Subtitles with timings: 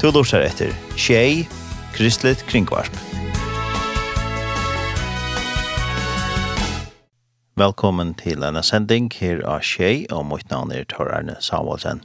[0.00, 1.42] Du lortar etter Tjei,
[1.92, 2.94] Kristelig Kringvarp.
[7.60, 12.00] Velkommen til en sending her av Tjei, og mot navn er Tor Arne Samuelsen.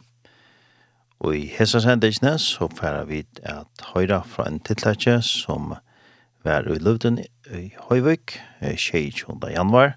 [1.24, 5.78] Og i hessa sendingene så færa vi at høyra fra en tiltakje som
[6.44, 8.36] var i luften i Høyvik,
[8.76, 9.40] tjej 20.
[9.56, 9.96] januar.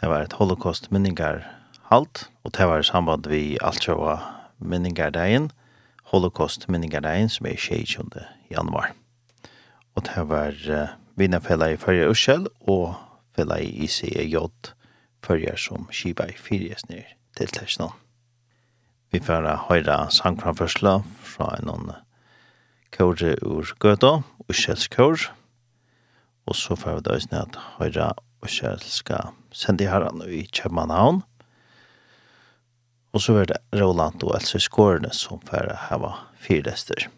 [0.00, 1.44] Det var et holocaust minningar
[1.92, 4.18] halt, og det var i samband vi alt sjåa
[4.58, 5.52] minningar dagen,
[6.08, 8.10] Holocaust-minningarein som er 20.
[8.50, 8.94] januar.
[9.94, 12.94] Og det var uh, vinnerfella i Førje Ørsel og
[13.36, 14.36] fella i ICJ
[15.24, 17.04] Førje som Kiva i Fyrjes nir
[17.36, 17.92] til Tersnån.
[19.10, 21.90] Vi får høyra sangframførsla fra noen
[22.94, 25.32] kåre ur Gøta, Ørsels kåre,
[26.48, 27.44] og så får vi da
[27.80, 28.12] høyra
[28.44, 31.22] Ørsel skal sende herren i København,
[33.18, 37.08] Og så var det Roland og Else Skårene som får hava fyrrester.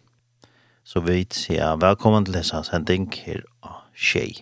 [0.81, 4.41] Så vi sier velkommen til disse sending her av Tjej.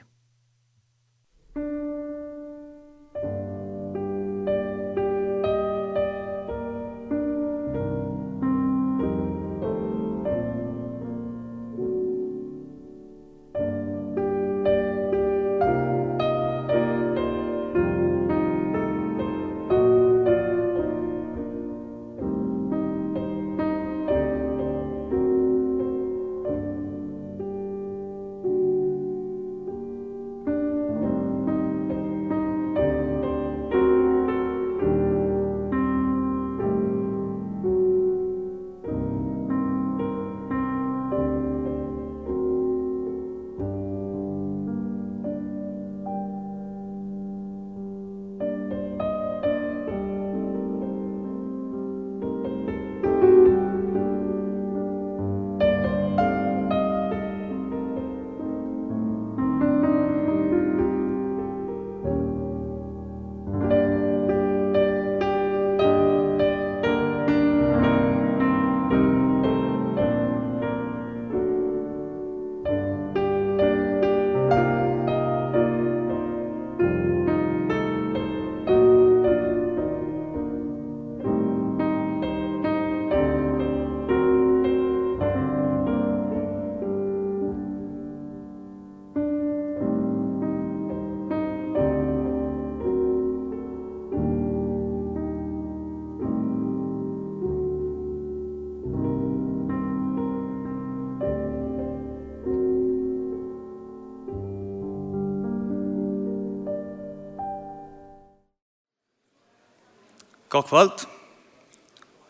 [110.68, 111.06] God kvöld.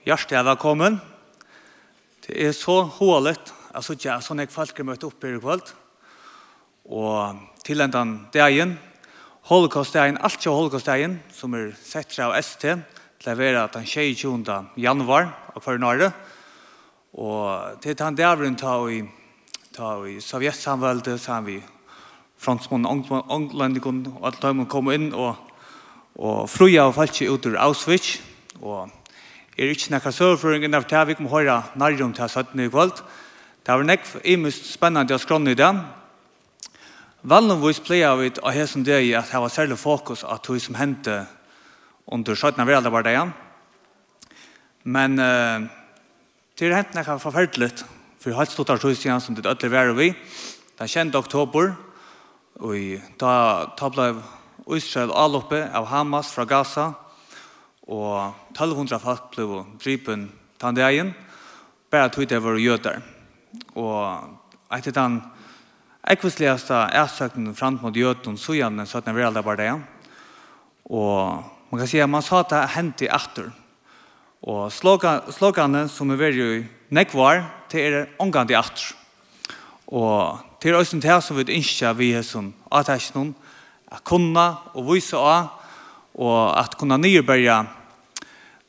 [0.06, 1.00] Hjertelig er velkommen.
[2.22, 5.72] Det er så hålet Jeg så ikke sånn jeg folk møte opp her i kvöld.
[6.86, 8.76] Og til en den dagen,
[9.50, 12.76] holocaust-dagen, alt er holocaust-dagen, som er sett av ST,
[13.18, 14.58] til å være den 22.
[14.76, 16.12] januar av hver nare.
[17.18, 19.02] Og til den dagen ta i,
[19.74, 21.58] ta i sovjetsamveldet, så har vi
[22.38, 25.34] fransmån, ånglendikon, og alt de kom inn og,
[26.14, 28.27] og fruja og falskje ut ur Auschwitz,
[28.62, 28.90] Og
[29.58, 32.60] er ikke nekka sørføringen av det vi kommer høyre nærmere om til 17.
[32.60, 32.98] i kvöld.
[33.62, 35.70] Det var nekk imust spennende å skrånne i det.
[37.22, 40.78] Vanligvis pleier vi av hesen det i at det var særlig fokus at det som
[40.78, 41.26] hendte
[42.06, 42.60] under 17.
[42.60, 43.34] av verden var det igjen.
[44.84, 45.66] Men uh,
[46.58, 47.72] det har hendt nekka forferdelig
[48.18, 50.10] for helt stort av tog som det ødelig var vi.
[50.10, 51.74] Det er kjent oktober
[52.58, 54.14] og da ta ble
[54.74, 57.07] Israel alloppe av Hamas fra Gaza og
[57.88, 60.28] og 1200 folk ble drypen
[60.60, 61.14] den dagen,
[61.90, 63.00] bare tog det var jøder.
[63.74, 65.22] Og etter den
[66.08, 69.14] ekvisligste ærsøkten frem mot jøden, så gjør gjerne 17.
[69.14, 69.72] veralder var det.
[70.84, 73.50] Og man kan si at man sa at det hendte i atter.
[74.42, 77.42] Og slågane som er veldig nekvar,
[77.72, 78.92] det er omgang i atter.
[79.88, 84.92] Og til oss til her som vi ønsker vi er som avtekst at kunne og
[84.92, 85.48] vise av,
[86.14, 87.64] og at kunne nyberge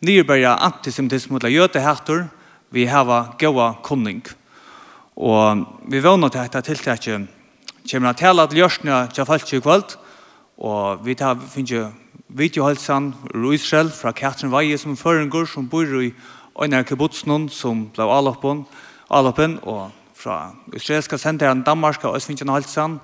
[0.02, 2.28] nyrberga antisemitism mot jötehattor
[2.70, 4.24] vi hava goa kunning.
[5.16, 7.28] Og vi vånar til dette tiltaket
[7.90, 9.98] kommer at tala til jørsna til falsk i kvöld
[10.58, 11.94] og vi tar finnes
[12.30, 16.14] videohalsan ur Israel fra Katrin Veie som føringur som bor i
[16.62, 18.66] Øynar Kibbutsnun som ble alloppen,
[19.10, 23.00] alloppen og fra israelska senderen Danmark og Østfinnsjen Halsan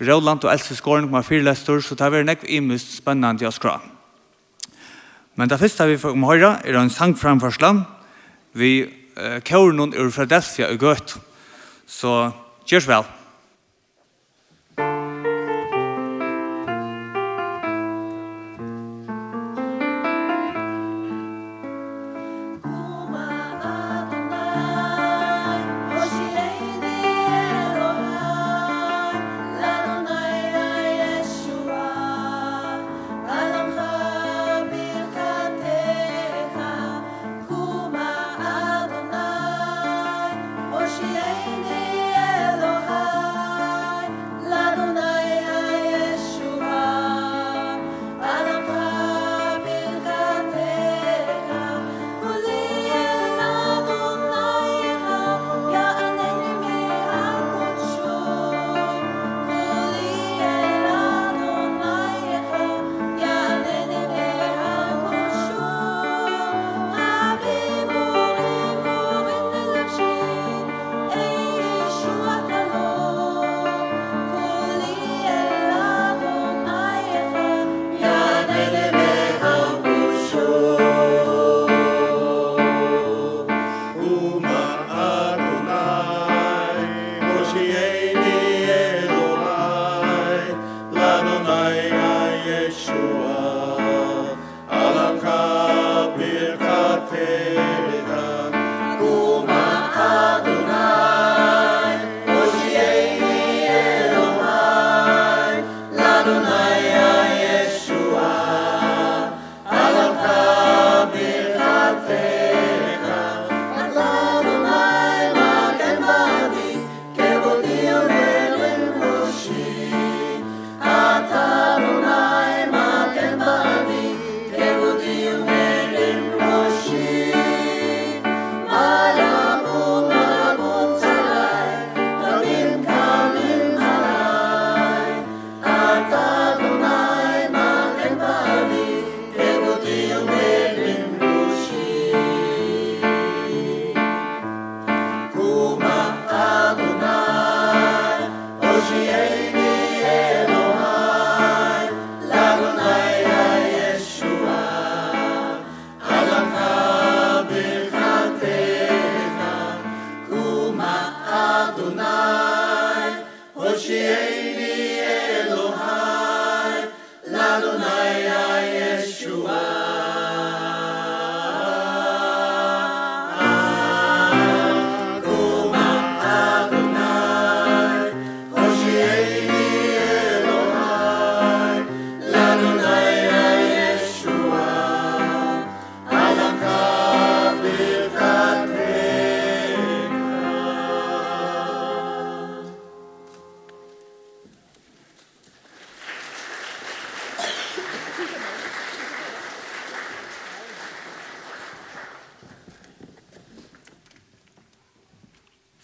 [0.00, 3.91] Roland og Else Skåren var fyrlestor så det har vært nekv imust spennende å skrave.
[5.36, 7.16] Men det første vi får om høyre er en sang
[8.52, 11.16] vi eh, kjører noen ur Fredelsia og gøtt.
[11.88, 12.32] Så
[12.68, 13.21] kjørs vel!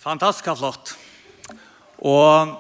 [0.08, 0.94] Fantastisk flott.
[2.00, 2.52] Og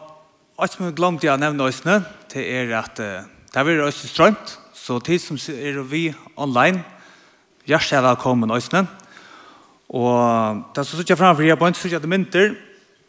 [0.60, 1.94] alt som jeg glemte å nevne oss nå,
[2.28, 3.24] det er at uh,
[3.54, 6.82] det er oss strømt, så tid som er vi online,
[7.64, 8.82] hjertelig velkommen oss nå.
[9.96, 12.52] Og det som sitter framfor jeg på en sitter det mynter,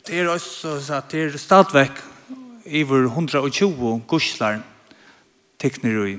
[0.08, 2.00] det er også at det er stadvekk
[2.72, 4.64] i vår 120 gudsler
[5.60, 6.18] tekner i,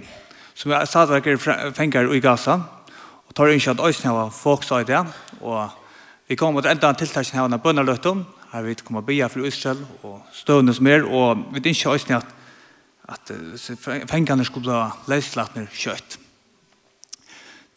[0.53, 2.61] som stadigvæk er fengar i Gaza,
[3.25, 5.07] og tar ikke at oss nå folk sa det,
[5.41, 5.80] og
[6.31, 8.21] Vi kom mot enda tiltakken her under bønnerløtten,
[8.53, 11.03] her vi kommer bia for Israel og støvende som er.
[11.03, 12.27] og vi vet ikke også at,
[13.09, 13.33] at
[14.11, 16.19] fengene skulle bli leislatner kjøtt.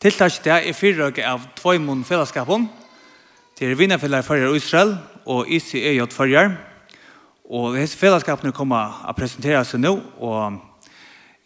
[0.01, 2.69] Tiltakken det er fyrrøke av tvøymon fellesskapen,
[3.57, 6.51] Det til vinnerfeller fyrir Israel og ICEJ fyrir,
[7.49, 10.61] og disse fellesskapene kommer å presentere seg nå, og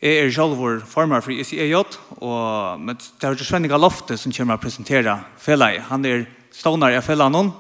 [0.02, 1.74] Jeg er selv vår former for ICEJ,
[2.22, 5.82] og det er Svenninga Lofte som kommer å presentere fellet.
[5.90, 7.52] Han er stånar i fällde honom.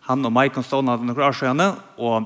[0.00, 1.72] Han och Mike stånar några år sedan.
[1.96, 2.22] Och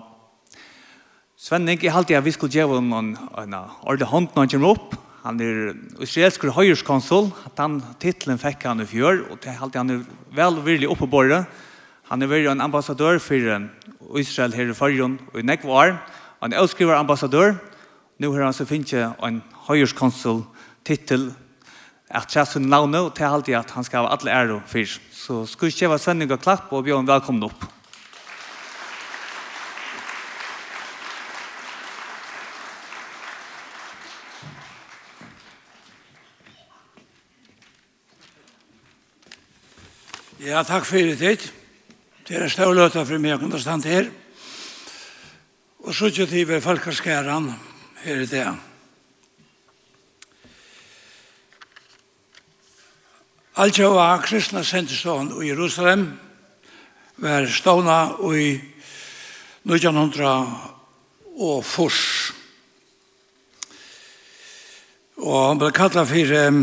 [1.37, 4.97] Svenning, jeg halte jeg vi skulle gjøre en ordentlig hånd når han kommer opp.
[5.25, 5.71] Han er
[6.05, 7.31] israelsk høyreskonsul.
[7.57, 10.03] Den titlen fikk han i fjør, og det halte han er
[10.37, 11.47] vel virkelig oppe på bordet.
[12.13, 15.97] Han er virkelig en ambassadør for Israel her i Førjon og i Nekvar.
[16.43, 16.99] Han er ambassadör.
[16.99, 17.55] ambassadør.
[18.19, 20.45] Nå har han så finnes en høyreskonsul
[20.85, 21.33] titel
[22.11, 25.01] at jeg har navnet, og det halte jeg at han skal ha alle ære for.
[25.31, 27.65] Så skal vi kjeva sändning och klappa och bjuda välkomna upp.
[40.39, 41.53] Ja, takk fyrir ditt.
[42.27, 44.11] Det er en stor løta for meg å kunne stande her.
[45.87, 47.53] Og så ikke til vi folkeskæren
[48.03, 48.70] her i dag.
[53.55, 56.19] Altsja var kristna sendestånd i Jerusalem,
[57.17, 58.61] var stående i
[59.67, 60.29] 1900
[61.35, 62.31] og fors.
[65.19, 66.61] Og han ble kallet for um,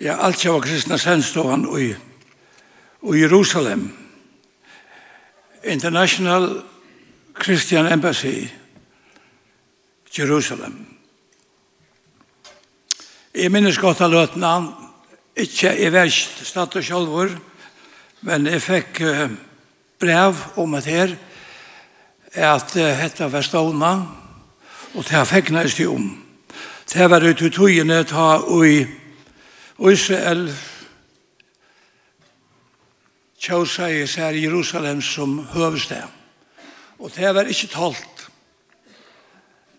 [0.00, 1.88] ja, Altsja var kristna sendestånd i,
[3.00, 3.88] i Jerusalem.
[5.64, 6.50] International
[7.40, 8.48] Christian Embassy,
[10.18, 10.97] Jerusalem.
[13.38, 14.48] Jeg minnes godt av løtene
[15.38, 17.36] ikke i verst statt og sjølver,
[18.26, 18.98] men jeg fikk
[20.02, 21.14] brev om et her,
[22.34, 23.92] at dette var stående,
[24.90, 26.10] og det har fikk næst om.
[26.90, 28.82] Det var ut i togene ta i
[29.86, 30.48] Israel,
[33.38, 36.02] tjøsa i sær Jerusalem som høvested.
[36.98, 38.30] Og det var ikke talt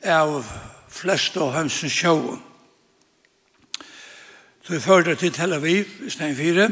[0.08, 0.46] av
[0.88, 2.46] flest av hans sjøen.
[4.70, 6.68] Så vi førte til Tel Aviv i stein 4.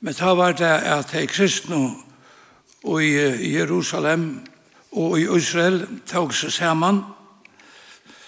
[0.00, 1.90] Men da var det at de kristne
[2.84, 4.40] og i Jerusalem
[4.92, 7.02] og i Israel tog seg sammen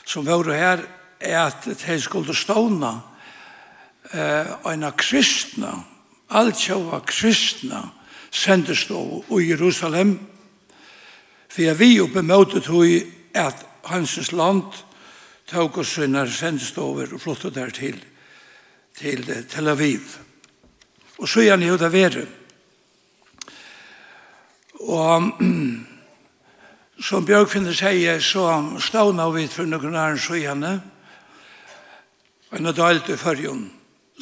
[0.05, 0.85] som var her
[1.21, 2.93] er at de skulle stående
[4.13, 5.73] eh, en av kristne
[6.29, 7.81] alt som var kristne
[8.31, 10.19] sendes då i Jerusalem
[11.49, 12.69] for vi oppe møtet
[13.35, 14.85] at hansens land
[15.47, 18.05] tog oss sønner sendes over og flottet der til
[18.99, 20.01] til Tel Aviv.
[21.19, 22.27] Og så er han i Huda Vere.
[24.81, 25.31] Og
[27.09, 28.49] som Bjørkfinne sier, så
[28.81, 30.81] stavna vi for noen annen så gjerne,
[32.55, 33.65] Og en av dalt i førjon,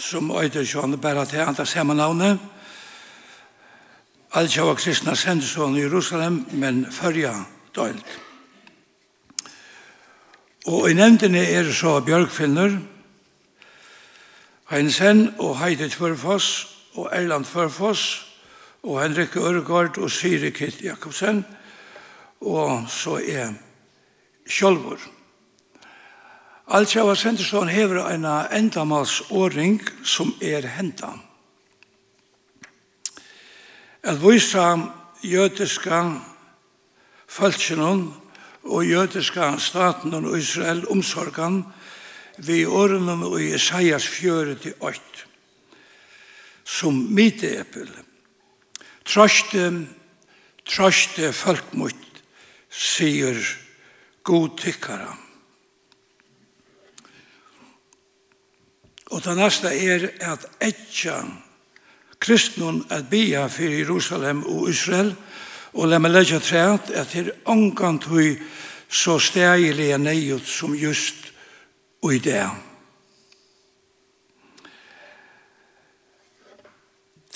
[0.01, 2.39] som øyde ikke han bare til andre sammenhavnet,
[4.33, 7.35] Alt var kristna sendes i Jerusalem, men førja
[7.77, 8.01] døyld.
[10.67, 12.79] Og i nevntene er så Bjørkfinner,
[14.71, 18.27] Heinsen og Heidi Tvørfoss og Erland Tvørfoss
[18.83, 21.45] og Henrik Øregård og Siri Kitt Jakobsen
[22.41, 23.53] og så er
[24.49, 24.99] Kjolvor.
[26.73, 31.13] Altjava Senterstånd hever en endamalsåring som er henta.
[34.03, 34.77] At vysa
[35.23, 36.03] jødiska
[37.29, 38.09] falskjennom
[38.63, 41.65] og jødiska staten og Israel omsorgene
[42.47, 45.27] vi årene i Isaias 48,
[46.65, 47.91] som mitt epil.
[49.07, 49.69] Trøste,
[50.67, 52.23] trøste folk mot,
[52.71, 53.39] sier
[54.27, 55.11] god tykkere.
[59.13, 61.21] Og det neste er at etja
[62.23, 65.15] kristnun at bia for Jerusalem og Israel,
[65.73, 68.37] og la meg legge at her omgant hui
[68.89, 71.22] så stegilige neiut som just
[72.03, 72.51] og i det.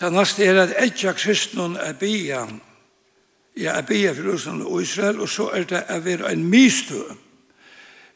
[0.00, 2.42] Det neste er at ikke kristne er bia,
[3.56, 7.00] ja, er bia for Russland og Israel, og så er det å være en mistø.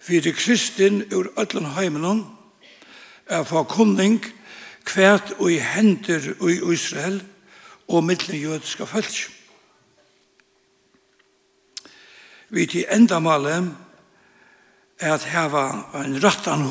[0.00, 2.24] For det kristin ur ødlen heimen
[3.26, 4.20] er få kunning
[4.84, 7.20] kvært og i hender og i Israel
[7.88, 9.18] og mittlen jødiske følg.
[12.50, 13.68] Vi til endamale er
[15.00, 15.64] at heva
[15.94, 16.62] en rattan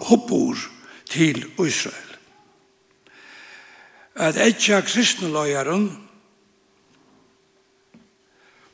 [0.00, 0.56] hoppor
[1.08, 2.16] til Israel.
[4.14, 5.88] At etja kristneløyaren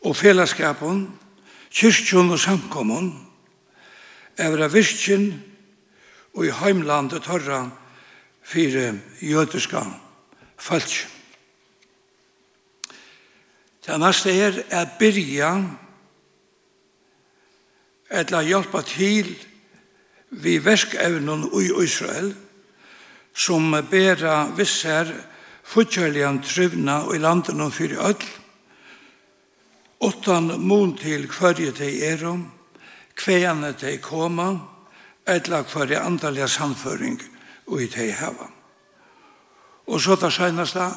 [0.05, 1.07] og fellesskapen,
[1.71, 3.13] kyrkjon og samkommun,
[4.37, 5.29] er vera virkjen
[6.35, 7.69] og i heimlandet torra
[8.43, 9.85] fire jødiska
[10.59, 11.07] falsk.
[13.85, 15.51] Det neste er at byrja
[18.15, 19.35] etla hjelpa til
[20.31, 22.33] vi verskevnen i Israel,
[23.35, 25.11] som bera visser
[25.65, 28.27] futkjærligan trivna i landen og fyrir öll,
[30.01, 32.45] åttan mun til hverje de er om,
[33.17, 34.53] kvejane de koma,
[35.27, 37.21] etla hverje andaliga samføring
[37.67, 38.51] og i de heva.
[39.87, 40.91] Og så det da,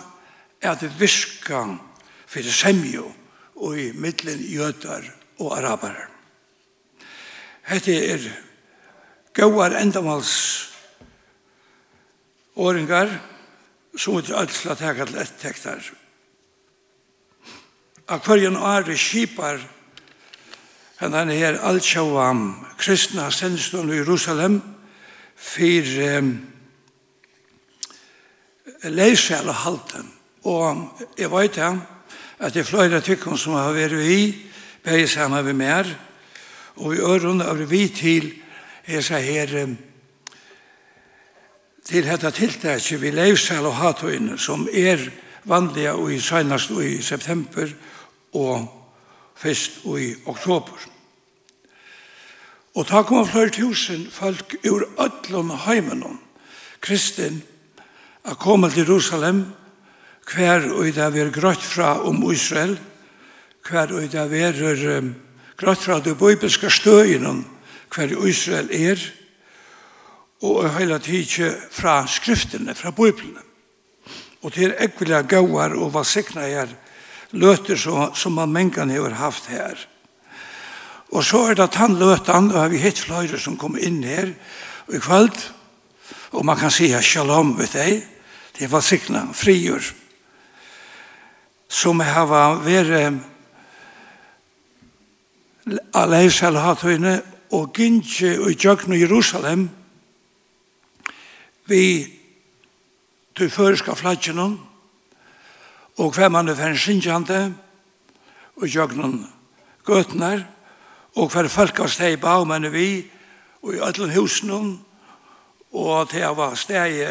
[0.62, 1.78] er det viska
[2.28, 3.12] fyrir semjo
[3.56, 5.04] og i middelen jødar
[5.40, 6.17] og araberer.
[7.68, 8.24] Hette er
[9.36, 10.34] gauar endamals
[12.56, 13.10] åringar
[13.98, 15.90] som er ødsla teka til ettektar.
[18.08, 19.60] Akvarien are skipar
[21.02, 24.62] hendan her Al-Shawam, kristna sendstånd i Jerusalem,
[25.36, 26.32] fyrir um,
[28.84, 30.12] leisjæl og halten.
[30.44, 31.76] Og jeg vet ja,
[32.40, 34.48] at det er flere tykken som har vært i,
[34.88, 36.07] beis henne ved mer,
[36.78, 38.34] Og vi øren er vi til
[38.88, 39.76] er så her
[41.88, 45.00] til dette tiltaket vi leivsel og hatøyne som er
[45.48, 47.70] vanlige og i senast i september
[48.34, 48.68] og
[49.36, 50.88] først og i oktober.
[52.76, 56.20] Og ta kom flere tusen folk ur ødlom heimenom,
[56.82, 57.42] kristin,
[58.24, 59.46] a koma til Jerusalem,
[60.28, 62.76] hver og i det vi er grøtt fra om Israel,
[63.70, 65.16] hver og i det vi er um,
[65.58, 67.46] Grått fra det bøybiske støyen om
[67.90, 69.02] hver Israel er,
[70.46, 73.42] og heila tidsi fra skriftene, fra bøyblene.
[74.46, 76.70] Og til er ekvilja gauar og valsiknajar
[77.32, 79.74] løter som, som man mengan har haft her.
[81.10, 84.30] Og så er det tannløtan, og har vi hitt fløyre som kom inn her
[84.94, 85.40] i kvöld,
[86.32, 88.04] og man kan sige shalom ved deg,
[88.58, 89.90] det er valsikna, frigjør,
[91.70, 92.30] som har
[92.62, 93.18] vært
[95.68, 97.18] Aleisel-hatøyne
[97.52, 99.68] og Gintje og Gjøkne i Jerusalem
[101.68, 101.84] vi
[103.36, 104.54] til føreska fladgjennom
[105.98, 107.40] og hver han er fyrir fensinjande
[108.56, 109.10] og Gjøkne
[109.88, 110.46] gøtner
[111.18, 113.04] og hver folk av steg ba om vi
[113.64, 114.78] og i ætlen husen
[115.72, 117.02] og til jeg var steg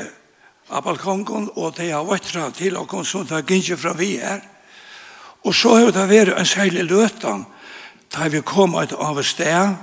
[0.71, 4.41] av balkongen og til jeg var til og kom sånn til Gintje fra vi er.
[5.45, 7.45] Og så har det vært en særlig løtan
[8.17, 9.77] da vi kom et av sted,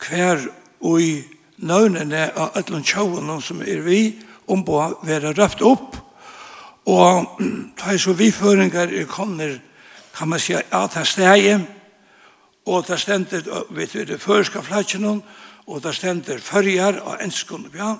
[0.00, 0.42] hver
[0.80, 1.22] ui
[1.62, 4.00] nøvnene av ætlund tjåvene som er vi,
[4.50, 5.98] om på å være røpt opp,
[6.90, 7.38] og
[7.78, 9.60] da så vi føringer er kommer,
[10.16, 11.66] kan man si, at det steg,
[12.66, 15.22] og det stender, vet vi, det førska flatjen,
[15.66, 17.94] og det stender førjer av enskund, ja,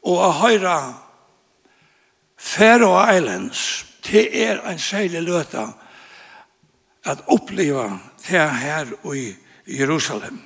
[0.00, 0.76] og å høre
[2.40, 5.66] Faroe Islands, det er en særlig løta
[7.04, 7.84] at oppleve
[8.28, 9.34] det her i
[9.66, 10.40] Jerusalem.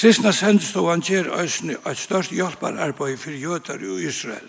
[0.00, 4.46] Kristna sendstovan gjer òsne eit størst hjelpararbeid for jøtar i Israel.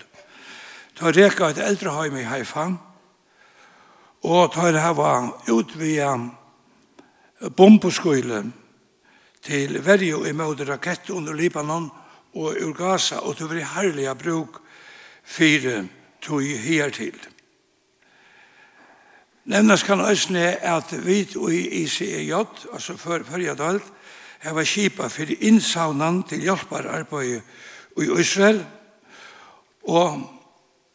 [0.95, 2.69] Ta reka et eldreheim i Haifa,
[4.23, 6.13] og ta hava utvia
[7.58, 8.43] bombeskoile
[9.43, 11.89] til verjo i møte rakett under Libanon
[12.34, 14.62] og ur Gaza, og til veri herliga bruk
[15.23, 15.88] fire
[16.21, 17.17] tog her til.
[19.52, 22.34] Nevna kan øsne at vi i ICEJ,
[22.74, 23.84] altså før Førjadalt,
[24.40, 27.42] her var kipa for innsavnan til hjelpararbeid
[27.98, 28.66] i Israel,
[29.84, 30.22] og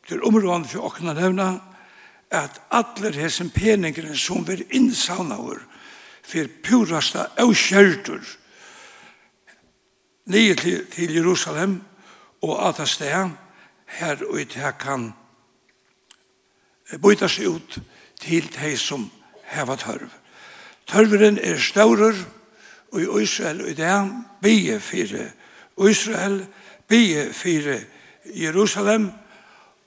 [0.09, 1.59] til områden for åkna nevna,
[2.31, 5.61] at alle hesen peningene som var innsavnaver,
[6.23, 8.23] for purasta avkjørtur,
[10.33, 11.83] nye til, til Jerusalem,
[12.42, 13.37] og at det sted,
[13.87, 15.12] her og i det kan
[17.03, 17.79] bytas ut,
[18.26, 19.10] til de som
[19.52, 20.10] heva tørv.
[20.86, 22.16] Tørveren er staurer,
[22.92, 24.10] og i Israel og i dag
[24.42, 25.30] bie fire
[25.90, 26.46] Israel,
[26.88, 27.80] bie fire
[28.34, 29.10] Jerusalem,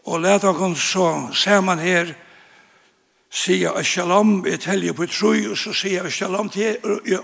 [0.06, 2.14] og let dere så ser man her,
[3.30, 6.78] sier jeg shalom, jeg teller på troi, og så sier jeg shalom til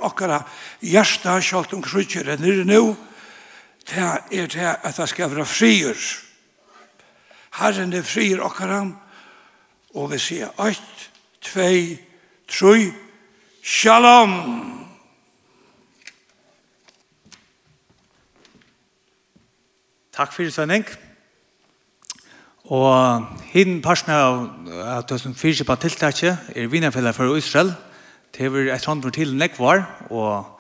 [0.03, 0.43] akkara
[0.81, 2.95] hjärsta, sjalt om krutjer er nere nå,
[3.89, 5.97] det er det at det skal være frier.
[7.57, 8.83] Herren er frier akkara,
[9.95, 10.94] og vi sier, eit,
[11.45, 11.99] tvei,
[12.49, 12.89] troi,
[13.63, 14.33] shalom!
[20.15, 20.85] Takk fyrir Svenning.
[22.71, 24.37] Og hinn parten av
[24.95, 27.73] at det som fyrir på tiltaket er vinnerfellet for Israel.
[28.33, 30.55] Det er et hånd til Nekvar, og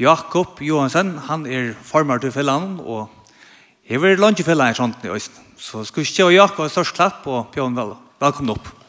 [0.00, 3.08] Jakob Johansen, han er formar til fellan, og
[3.88, 5.44] jeg vil langt i fellan i sånt i Øysten.
[5.56, 7.76] Så skulle ikke og Jakob størst klapp, og Bjørn
[8.20, 8.83] velkommen opp.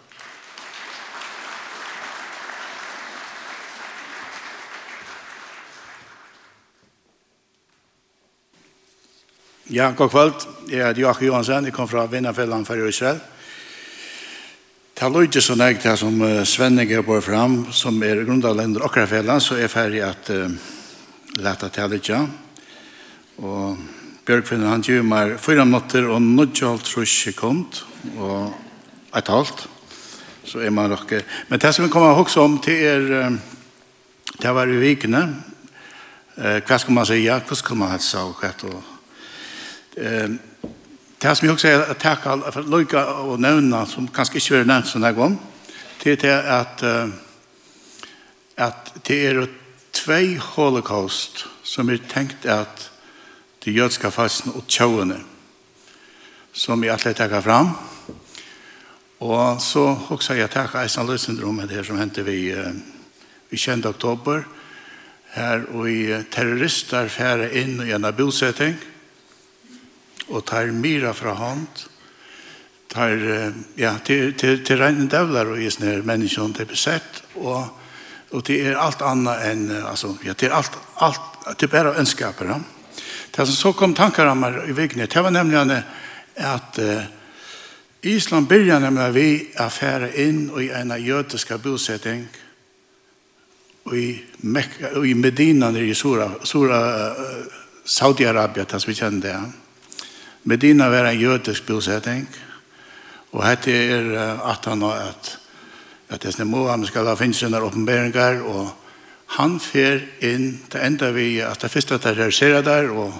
[9.67, 10.33] Ja, god kvöld.
[10.69, 11.65] Jeg er Joachim Johansen.
[11.65, 13.17] Jeg kom fra Vinnafellan for Israel.
[14.93, 18.53] Det er ikke så nægt det som Svenning er på fram, som er grunn av
[18.55, 20.53] lønner grunnavlender fellan, så er ferdig at uh,
[21.41, 22.21] leta til det ikke.
[23.37, 23.77] Og
[24.25, 27.81] Bjørkfinner han gjør meg fyra minutter og nødde alt trus sekund
[28.17, 28.53] og
[29.17, 29.67] et halvt.
[30.45, 31.25] Så er man rocker.
[31.49, 33.39] Men det som vi kommer også om til er,
[34.41, 35.27] det var i vikene.
[36.37, 37.23] Uh, Hva skal man si?
[37.25, 38.93] Ja, Hva skal man hetsa og hva
[39.95, 44.67] Det som jeg også er at takka for løyga og nevne, som kanskje ikke vil
[44.67, 45.37] nevnt sånn her gang
[46.03, 46.83] det er at
[48.57, 49.47] at det er
[49.95, 52.91] tvei holocaust som er tenkt at
[53.65, 55.17] de jødska fasen og tjauene
[56.53, 57.73] som jeg alltid takker fram
[59.19, 63.87] og så også jeg takker Eisen Løsendrom det som hendte vi i 20.
[63.89, 64.43] oktober
[65.33, 68.94] her og i terrorister fære inn i en bosetting og
[70.27, 71.85] og tar myra fra hånd,
[72.89, 73.17] tar,
[73.75, 77.67] ja, til, til, til regnen døvler og gis ned menneskene til besett, og,
[78.31, 81.27] og det er alt annet enn, altså, ja, det er alt, alt,
[81.59, 82.61] det er bare ønskaper, ja.
[83.35, 85.81] Det som så kom tankar om i vikene, det var nemlig
[86.39, 87.03] at uh,
[88.07, 89.27] Island begynner nemlig vi
[89.59, 92.23] affære inn i en jødisk bosetting
[93.91, 94.05] i,
[94.47, 96.79] Mekka, i Medina i Sura, Sura
[97.11, 99.64] uh, Saudi-Arabia, det som vi kjenner det, ja
[100.45, 102.27] Medina var en jødisk bosetting,
[103.31, 104.11] og hette er
[104.45, 105.39] at han har at
[106.09, 108.69] at det er Mohammed skal ha finnes under oppenberinger, og
[109.37, 113.13] han fer inn, det enda vi at det første terroriserer der, og,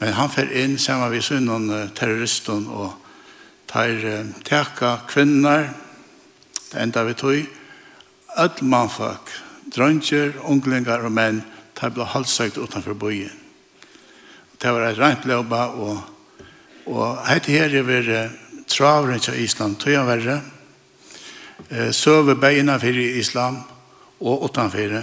[0.00, 2.94] men han fer inn sammen med sunnen terroristen, og
[3.68, 4.00] tar
[4.44, 5.68] teka kvinner,
[6.72, 7.52] det enda vi tog,
[8.36, 9.30] all mannfolk,
[9.76, 11.42] dronjer, unglingar og menn,
[11.76, 13.32] tar ble halssøkt utenfor byen.
[14.56, 16.15] Det var et rent løba, og
[16.86, 18.16] Og heit her er vi
[18.70, 20.40] travren til Island, tog han verre.
[21.92, 23.62] Søve beina for Islam
[24.20, 25.00] og utanfor.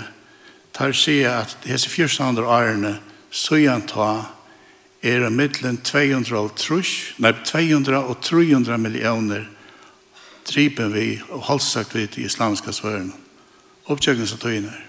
[0.74, 2.96] Tar sier at hese 1400 årene,
[3.30, 4.26] søgjant ta
[5.04, 9.50] er mittlen 200 og trus, nei, 200 og 300 millioner
[10.48, 13.14] dripen vi og halssagt vi til islamska svøren.
[13.92, 14.84] Opptjøkken som tog inn her.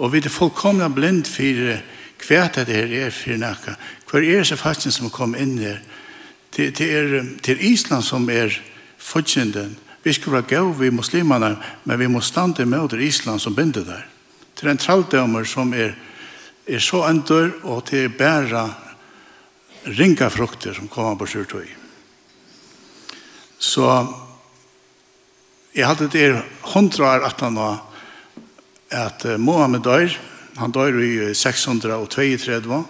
[0.00, 1.76] Og vi er fullkomna blind for
[2.20, 3.76] hva det her er for nækka.
[4.10, 5.78] Hver er det faktisk som kom inn her?
[6.56, 8.50] Det, det er til Island som er
[8.98, 9.76] fortjenden.
[10.02, 13.84] Vi skulle være gav vi muslimene, men vi må stande med til Island som binder
[13.84, 14.06] der.
[14.56, 15.94] Det er en traldommer som er,
[16.66, 18.64] er så endur, og til er bare
[19.86, 21.68] ringa frukter som kommer på surtøy.
[23.58, 23.86] Så
[25.74, 26.42] jeg hadde det er
[26.74, 27.86] hundra år at han var
[28.90, 30.16] at Mohammed dør,
[30.56, 32.84] han dør i 632,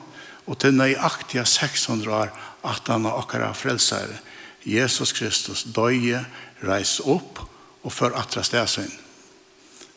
[0.47, 2.33] og til nøyaktiga 600 år
[2.65, 4.19] at han var okkara frelsare.
[4.67, 6.25] Jesus Kristus døye,
[6.63, 7.41] reis opp
[7.83, 8.91] og før atra stedsyn.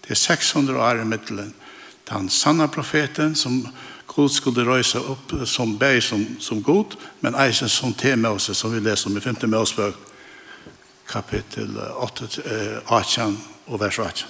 [0.03, 1.53] Det er 600 år i middelen.
[2.09, 3.67] Den sanna profeten som
[4.07, 8.73] Gud skulle røyse opp som beg som, som god, men eisen som te oss, som
[8.73, 9.35] vi leser om i 5.
[9.49, 9.95] Mosebøk,
[11.07, 12.27] kapittel 8,
[12.87, 13.27] 8
[13.67, 14.25] og vers 8.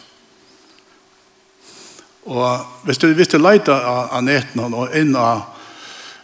[2.25, 5.52] Og hvis du visste leita av netten og inn av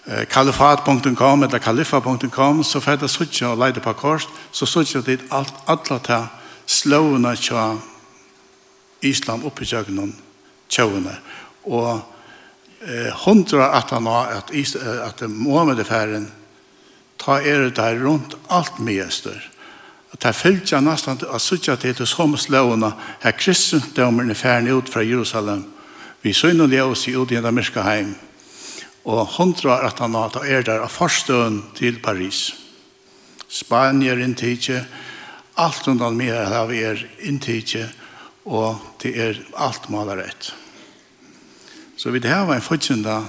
[0.09, 5.53] kalifat.com eller kalifa.com så får det suttje og leide på kors så suttje dit alt
[5.69, 6.21] alle ta
[6.65, 7.75] slåene tja
[9.05, 10.15] Islam oppe i kjøkkenen
[10.69, 11.13] tjøvene
[11.69, 11.91] og
[12.81, 16.31] eh, hundra at han har at, is, at Mohammed færen
[17.21, 19.37] ta er det her rundt alt mester
[20.13, 24.89] at her fylltja nesten at suttje til til som slåene her kristendommen er færen ut
[24.89, 25.67] fra Jerusalem
[26.21, 28.15] vi synner det oss i ut i den mørke heim
[29.05, 32.53] og hundra at han har er der av forstøen til Paris.
[33.49, 34.83] Spanier inntidje,
[35.57, 37.89] alt undan meg har vi er inntidje,
[38.45, 40.53] og det er alt malerett.
[41.97, 43.21] Så vi det her var en fortjenda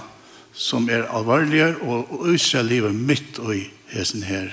[0.53, 4.53] som er alvorligere, og Israel lever midt i hesten her,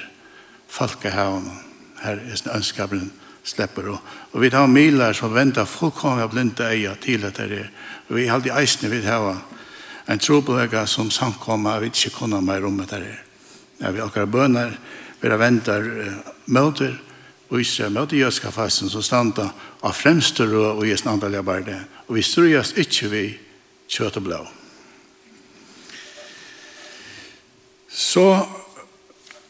[0.68, 1.52] folkehavn,
[2.02, 3.12] her hessen ønskabelen
[3.44, 3.92] slipper.
[3.92, 4.00] Og,
[4.32, 7.70] og vi har miler som venter fullkomne blinde eier til at det er
[8.08, 9.42] Og vi har alltid eisene vi har
[10.08, 13.24] en trobelega som samkommer vi ikke kunne mer om det her.
[13.80, 14.78] Ja, vi akkurat bønner,
[15.22, 15.84] vi har venter
[16.46, 16.96] møter,
[17.50, 19.50] og ikke møter jødska fasten som standa
[19.84, 21.80] av fremste rå og jøs andre barde.
[22.08, 23.26] Og vi strøyes ikke vi
[23.88, 24.40] kjøtt og blå.
[27.88, 28.26] Så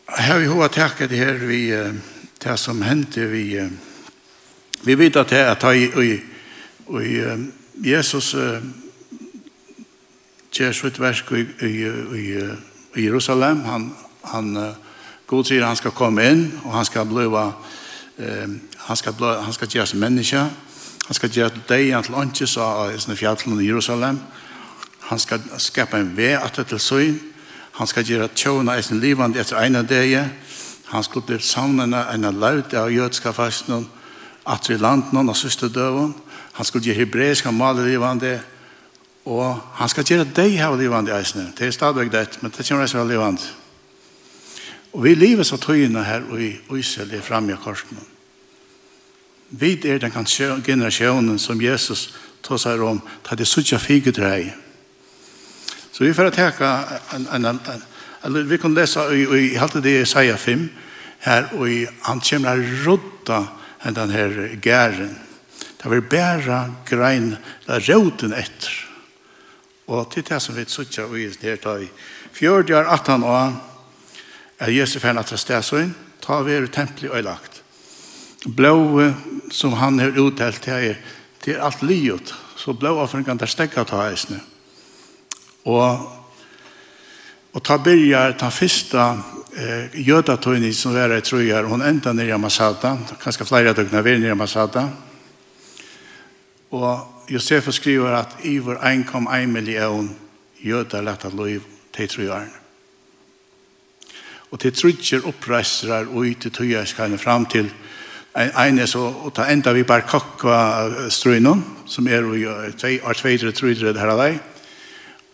[0.07, 1.67] har vi hva takket det her vi
[2.37, 3.59] det som hendte vi
[4.85, 6.21] vi vet at det er at i
[7.83, 8.35] Jesus
[10.57, 11.73] gjør sitt verk i, i,
[12.17, 12.25] i,
[12.97, 13.63] i Jerusalem.
[13.65, 13.91] Han,
[14.31, 14.53] han,
[15.27, 18.47] God sier han skal komme inn, og han skal bli, eh,
[18.87, 20.43] han skal, bli, han skal gjøre som menneske.
[21.07, 24.19] Han skal gjøre til deg, han til åndsjes av fjallet i Jerusalem.
[25.07, 27.19] Han skal skapa en vei etter til søgn.
[27.77, 30.17] Han skal gjøre tjåna i sin livand etter ene deg.
[30.91, 33.87] Han skal bli sammen en laut av jødska fasten,
[34.47, 36.15] at vi landen og søsterdøven.
[36.53, 38.56] Han skal gjøre hebreiska maler livand livet
[39.27, 41.51] Og han skal gjøre deg her i eisene.
[41.57, 43.41] Det er stadigvæk det, men det kommer eisene her livande.
[44.93, 47.99] Og vi lever så tøyene her og i Øysel er fremme i korsen.
[49.49, 50.11] Vi er den
[50.63, 54.53] generasjonen som Jesus tar seg om, ta det suttje fige drei.
[55.91, 56.71] Så vi får teka
[57.15, 57.83] en, en, en, en,
[58.23, 60.69] eller vi kan lesa i, i halte det i Saia 5,
[61.19, 63.43] her, og i, han kommer her rodda
[63.95, 65.17] den her gæren.
[65.83, 67.35] Det vil bæra grein,
[67.67, 68.86] det er råden etter.
[69.87, 71.87] Og til det som vi sutja og i det tar vi
[72.35, 73.53] fjørde er 18 år
[74.59, 77.61] er Jesu fern at stæsøyn ta vi er tempelig og lagt.
[78.55, 79.11] Blå
[79.51, 80.99] som han har uttelt til er
[81.41, 84.41] til alt livet så blå offren kan der stekka ta eisne.
[85.65, 86.13] Og
[87.57, 89.03] og ta byrjar ta fyrsta
[89.57, 94.07] eh, jødatøyni som var i trøyar hon enda nere i Masada, kanskje flere døgn av
[94.07, 94.83] er nere i Masada,
[96.69, 100.15] og Josefus skriver at Ivor ein kom ein million
[100.63, 101.61] jötar lett at lov
[101.93, 102.29] til tru.
[104.51, 107.71] Og til trutjer oppreisrar og ut til kan fram til
[108.37, 113.51] en er så og ta enda vi bare kakka strøynon som er og er tveitre
[113.51, 114.37] trutjer det her av deg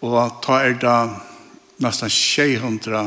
[0.03, 0.95] og ta er da
[1.83, 3.03] nesten 600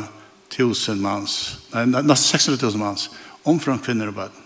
[0.59, 1.37] 000 mans
[1.72, 3.09] nei, nesten 600 000 mans
[3.44, 4.37] omfram kvinner og bad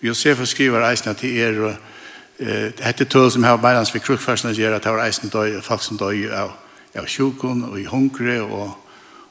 [0.00, 1.89] Josefus skriver eisen at det er og
[2.40, 5.82] Eh, hette tøl som har bærens for krukfarsene gjør at det var eisen døy, folk
[5.84, 6.54] som døy av,
[6.96, 8.70] av sjukon og i hungre og,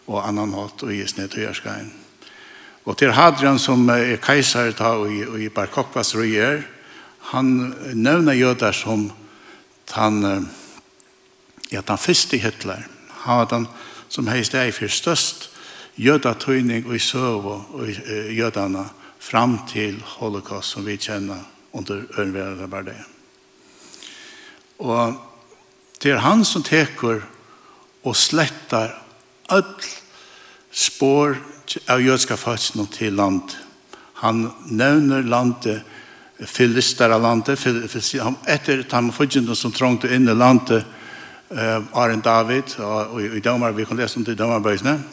[0.05, 1.89] og annan hat og i snedtøyerskajen.
[2.85, 5.09] Og til Hadrian som er keiser ta og,
[5.41, 6.61] i Barkokvas røyer,
[7.33, 9.09] han nevner jøder som
[9.97, 10.47] han,
[11.71, 12.85] ja, den første Hitler.
[13.25, 13.67] Han var den
[14.09, 15.49] som heist ei for størst
[15.97, 18.85] jødatøyning og i søv og, og
[19.19, 21.41] fram til holocaust som vi kjenner
[21.73, 22.97] under øynværende bare det.
[24.79, 25.13] Og
[26.03, 27.21] det er han som teker
[28.03, 28.93] og slettar
[29.49, 29.65] all
[30.71, 31.35] spår
[31.89, 33.55] av jødska fødselen til land.
[34.23, 35.83] Han nevner landet,
[36.47, 37.59] filister av landet,
[38.47, 40.85] etter tamfudgjene som trångte inn i landet,
[41.51, 45.03] eh, Arjen David, og, i domar, vi kan lese om det i domarbøysene,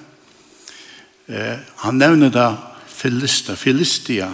[1.29, 2.57] eh, han nevner da
[2.97, 4.31] Filista, filistia,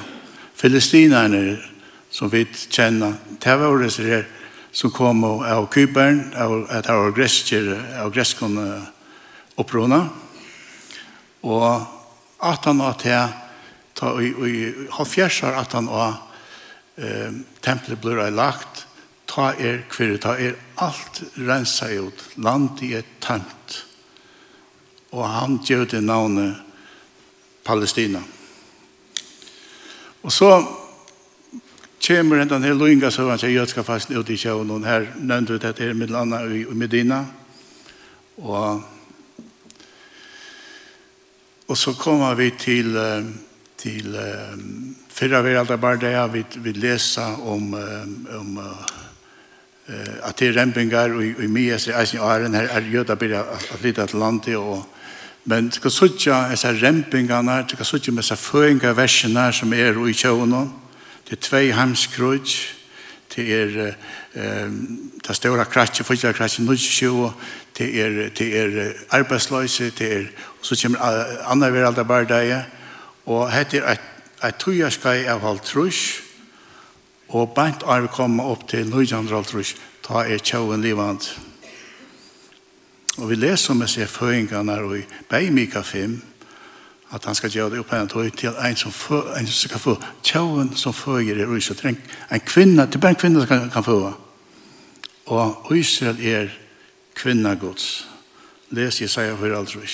[0.54, 1.58] filistinerne,
[2.12, 3.16] som vi kjenner.
[3.40, 4.26] Det var reserver
[4.72, 8.66] som kom av Kyberen, av, av gresker, av greskene
[9.60, 10.02] opprona.
[11.42, 11.66] Og
[12.42, 13.32] at han var til,
[13.96, 16.18] ta, i, i halvfjersar at han var
[16.96, 17.32] eh,
[17.64, 18.86] tempelet blir lagt,
[19.28, 23.78] ta er kvirre, ta er alt rensa ut, land i et tømt.
[25.12, 26.60] Og han gjør det navnet
[27.64, 28.20] Palestina.
[30.22, 30.52] Og så
[32.06, 35.54] kommer den her loinga så han sier jødska fast ut i sjøen og her nevnte
[35.54, 37.24] vi dette her med landa i Medina.
[38.36, 38.82] Og
[41.68, 42.96] og så kommer vi til
[43.78, 47.74] til um, fyrra vi alltid bare det vi, vi leser om
[48.30, 48.64] om uh,
[50.22, 53.40] att det är rempingar och i Mies i Eisen og Æren her er jøda byrja
[53.40, 54.86] att flytta till landet och
[55.44, 60.12] men du kan suttja disse rempingarna du kan suttja med disse føringarversene som är i
[60.12, 60.81] sjøen og
[61.28, 62.76] Det er tvei heimskrøyt,
[63.36, 63.94] det er
[65.26, 67.30] det større kratje, fyrtjere kratje, nødtjø,
[67.78, 70.26] det er, det er arbeidsløse, det er,
[70.60, 70.98] og så kommer
[71.48, 72.64] andre veralda bare
[73.26, 74.00] og hette er et,
[74.44, 76.22] et av halv trus,
[77.28, 81.20] og bant er vi kommet opp til nødtjøndre halv trus, ta er tjauen livand.
[83.18, 86.16] Og vi leser om å se føringene i Beimika 5,
[87.12, 89.80] at han skal gjøre det upp en tog till en som, for, en som skal
[89.80, 91.86] få tjauen som föger i Israel.
[91.86, 94.12] En, en kvinna, er bare en kvinna kan, kan få.
[95.26, 96.48] Og Israel er
[97.14, 98.08] kvinna Guds.
[98.70, 99.88] Läs for alt aldrig.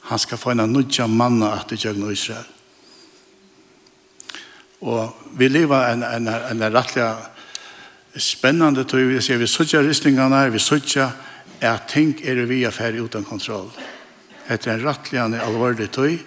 [0.00, 2.44] Han skal få en nødja manna at det gjør Israel.
[4.80, 7.16] Og vi lever en, en, en, en rettelig
[8.16, 9.08] spennende tog.
[9.08, 11.10] Vi ser vi suttjar ristningene, vi suttjar
[11.60, 13.70] er ting er vi affär utan kontroll
[14.50, 16.18] etter en rattligende alvorlig tøy,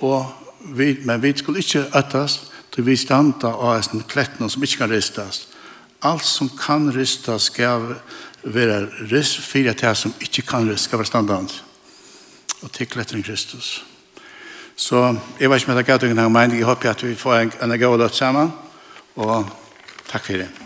[0.00, 0.26] og
[0.74, 2.38] vi, men vi skulle ikke øttes
[2.74, 5.46] til vi standa av en kletten som ikke kan ristas.
[6.02, 7.94] Alt som kan ristas skal
[8.42, 11.62] være rist, fire til som ikke kan ristas skal være standant.
[12.62, 13.84] Og til kletten Kristus.
[14.76, 17.34] Så jeg vet ikke om jeg har gatt ungen men jeg håper at vi får
[17.34, 18.52] en, en god løtt sammen.
[19.16, 19.46] Og
[20.10, 20.63] takk for det.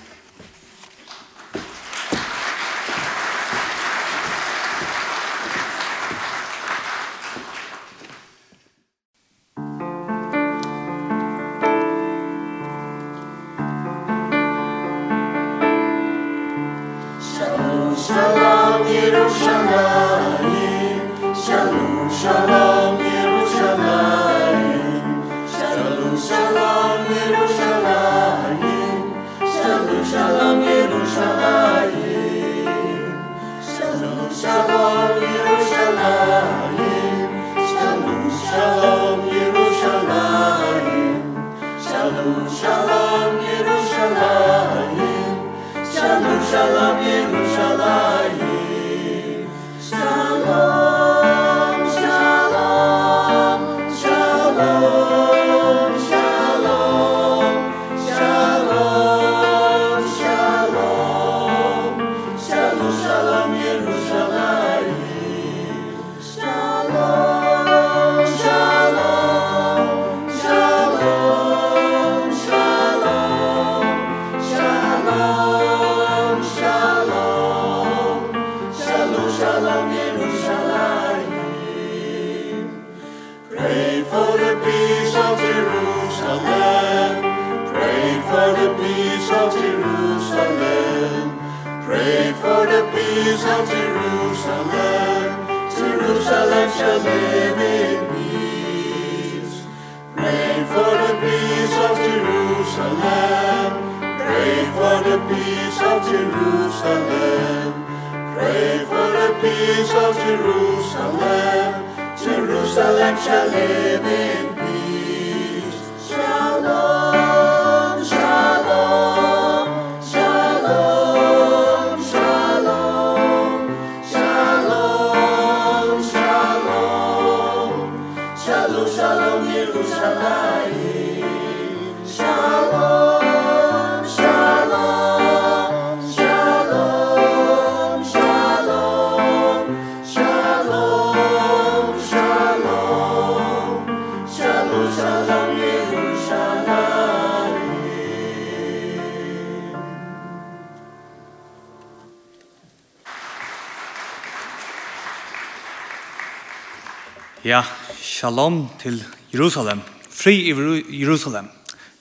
[157.44, 157.62] Ja,
[158.02, 159.78] shalom til Jerusalem.
[160.10, 161.46] Fri i Jerusalem.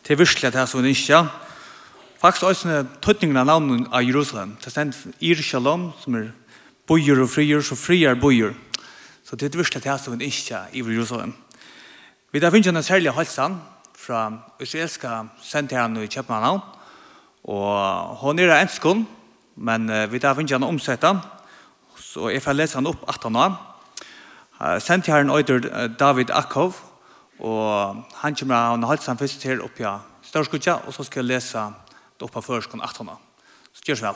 [0.01, 0.95] Det er virkelig at det er som vi.
[2.21, 4.57] Faktisk også en tøtning av navnet av Jerusalem.
[4.65, 6.31] Det er Ir Shalom, som er
[6.87, 8.53] bojer og frier, så frier bojer.
[9.23, 11.33] Så det er virkelig at det er som vi i Jerusalem.
[12.31, 13.61] Vi har finnet en særlig halsan
[13.93, 16.61] fra israelska senteren i Kjøpmanhavn.
[17.43, 19.05] Og hun er en enskånd,
[19.55, 21.21] men vi har finnet en omsettet.
[21.95, 23.66] Så jeg får lese han opp 18 år.
[24.79, 26.73] Sent her en øyder David Akkov,
[27.39, 29.91] og han kommer av en halvt fyrst her oppe i
[30.25, 31.57] Størskutja, og så skal jeg lese
[32.17, 33.09] det oppe av førskånd 18.
[33.73, 34.15] Så gjør vel.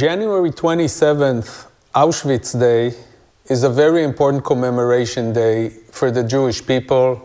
[0.00, 2.92] January 27th, Auschwitz Day,
[3.50, 7.20] is a very important commemoration day for the Jewish people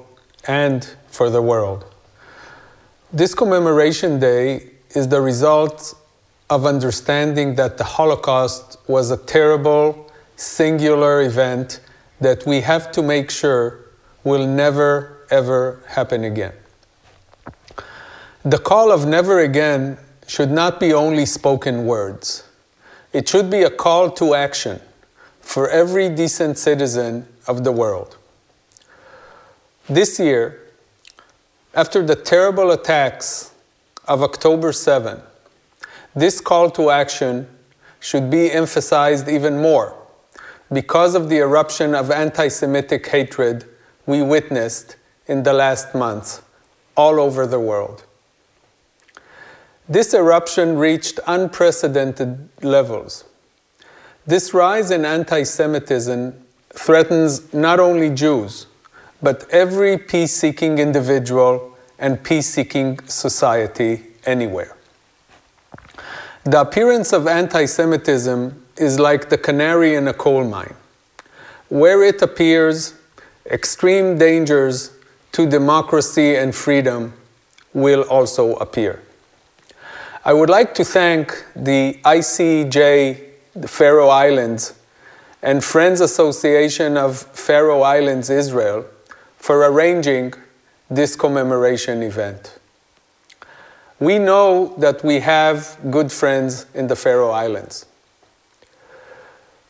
[0.48, 1.86] and for the world.
[3.18, 4.64] This commemoration day
[4.96, 5.94] is the result
[6.50, 10.11] of understanding that the Holocaust was a terrible
[10.42, 11.80] singular event
[12.20, 13.80] that we have to make sure
[14.24, 16.54] will never ever happen again.
[18.44, 22.44] The call of never again should not be only spoken words.
[23.14, 24.82] It should be a call to action
[25.42, 28.18] for every decent citizen of the world.
[29.88, 30.60] This year,
[31.76, 33.54] after the terrible attacks
[34.06, 35.22] of October 7,
[36.16, 37.48] this call to action
[38.00, 40.01] should be emphasized even more
[40.72, 43.66] because of the eruption of anti-Semitic hatred
[44.06, 44.96] we witnessed
[45.28, 46.42] in the last months
[46.96, 48.04] all over the world.
[49.90, 53.26] This eruption reached unprecedented levels.
[54.26, 56.34] This rise in anti-Semitism
[56.70, 58.68] threatens not only Jews,
[59.22, 64.76] but every peace-seeking individual and peace-seeking society anywhere.
[66.44, 70.76] The appearance of anti-Semitism is like the canary in a coal mine.
[71.70, 72.94] Where it appears,
[73.46, 74.92] extreme dangers
[75.32, 77.14] to democracy and freedom
[77.74, 79.02] will also appear.
[80.24, 83.24] I would like to thank the ICJ,
[83.56, 84.74] the Faroe Islands,
[85.42, 88.86] and Friends Association of Faroe Islands Israel
[89.38, 90.34] for arranging
[90.90, 92.60] this commemoration event.
[94.00, 97.86] We know that we have good friends in the Faroe Islands.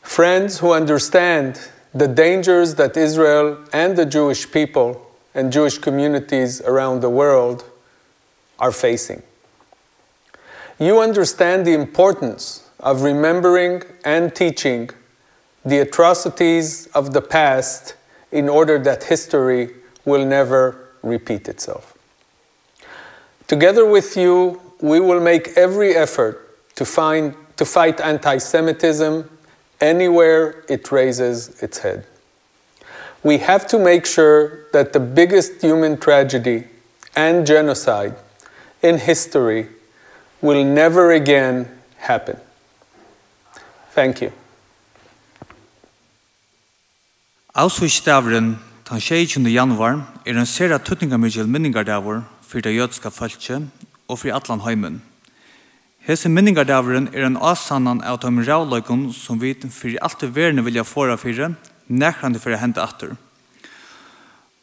[0.02, 7.00] Friends who understand the dangers that Israel and the Jewish people and Jewish communities around
[7.00, 7.64] the world
[8.58, 9.22] are facing.
[10.78, 14.90] You understand the importance of remembering and teaching
[15.64, 17.94] the atrocities of the past
[18.32, 19.70] in order that history
[20.04, 21.96] will never repeat itself.
[23.46, 29.31] Together with you, we will make every effort to find to fight anti-Semitism
[29.82, 32.06] anywhere it raises its head.
[33.22, 36.64] We have to make sure that the biggest human tragedy
[37.14, 38.14] and genocide
[38.82, 39.66] in history
[40.40, 41.68] will never again
[41.98, 42.36] happen.
[43.94, 44.32] Thank you.
[47.54, 48.58] Auschwitz-stavren
[48.88, 49.46] den 16.
[49.46, 53.60] januar er en sera tøtningamidgjel minningardavur fyrir det jødska fölkje
[54.08, 55.02] og fyrir allan heimen.
[56.02, 60.82] Hese minningardavren er en avsannan av de rævløykon som vi fyrir alt i verden vilja
[60.82, 61.54] fåra fyrir,
[61.86, 63.12] nekrande fyrir hente atur.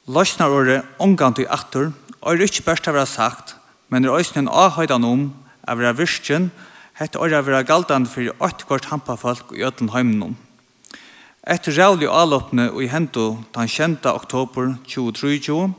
[0.04, 3.56] Løsnar året omgant i atur, og er ikke best av det sagt,
[3.88, 5.22] men er òsne en avhøydan om
[5.64, 6.50] av det virkjen,
[7.00, 10.36] hette året av det galdan fyrir 8 kvart hampafolk i ødlen heimnum.
[11.48, 15.72] Etter rævlig avløpne i hento den kjenta oktober 2023,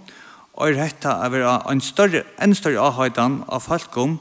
[0.56, 4.16] og er hette av det en større, en større avhøydan av folkom,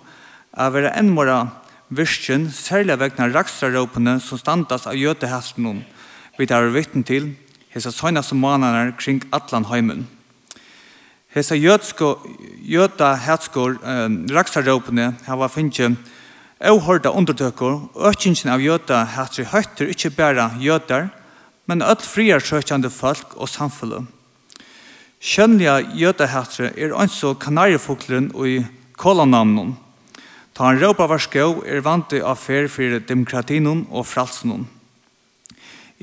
[0.58, 1.52] er enn mora
[1.90, 5.84] virkjen, særlig vegna rakstraråpene som standas av jødehasten
[6.40, 7.36] vi tar vitten til
[7.74, 10.08] hesa som månader kring Atlan heimen.
[11.30, 12.18] Hesa jødsko,
[12.66, 15.96] jøda hetskor eh, rakstraråpene hava finnje
[16.60, 21.10] avhørda undertøkker, økingen av jøda hetri høytter ikke bare jødar,
[21.68, 24.08] men öll friar søkjande folk og samfunnet.
[25.20, 28.60] Kjønliga jødahetri er anså kanariefoklen og i
[28.98, 29.76] kolanamnen,
[30.60, 34.66] Ta han råpa var skå er vant av fer for demokratinen og fralsenon.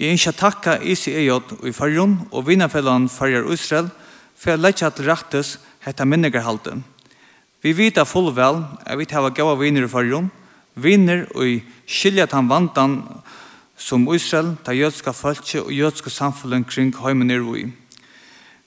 [0.01, 1.29] Jeg ønsker takka ICEJ
[1.69, 3.91] i fargen og vinnerfellan farger Israel
[4.33, 5.51] for å lette at rettes
[5.85, 6.79] hette minnegerhalte.
[7.61, 10.31] Vi vet fullvel at vi tar gav vinner i fargen,
[10.73, 12.95] vinner og skilja han vantan
[13.77, 17.67] som Israel, ta jødska falske og jødska samfunn kring heimen er vi.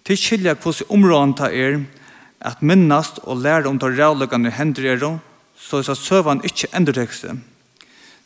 [0.05, 1.81] Til skilja hvordan områden ta er
[2.45, 5.17] at minnast og lære om ta rævløkene hender er
[5.59, 7.35] så er søvann ikke endurtekste.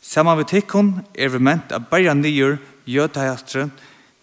[0.02, 3.68] Saman vi tikkun er vi ment at bæra nyer jødahjastre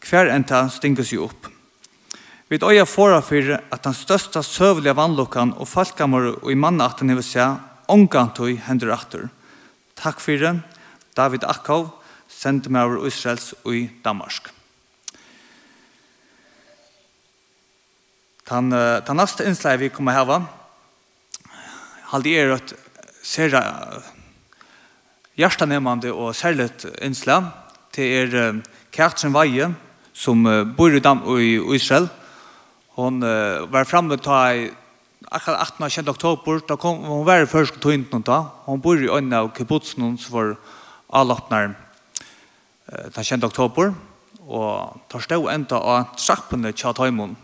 [0.01, 1.49] hver enn ta stingus jo opp.
[2.49, 7.23] Vi øya fora fyrir at den størsta søvliga vannlokkan og falkamor og i mannaten hever
[7.23, 9.29] seg ångantøy hendur atter.
[9.95, 10.61] Takk fyrir
[11.15, 11.89] David Akkov,
[12.27, 14.51] sendemauer Israels og i Danmark.
[18.47, 18.71] Tan,
[19.05, 20.41] tan næsta innslag vi kommer hava,
[22.11, 22.73] halde er at
[23.21, 23.53] ser
[25.37, 26.69] hjertenemande og særlig
[27.01, 27.39] innsla
[27.93, 28.61] til er
[28.91, 29.69] Kjartsen Veie
[30.13, 30.43] som
[30.75, 32.09] bor i, Dam i Israel
[32.97, 34.69] hon var framme ta i
[35.31, 35.89] akkurat 18.
[35.89, 36.09] 20.
[36.09, 40.17] oktober da kom hon var først til Tøynden da hon bor i øynene av kibbutsen
[40.17, 40.55] som var
[41.21, 41.75] avlappnaren
[42.91, 43.45] den 20.
[43.45, 43.93] oktober
[44.47, 47.37] og tar stå enda av trappene til tøymon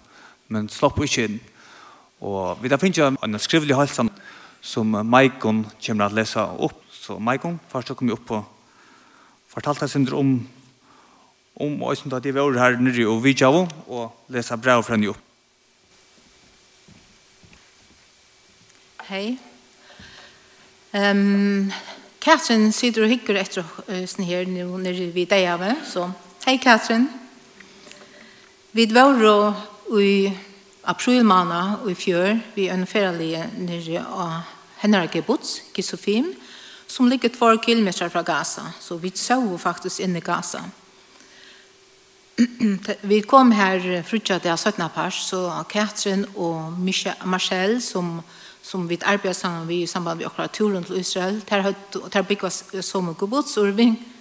[0.50, 1.40] men slapp ikke inn
[2.20, 4.10] og vi da finner en skrivelig halsen
[4.68, 6.84] som Maikon kommer til å lese opp.
[6.92, 8.46] Så Maikon, først kom jeg opp og
[9.54, 10.38] fortalte sin om
[11.58, 15.24] om oisen da de var her nere og vidtjavo og lese brev fra henne opp.
[19.08, 19.38] Hei.
[20.94, 21.72] Um,
[22.22, 25.64] Katrin sitter og hikker etter oss her nere vid deg av.
[25.88, 26.10] Så
[26.46, 27.08] hei Katrin.
[28.76, 30.28] Vi var og i
[30.84, 36.34] april måned og i fjør vi er en ønferdelige nere av hennar gebuts, Gisofim,
[36.88, 38.72] som ligger två kilometer fra Gaza.
[38.80, 40.64] Så vi så faktisk inn i Gaza.
[43.02, 46.78] vi kom her frutja det av 17 pers, så Katrin og
[47.26, 48.22] Marcel, som,
[48.62, 51.74] som vi arbeider sammen med i samband med akkurat turen til Israel, der, har
[52.14, 53.78] där byggas som gebuts og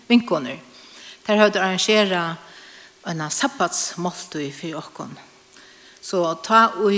[0.08, 0.56] vinkoner.
[1.26, 2.36] Der har arrangeret
[3.06, 5.18] en sabbatsmåltid for okon.
[6.00, 6.92] Så ta och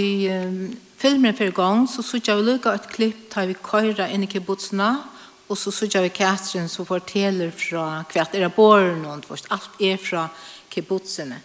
[0.99, 5.03] filmen för gång så såg jag lucka ett klipp tar vi köra in i kibbutzna
[5.47, 9.97] och så såg jag Katrin så fortäller från kvart era barn och först allt är
[9.97, 10.29] från
[10.69, 11.41] kibbutzene.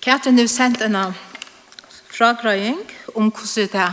[0.00, 1.14] Katrin har sendt en
[2.10, 2.82] fragrøying
[3.14, 3.92] om hvordan det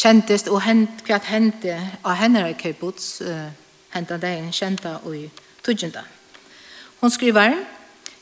[0.00, 3.50] kjentes og hent, hva hendte av henne i kibbutz uh,
[3.92, 5.28] hentet deg en kjente og
[5.62, 6.02] tøgjende.
[7.00, 7.58] Hun skriver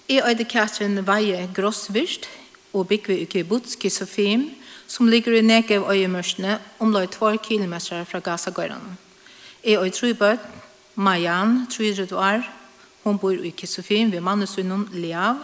[0.09, 2.26] «Jeg øyde Katrin veie grossvirst
[2.72, 4.57] og bygge i kibbutz kisofim
[4.89, 7.74] som ligger i Negev øyemørsene omløy 2 km
[8.09, 8.97] fra Gaza-gøyrene.
[9.64, 10.39] Jeg og tre Majan,
[10.95, 12.43] Mayan, 30 år,
[13.05, 15.36] hun bor i Kisofim ved mannesunnen Leav,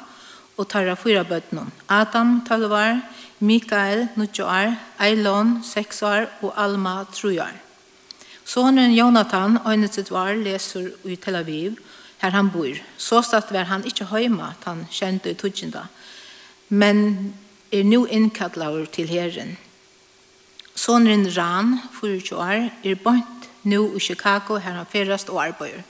[0.56, 1.66] og tar av fyra bøttene.
[1.88, 3.00] Adam, 12 år,
[3.40, 7.54] Mikael, 9 år, Eilon, 6 år, og Alma, 3 år.
[8.44, 11.78] Sonen Jonathan, 21 år, leser i Tel Aviv,
[12.18, 12.76] her han bor.
[12.96, 15.86] Så satt var han ikke høyma, han kjente i tøtjenda.
[16.68, 17.34] Men
[17.72, 19.56] er nu innkallaur til herren.
[20.74, 25.82] Sonren Ran, 24 år, er bant nu i Chicago her han ferast og arbeider.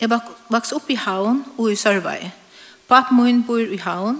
[0.00, 0.10] Jeg
[0.50, 2.30] vaks opp i havn og i Sørvei.
[2.88, 3.12] Papp
[3.46, 4.18] bor i havn.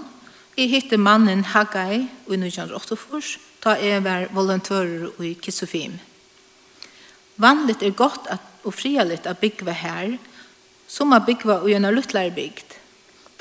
[0.57, 5.99] Jeg hittet mannen Haggai i 1988, da jeg var volontører i Kisofim.
[7.37, 10.17] Vanligt er godt at, og frialigt at bygge her,
[10.87, 12.85] som at byggva i en luttlærbygd.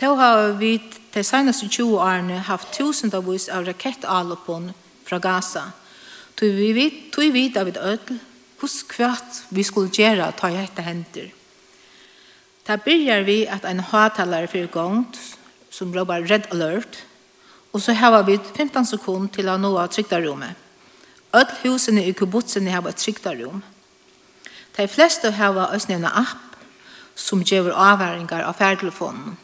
[0.01, 0.81] Då har vi
[1.15, 4.73] de seneste 20 årene haft tusendavis av rakettalopon
[5.07, 5.69] fra Gaza.
[6.35, 8.19] Tog vi vid, tog vi David Ødel,
[8.59, 11.31] hos kvart vi skulle gjøre ta i hette henter.
[12.67, 15.19] Da begynner vi at en hatalare fyrir gongt,
[15.71, 17.05] som råber Red Alert,
[17.73, 20.55] og så har vi 15 sekund til å nå av trygtarrummet.
[21.35, 23.63] Ødel husene i kubutsene har et trygtarrum.
[24.77, 26.59] De fleste har også en app
[27.15, 29.37] som gjør avværingar av ferdtelefonen.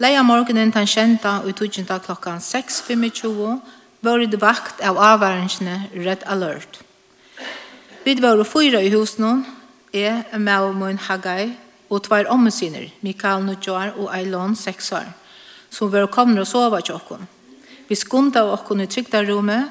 [0.00, 3.58] Leia morgenen den kjenta og tujenta klokkan 6.25
[4.00, 6.78] var det vakt av avværingene Red Alert.
[8.06, 9.44] Vi var fyra i husen,
[9.92, 11.52] jeg, Maumun Hagai
[11.90, 15.10] og tvær omsyner, Mikael Nudjar og Eilon Seksar,
[15.68, 17.28] som var kommet og sova til oss.
[17.88, 19.68] Vi skunda oss i trygda rommet,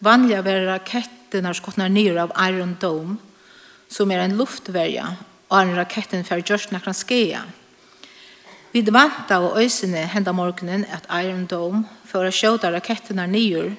[0.00, 3.18] vanliga var raketterna skottnar ned av Iron Dome,
[3.88, 5.06] som er en luftverja,
[5.48, 7.46] og en raketten for gjørs nakran skeia.
[8.78, 13.72] Vi vant av øysene henda morgenen at Iron Dome for å skjøte rakettene nyer.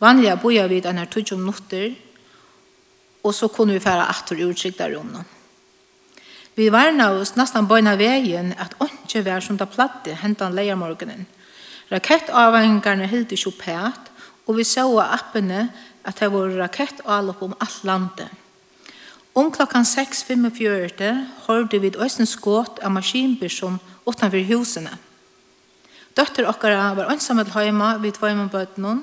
[0.00, 1.90] Vanliga boja vi denne tusen minutter,
[3.20, 5.10] og så kunne vi færa atter utsikt der om
[6.56, 11.26] Vi varna oss nesten bøyna veien at åndsje vær som det platte hentan leiermorgenen.
[11.92, 13.60] Rakettavhengarne hilt ikke opp
[14.46, 15.66] og vi så appene
[16.02, 18.30] at det var rakettavlopp om alt landet.
[19.34, 21.12] Om klokkan 6.45
[21.44, 22.26] hørte vi et øysen
[22.80, 23.76] av maskinbyr som
[24.06, 24.98] utanför husene.
[26.16, 29.02] Døtter okkara var ønsamhet heima vid tveimabøtnen,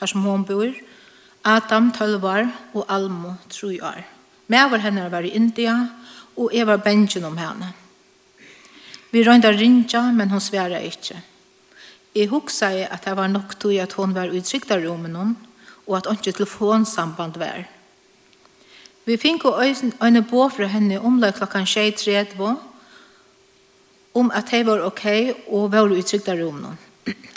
[0.00, 0.72] her som hun bor,
[1.44, 4.02] Adam 12 år og Almo 3 år.
[4.46, 5.88] Med var henne var i India,
[6.36, 7.72] og jeg var bensjen om henne.
[9.12, 11.20] Vi røynda rinja, men hun sværa ikkje.
[12.14, 15.36] Jeg huksa jeg at det var nok tog at hun var utrykta rommet
[15.86, 17.64] og at ikke telefonsamband var.
[19.04, 19.54] Vi finko
[20.02, 22.71] øyne på fra henne omlag klokkan 6.30,
[24.14, 25.06] om at det var ok
[25.48, 26.76] og var i trygda rumene.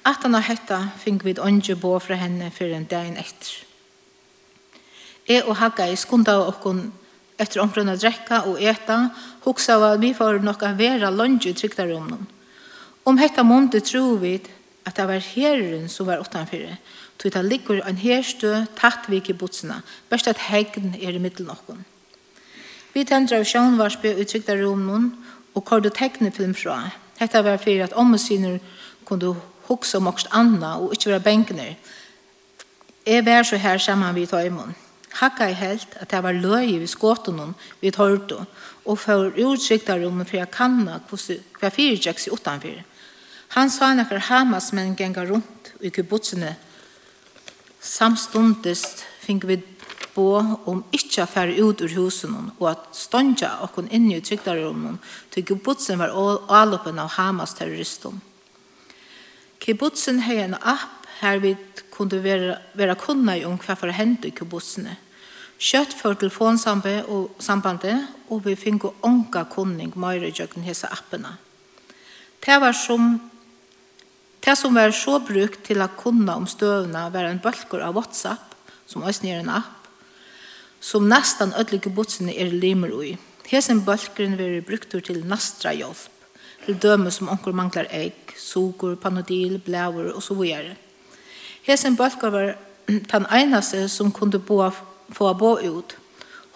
[0.06, 3.64] At han har hetta fikk vi åndsje på fra henne for en dag etter.
[5.26, 6.92] Jeg og Haggai skunda av okkon
[7.42, 9.10] etter omkring å drekka og eta,
[9.44, 11.88] hoksa av at vi får nokka vera lunge i trygda.
[13.06, 14.36] Om hetta måned tror vi
[14.86, 16.78] at det var herren som var utanfyrir,
[17.18, 21.50] tog det ligger en herstø tatt vi ikke botsene, best at hegn er i middelen
[21.50, 21.82] okkon.
[22.94, 24.56] Vi tendrar av sjånvarsby i trygda
[25.56, 26.90] og kordu teknefilm fra.
[27.20, 28.60] Hetta var fyrir at omsyner
[29.06, 29.36] kundu
[29.68, 31.76] hugsa om okst anna og ikkje være benkner.
[33.06, 34.76] Jeg var så her saman vi tar tøymon.
[35.16, 38.46] Hakka i helt at det var løy vi skåten vi tørte,
[38.86, 42.84] og for utsikta rommet for jeg kanna hva fyrir tjekks i utanfyr.
[43.56, 46.56] Han sa nekker Hamas menn genga rundt i kibbutsene
[47.86, 49.60] samstundest fink vi
[50.16, 54.98] bo om ikkje å fære ut ur husen og at ståndja okkon inni i trygdarrommen
[55.34, 58.22] til kibbutsen var avloppen av Hamas terroristum.
[59.60, 61.56] Kibbutsen hei en app her vi
[61.96, 64.98] kunde vera, vera kunna i om hva for hendt i kibbutsene.
[65.56, 71.38] Kjøtt for telefonsambandet og, sambandet, og vi finko onka kunning meire jøkken hese appene.
[72.44, 73.32] Det var som
[74.46, 78.54] Det som var så brukt til å kunne om støvna var en bølger av WhatsApp,
[78.86, 79.85] som også er en app,
[80.80, 83.18] som nästan ödlige botsene er limer i.
[83.48, 86.08] Hesen bølgeren veri brukt til nastra hjelp,
[86.66, 90.76] til døme som onker manglar egg, sugur, panodil, blæver og så vidare.
[91.64, 92.56] Hesen bølgar var
[93.14, 94.70] den eneste som kunde bo,
[95.10, 95.98] få bo ut.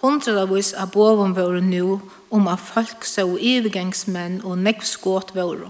[0.00, 2.00] Hundravis av boven var nu
[2.30, 5.66] om at folk så ivergangsmenn og nekvskåt var.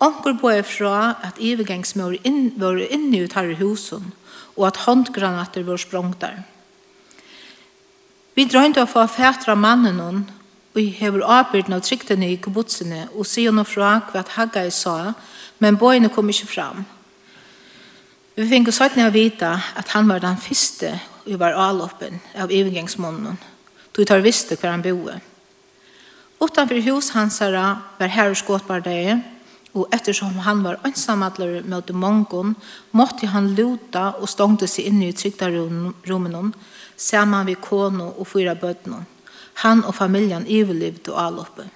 [0.00, 4.12] Onkur er fra at ivergangsmenn var inne ut her i husen,
[4.56, 6.42] og at håndgranater var sprongtar.
[8.36, 10.00] Vi drøynte å få fætra mannen
[10.76, 15.14] og jeg hever avbyrden av tryktene i kubutsene, og sier noe fra hva Haggai sa,
[15.58, 16.82] men bøyene kom ikke fram.
[18.36, 20.92] Vi fikk sånn å vite at han var den første
[21.24, 23.38] vi var avloppen av eviggangsmånden,
[23.96, 25.16] då tar visste hver han boe.
[26.36, 29.16] Utanfor hus hans herra var herre skåtbardege,
[29.72, 32.52] og ettersom han var ønsamadler med mongon,
[32.92, 36.52] måtte han luta og stångte seg inn i trygda rummen,
[36.96, 39.04] saman vi kono og fyra bøtnum.
[39.62, 41.68] Han og familjan iverlivd og alloppe.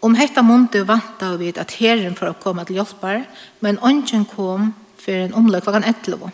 [0.00, 3.24] Om hetta mundu vanta vi at herren for å koma til hjelpar,
[3.60, 6.30] men ongen kom fyrir en omlag klokken 11.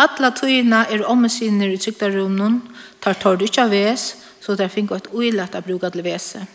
[0.00, 2.60] Alla tøyna er ommesynner i trygdarumnun,
[3.00, 4.04] tar tordu ikkje av ves,
[4.40, 6.46] så der finko et uilat av bruka til vese.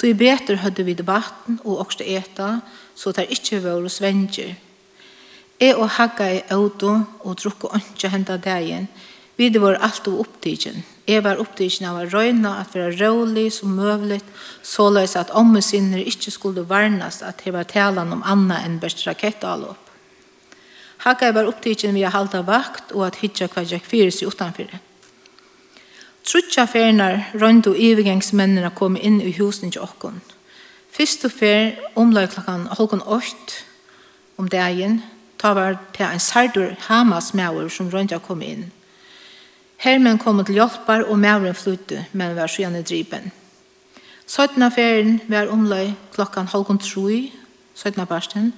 [0.00, 2.60] Tøy betur høyde vi debatten og okste eta,
[2.96, 4.54] så der ikkje vore svenger,
[5.60, 8.88] Jeg og Hagga i auto og drukko ikke henta dagen.
[9.36, 10.84] Vi var alt og opptidgen.
[11.06, 14.24] Jeg var opptidgen av å røyne at være rolig som møvligt,
[14.62, 19.04] såleis at omme sinner ikke skulle varnes at det var talen om anna enn best
[19.06, 19.90] rakettalåp.
[21.04, 24.80] Hagga var opptidgen vi å halda vakt og at hitja hva jeg fyres seg utanfyrir.
[26.24, 30.20] Trutja fernar rønd og ivergangsmennene kom inn i husen til okkon.
[30.92, 33.64] Fyrst og fer omlai klokkan halkon 8
[34.40, 35.00] om dagen,
[35.40, 38.66] Ta var til en sardur Hamas mæver som rønta kom inn.
[39.80, 43.32] Hermen kom til hjelpar og mauren flytte, men var sjøne dripen.
[44.26, 44.70] 17.
[44.70, 47.32] ferien var omløy klokkan halvgum troi,
[47.74, 48.52] søttene barsten.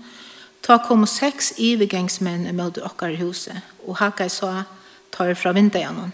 [0.62, 4.64] Ta kom seks ivegangsmenn emot okkar i huset, og Hakai sa,
[5.12, 6.12] ta er fra vindajanon.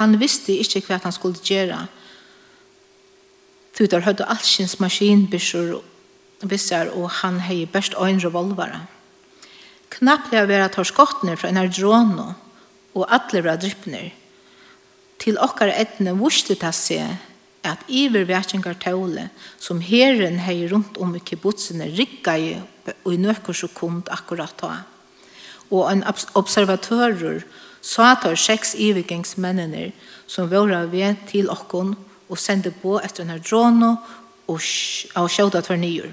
[0.00, 1.86] Han visste ikke hva han skulle gjøre.
[3.76, 5.82] Tutar høyde allsins maskinbysjur
[6.42, 8.86] vissar, og han hei best øyn revolvara.
[9.90, 12.32] Knapplega vera tar skottner fra en drono,
[12.94, 14.12] og alle vera dryppner.
[15.18, 17.16] Til okkar etne vurste ta seg
[17.66, 19.28] at iververkingar tåle
[19.60, 22.52] som herren hei rundt om i kibbutsene, rikka i
[22.88, 24.72] og i nøkker sekund akkurat ta.
[25.68, 26.04] Og en
[26.38, 27.42] observatører
[27.84, 29.90] sa tar seks ivergengsmennene
[30.26, 31.94] som våra ved til okkon
[32.28, 33.92] og sende på etter en drono
[34.48, 34.60] og,
[35.16, 36.12] og sjåda tvernyer.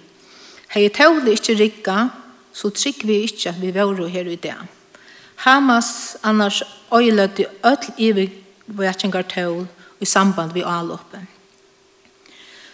[0.76, 2.10] Hei tåle ikkje rikka,
[2.56, 4.56] så trygg vi ikke at vi var her i det.
[5.36, 9.68] Hamas annars øylete ødel ivervækkingartøl
[10.00, 11.28] i samband vi avloppen.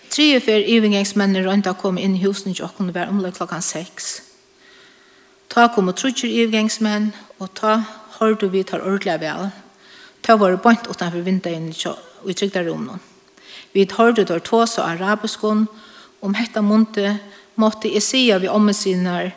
[0.09, 0.63] Tre og fire
[1.01, 4.21] fyr rundt å komme inn i husen til åkken var omløy klokken seks.
[5.49, 7.83] Ta kom og trutjer ivergangsmenn, og ta
[8.19, 9.49] hørte vi tar ordentlig vel.
[10.21, 11.87] Ta var bant utenfor vinduet
[12.27, 12.99] i trygda rommet.
[13.73, 15.67] Vi hørte der tås og arabiskon
[16.21, 17.17] om hetta munte
[17.55, 19.31] måtte jeg si av vi omme sinner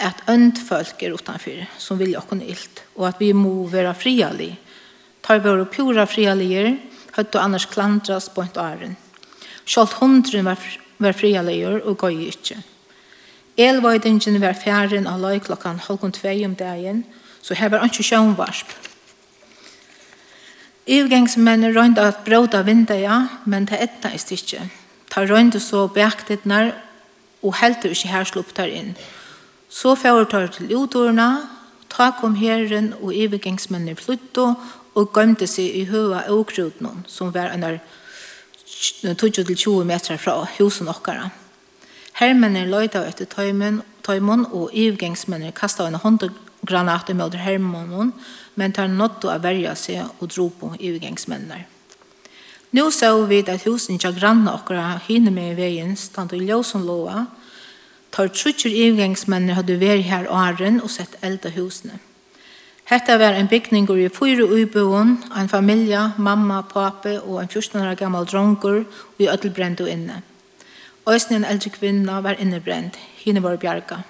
[0.00, 3.94] at önd folk er utanför som vil jag kunna ilt og at vi må være
[3.94, 4.56] friali.
[5.20, 6.76] Tar våra pura frialier
[7.12, 8.96] hött annars klandras på ett åren.
[9.64, 10.58] Sjalt hundren var,
[10.96, 12.56] var frialier og gøy ikke.
[13.60, 17.04] Elvøydingen var fjæren av løyklokkan halvkund tvei om dagen,
[17.42, 18.70] så her var ikke sjønvarsp.
[20.90, 24.64] Ivgangsmenn røynda at bråda vindaja, men det etna ist ikke.
[25.10, 26.72] Ta røynda så bæktittnar
[27.42, 28.94] og heldur ikke her slupptar inn.
[29.70, 31.46] Så fjør tar til utårene,
[31.90, 34.56] ta kom herren og ibegangsmennene flyttet,
[34.98, 37.78] og gømte seg i høa åkruten, som var en
[38.66, 41.30] 20-20 meter fra husen okkara.
[42.18, 48.10] Hermennene løyta etter tøymen, tøymen og ibegangsmennene kastet en håndgranat mot hermennene,
[48.58, 51.68] men tar nått å verja seg og dro på ibegangsmennene.
[52.74, 56.84] Nå så vi at husen ikke grannet okkara hinner med i veien, stand og ljøsen
[56.86, 57.24] loa,
[58.10, 62.00] Tar trutjer ivgangsmennene hadde vært her åren og sett elda husene.
[62.90, 67.94] Hetta var en bygning i fyra uibøen, en familie, mamma, pape og en 14 år
[67.94, 70.22] gammal drongur og i ødelbrent og inne.
[71.08, 74.02] Øysen en eldre kvinna var innebrent, henne var bjarga.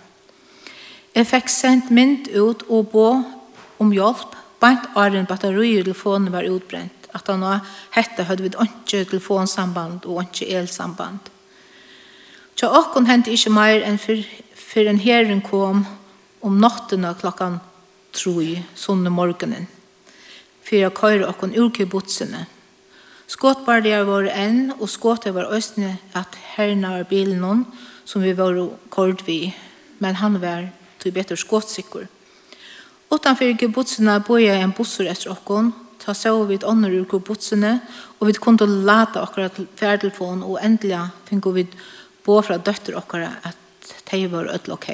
[1.15, 3.09] Jeg fikk sendt mynd ut og bo
[3.79, 7.09] om hjelp, bant åren batteri og telefonen var utbrent.
[7.15, 7.65] At han var
[7.97, 11.30] hetta hadde vi ikke telefonsamband og ikke elsamband.
[12.61, 15.79] Tja okkon hendte ikkje meir enn fyr, en herren kom
[16.45, 17.55] om nottena klokkan
[18.13, 19.65] troi, sunne morgenen,
[20.61, 22.43] fyrir a køyre okkon urkibutsene.
[23.33, 27.63] Skåtbardier var enn, og skåtet var østene at herna var bilen hon,
[28.05, 28.59] som vi var
[28.93, 29.55] kord vi,
[29.97, 30.67] men han var
[31.01, 32.11] til betur skåtsikker.
[33.09, 37.81] Utanfor gubbotsene jeg en busser etter okkon, ta så vi et ånder urke gubbotsene,
[38.21, 41.67] og vi kunne lata akkurat fjærtelefon, og endelig finner vi
[42.25, 43.57] bo fra døtter okkara at
[44.11, 44.89] de var ødel ok.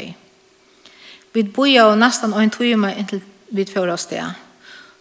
[1.33, 3.23] Vi boja og nesten en tøyma inntil
[3.53, 4.25] vi fjør oss det.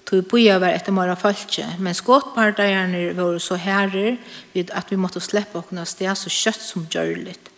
[0.05, 4.19] Tøy boja var etter mara falskje, men skåtpardeierne var så herrer
[4.53, 7.49] vid at vi måtte slippe okkara sted så kjøtt som gjørligt.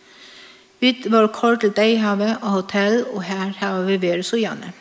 [0.80, 4.72] Vi var kort til Deihave og hotell, og her har vi vært så gjerne.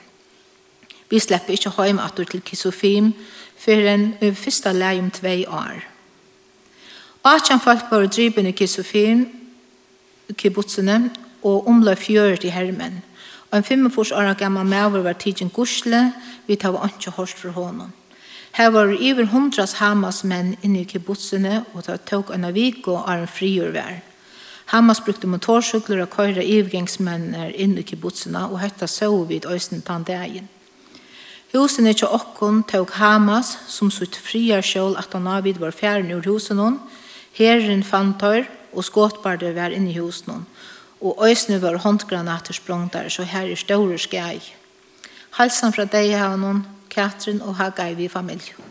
[1.09, 3.15] Vi slipper ikke hjem at til Kisofim
[3.59, 5.85] for en første leie om tve år.
[7.25, 9.25] Atjan folk var driven i Kisofim,
[10.35, 11.11] kibbutzene
[11.43, 13.03] og omløy fjøret i hermen.
[13.51, 16.13] Og en 45 år gammal maver var tidsin gusle,
[16.47, 17.93] vi tar var ikke hårst for honom.
[18.57, 23.05] Her var iver hundras Hamas menn inne i kibbutzene, og det tok en avik og
[23.05, 23.99] er en frigjør vær.
[24.73, 30.49] Hamas brukte motorsykler og køyre ivgangsmenner inne i kibbutzene, og hetta sov vid øysen tandeien.
[31.55, 36.11] Husen er ikke okkon tåg Hamas, som sutt friar sjål at han avid var fjern
[36.17, 36.81] ur husen hon.
[37.37, 38.19] Herren fant
[38.77, 40.47] og skåtbarde var inne i husen.
[41.01, 44.41] Og øysene var håndgranater sprongter, så her er store skjei.
[45.37, 48.66] Halsan fra deg har noen, Katrin og Hagai vi familie.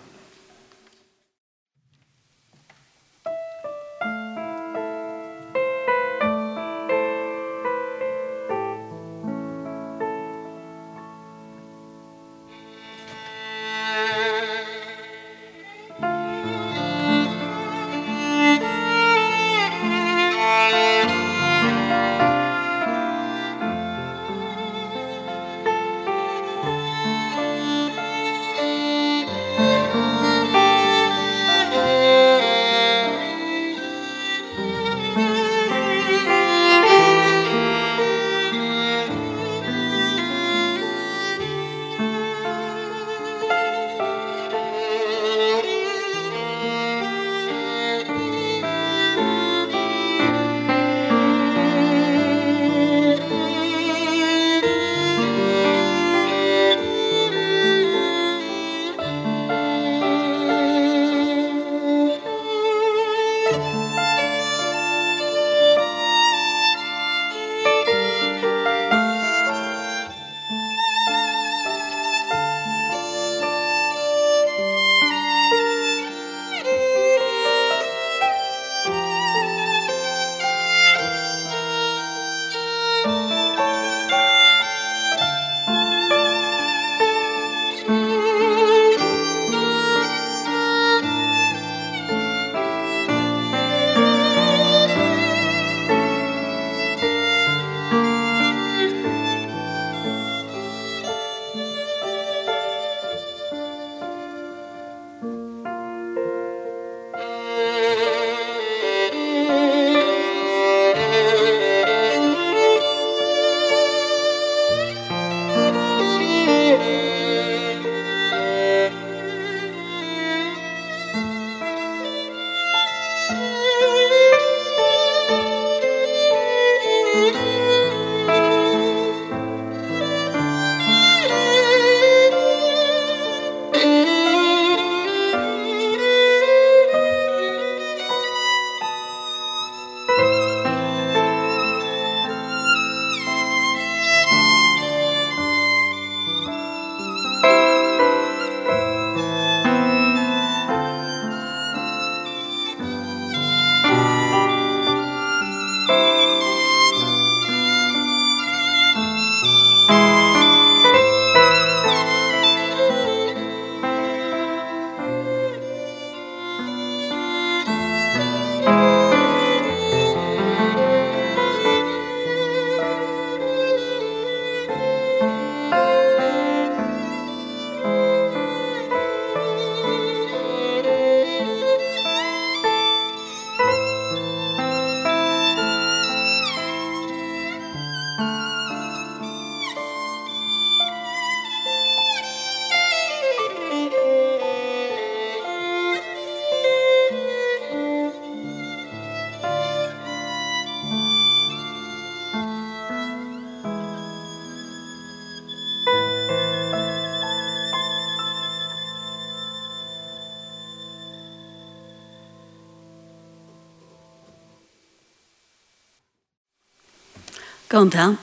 [217.76, 218.18] takk om det.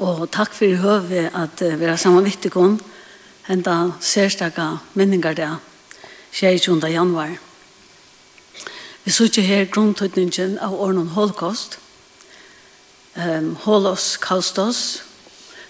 [0.00, 2.78] Og takk for i høve at vi er sammen vitt i kun,
[3.44, 5.50] enda særstakka minningar det,
[6.32, 6.88] 22.
[6.88, 7.36] januar.
[9.04, 11.78] Vi sitter her grunntøytningen av ordnen holocaust,
[13.16, 15.02] um, holos kaustos,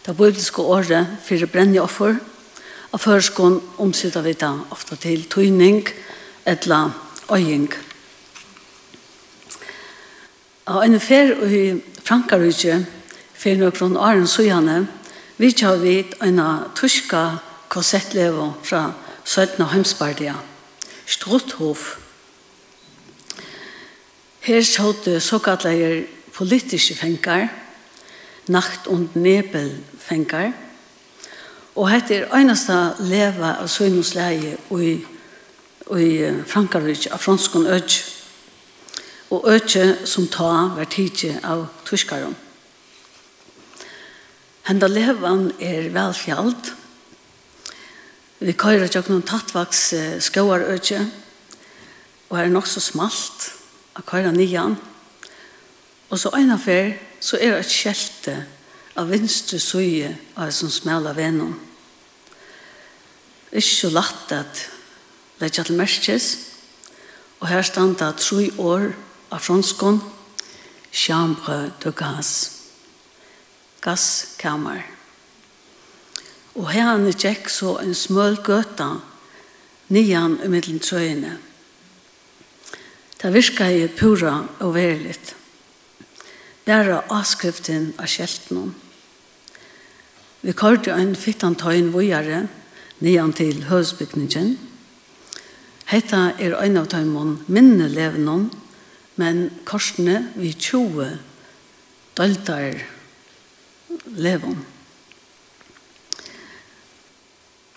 [0.07, 2.19] det bibliske året for brennje offer,
[2.93, 5.89] og førskån omsitter vi det ofte til tøyning,
[6.47, 6.91] etla
[7.33, 7.73] øying.
[10.71, 12.87] Og en fer i Frankarudje,
[13.39, 14.81] for noen åren søgjene,
[15.39, 16.41] vi kjører vidt en
[16.75, 17.21] tyska
[17.71, 18.81] korsettlever fra
[19.23, 19.63] 17.
[19.71, 20.35] Hømsbardia,
[21.07, 21.85] Strutthof.
[24.43, 27.47] Her kjøtte såkallet politiske fengar,
[28.51, 30.51] nacht- og nebelfenger,
[31.79, 34.97] og hette er eneste leve av søgnusleie i,
[35.95, 36.11] i
[36.43, 38.20] Frankarudje, av franskene ødje
[39.31, 42.35] og økje som ta var tidsi av tuskarum.
[44.67, 46.73] Henda levan er velfjallt.
[48.41, 49.83] Vi køyra tjokk noen tattvaks
[50.25, 51.05] skauar økje,
[52.31, 53.51] og er nok så smalt
[53.99, 54.77] av køyra nian.
[56.11, 58.37] Og så einafer så er det et skjelte
[58.99, 61.53] av vinstre søye av en som smela venom.
[63.51, 64.65] Ikke så latt at
[65.39, 66.31] det er til merkes,
[67.41, 68.91] og her standa tre år
[69.31, 70.01] af franskon,
[70.93, 72.51] chambre de gaz,
[73.81, 74.83] gaskammer.
[76.55, 78.91] Og herne gikk så en smøl gøta
[79.89, 81.39] nian i middelen trøyene.
[83.21, 85.35] Det virka i pura og veriligt.
[86.65, 88.75] Bæra avskriften av kjeltnum.
[90.41, 92.47] Vi kørte en fittan tøyen vujare
[93.01, 94.55] nian til høysbygningen.
[95.91, 98.49] Hetta er ein av tøymon minne levnon,
[99.21, 101.11] men korsene vi tjoe
[102.17, 102.81] døltar
[104.17, 104.59] levon.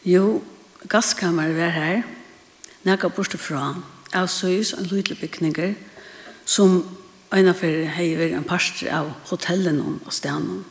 [0.07, 0.43] Jo,
[0.91, 2.03] gasskammer var her,
[2.83, 3.73] nekka borte fra,
[4.13, 5.73] avsøys og lydelig bygninger,
[6.45, 6.81] som
[7.33, 10.65] øynafer heiver en parster av hotellen og stenen.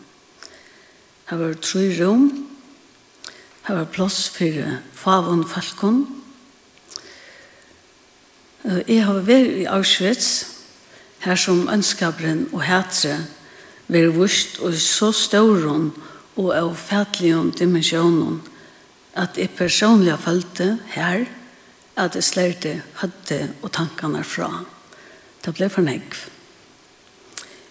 [1.30, 2.28] Her var tre rom,
[3.66, 6.04] her var plass for favon falkon.
[8.86, 10.51] Jeg har vært i Auschwitz,
[11.22, 13.18] her som ønskabren og hætre
[13.92, 15.92] ver vurst og så stauron
[16.36, 18.40] og av fætlion dimensjonen
[19.18, 21.26] at jeg personlig følte her
[22.00, 24.62] at jeg slerte hadde og tankene fra.
[25.44, 26.16] Det ble for negv.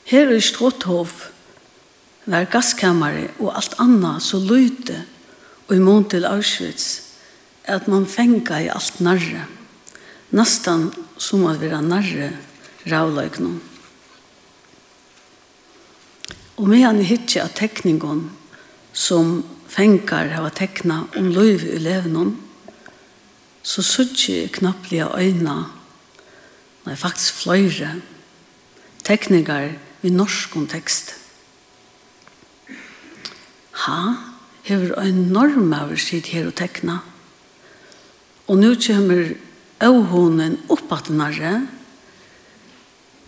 [0.05, 1.09] Her i Stråthov
[2.29, 4.99] var gasskammeret og alt annet så lyte
[5.67, 7.07] og i mån til Auschwitz
[7.65, 9.47] at man fenga i alt narre.
[10.31, 12.31] Nastan som at være narre
[12.89, 13.59] ravløkene.
[16.61, 18.27] Og med han hitje av tekningen
[18.93, 22.35] som fengar hava tekna om løyve i levnum,
[23.63, 25.55] så suttje knapplige øyna,
[26.85, 27.95] nei faktisk fløyre,
[29.05, 31.15] tekningar i norsk kontekst.
[33.85, 33.99] Ha,
[34.67, 36.99] hever ein norm over sitt her og tekna.
[38.47, 39.33] Og nu kommer
[39.81, 41.67] øvhunen oppatenare,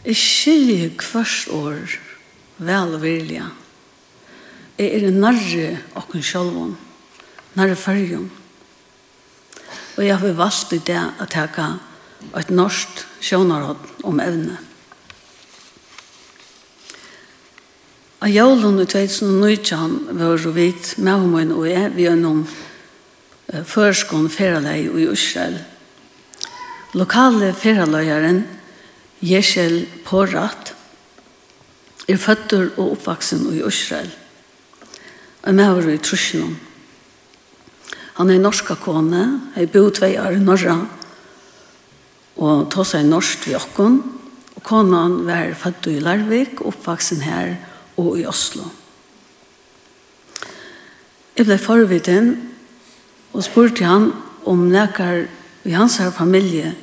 [0.03, 1.93] Jeg skiljer hvert år
[2.59, 3.45] vel og virlige.
[4.77, 6.73] Jeg er nærre åkken sjølven,
[7.55, 8.27] nærre fyrjum.
[9.97, 11.67] Og jeg har valgt i det å teka
[12.39, 14.57] et norsk sjønaråd om evne.
[18.23, 22.43] Av jævlen i 2019 var vi vidt med om en og jeg vi er noen
[23.51, 25.57] førskån ferdelei i Israel.
[26.95, 28.43] Lokale ferdeløyeren
[29.23, 30.73] Jeshel Porat,
[32.11, 34.09] er føtter og oppvaksen i Israel.
[35.47, 36.57] Og med i Trusjenom.
[38.19, 39.23] Han er norska kone,
[39.55, 40.75] er bo tvei år i Norra,
[42.35, 43.95] og ta seg norsk ved okken.
[44.57, 47.55] Og konan var født i Larvik, oppvaksen her
[47.97, 48.67] og i Oslo.
[51.37, 52.35] Jeg ble forviden
[53.33, 54.11] og spurte han
[54.45, 55.25] om nekker
[55.63, 56.75] i hans her familie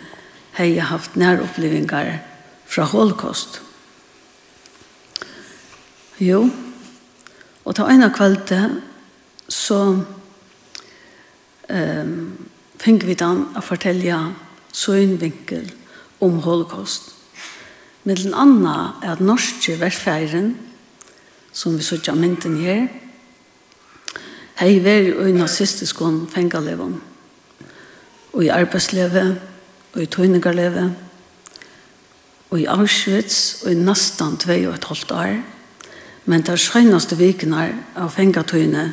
[0.57, 2.30] har jeg haft næropplevingar
[2.71, 3.61] fra holocaust.
[6.21, 6.45] Jo,
[7.65, 8.61] og ta ena kvalte
[9.51, 9.81] så
[11.71, 12.15] um,
[12.81, 14.21] fikk vi dan a fortelja
[14.73, 15.73] søgnvinkel
[16.23, 17.11] om holocaust.
[18.05, 20.55] Med den andre er at norske verfeiren,
[21.53, 22.87] som vi sørger mynden her,
[24.61, 27.01] hei veri og nazistiskon fengalevon,
[28.33, 29.41] og i arbeidslevet,
[29.93, 30.95] og i tøyningarlevet,
[32.51, 35.37] og i Auschwitz og i nesten 2 og et halvt år,
[36.25, 38.91] men det skjønneste vikene av fengatøyene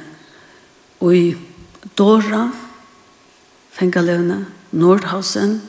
[0.99, 1.25] og i
[1.97, 2.47] Dora,
[3.77, 5.61] fengaløvne, Nordhausen,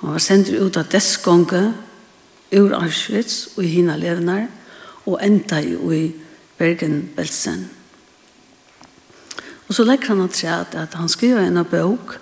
[0.00, 1.62] han var sendt ut av Deskonge,
[2.54, 4.46] ur Auschwitz og i hina levnar,
[5.06, 6.12] og enda i
[6.58, 7.66] Bergen-Belsen.
[9.66, 12.18] Og så legger han at at han skriver en av bok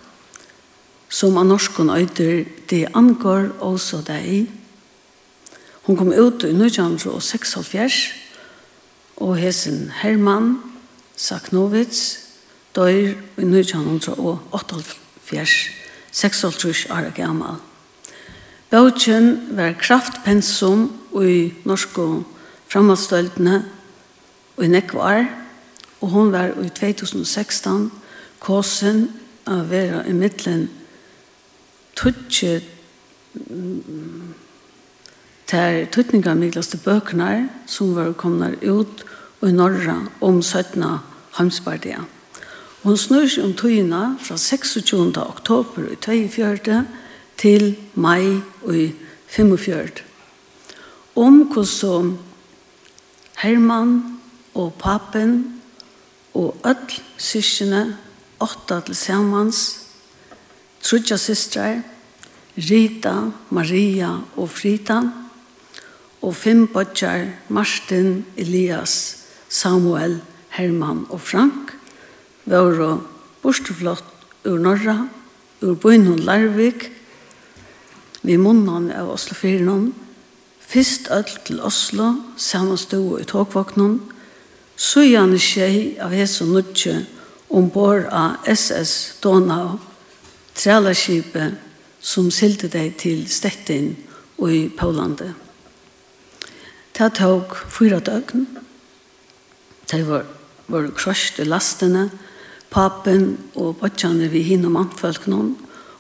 [1.15, 4.51] som av norskon øyder det angår også deg.
[5.87, 7.95] Hun kom ut i 1976,
[9.17, 10.59] og hesen Herman
[11.17, 12.19] Saknovits
[12.75, 13.15] dør i
[13.47, 14.83] 1978,
[16.11, 17.62] 36 år gammel.
[18.71, 20.89] Bøtjen var kraftpensum
[21.23, 22.25] i norsko
[22.67, 23.65] framhaldsstøldene
[24.62, 25.29] i Nekvar,
[26.01, 27.93] og hun var i 2016
[28.41, 29.12] kåsen
[29.47, 30.71] av vera i middelen
[31.97, 32.61] tutsi
[35.47, 39.05] ter tutninga midlaste bøknar som var komna ut
[39.43, 40.85] i norra om 17.
[41.39, 42.05] hamsbardia.
[42.83, 45.17] Hon snur seg om tøyina fra 26.
[45.21, 45.97] oktober i
[46.29, 46.85] 24.
[47.37, 48.41] til mai
[48.73, 48.93] i
[49.29, 50.03] 45.
[51.17, 52.19] Om hvordan
[53.37, 54.19] Herman
[54.55, 55.61] og papen
[56.35, 57.97] og öll syskene,
[58.41, 59.84] åtta til samans,
[60.85, 61.80] trudja systrar,
[62.55, 65.01] Rita, Maria og Frita,
[66.22, 70.20] og fem bodjar, Martin, Elias, Samuel,
[70.55, 71.74] Herman og Frank,
[72.45, 73.01] våre
[73.43, 74.05] borteflott
[74.45, 75.09] ur Norra,
[75.64, 76.91] ur Bøynhund Larvik,
[78.24, 79.93] vi munnan av Oslo Fyrinon,
[80.64, 83.99] Fyrst öll til Oslo, saman stå i togvoknon,
[84.76, 86.97] så gjerne tjei av Jesu nudje
[87.53, 89.76] ombord av SS Donau
[90.55, 91.57] trælarskipet
[92.05, 93.95] som silte deg til Stettin
[94.39, 95.33] og i Pålandet.
[96.95, 98.47] Det tok fyra døgn.
[99.91, 100.27] Det var,
[100.71, 102.11] var krasht i lastene,
[102.71, 105.55] papen og bøtjane vi hinne noen,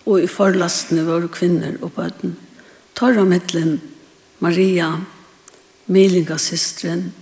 [0.04, 2.36] og i forlastene var kvinner og bøten.
[2.94, 3.80] Torra mittlen
[4.38, 5.00] Maria,
[5.86, 7.12] Melinga systren,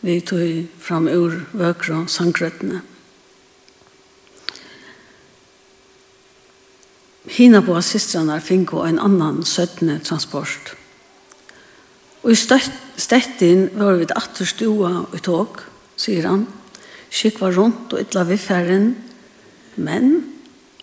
[0.00, 2.80] vi tog fram ur vøkra sangrøttene.
[7.28, 10.72] Hina på systrarna finko en annan sötne transport.
[12.22, 12.36] Og i
[13.00, 15.60] stettin var vi atter stua i tog,
[16.00, 16.46] sier han.
[17.10, 18.92] Skikk var rundt og ytla vi færren,
[19.76, 20.12] men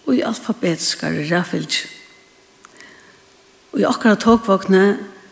[0.05, 1.73] og i alfabetskare ræfylg.
[3.73, 4.83] Og i akkurat togvåkne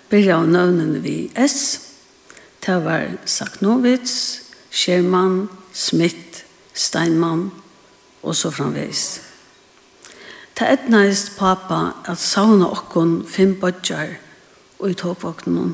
[0.09, 1.79] byrja av nøvnen vi S.
[2.65, 4.41] Det var Saknovits,
[4.73, 6.43] Schermann, Smith,
[6.73, 7.51] Steinmann
[8.23, 9.21] og så framveis.
[10.55, 14.13] Det etnaist pappa at sauna okkon fem bodjar
[14.79, 15.73] og i tåpvåknen.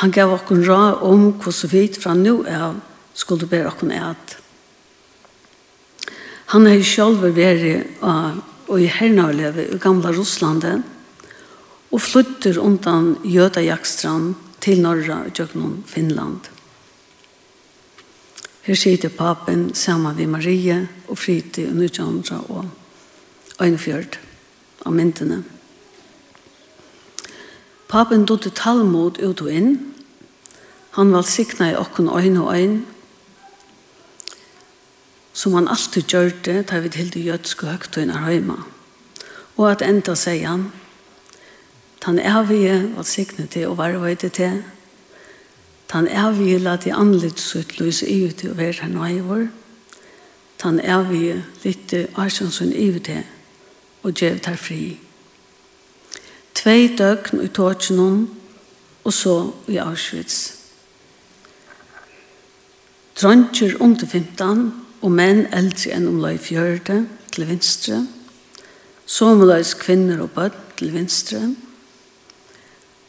[0.00, 2.78] Han gav okkon ra om hvordan vi fra nu av
[3.12, 4.36] skulle bære okkon et.
[6.54, 7.92] Han er sjálf vært
[8.66, 10.78] og i hernavleve i gamla Russlande
[11.92, 16.48] og flytter undan Jøda Jakstrand til Norra og Jøgnon, Finland.
[18.66, 22.64] Her sitter papen sammen med Marie og Friti og 1900 og
[23.60, 24.18] Øynefjord
[24.84, 25.44] av myndene.
[27.88, 29.76] Papen dotte talmod ut og inn.
[30.98, 32.84] Han var sikna i okken øyne og øyne,
[35.32, 38.56] som han alltid gjør det, da vi til det jødske høgtøyene høyma.
[39.56, 40.72] Og at enda sier han,
[42.00, 44.62] Tan vi var sikne til og var vøyde til.
[45.88, 49.48] Tan vi la til anlitt sutt lys i ut og være her nøyvor.
[50.58, 50.80] Tan
[51.10, 53.24] vi litt arsjonsson i ut til
[54.06, 54.94] og gjev tar fri.
[56.54, 58.20] Tvei døgn i Tåkjennom,
[59.04, 59.34] og så
[59.68, 60.56] i Auschwitz.
[63.18, 64.66] Trondkjer under 15,
[65.02, 67.02] og menn eldre enn om løy fjørde
[67.34, 68.00] til vinstre,
[69.06, 71.42] somløys kvinner og bøtt til vinstre,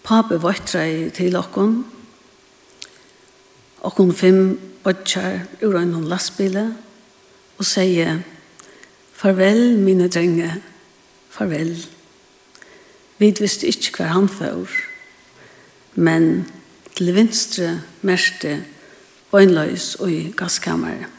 [0.07, 1.79] pape vøttrei til okkon,
[3.87, 4.41] okkon fem
[4.83, 6.69] bøtjar ur en lastbile,
[7.57, 8.21] og sier,
[9.17, 10.51] farvel mine drenge,
[11.37, 11.73] farvel.
[13.17, 14.65] Vi visste ikke hver han før,
[15.95, 16.47] men
[16.97, 18.59] til vinstre merte
[19.31, 21.13] bøgnløys og i gasskammeret.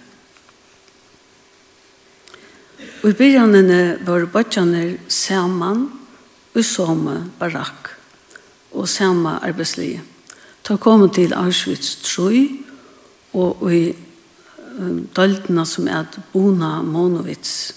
[3.03, 5.85] Og i byrjanene var bøtjane saman
[6.55, 7.93] og samme barakk
[8.75, 10.03] og samme arbeidslige.
[10.65, 12.49] Ta komme til Auschwitz 3
[13.39, 13.95] og i
[15.17, 17.73] døltene som er Bona Monowitz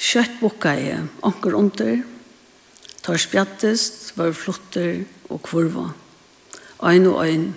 [0.00, 1.98] Kjøtt bukka jeg, anker under,
[3.04, 5.90] tar spjattest, var flotter og kurva.
[6.80, 7.50] Ein og ein,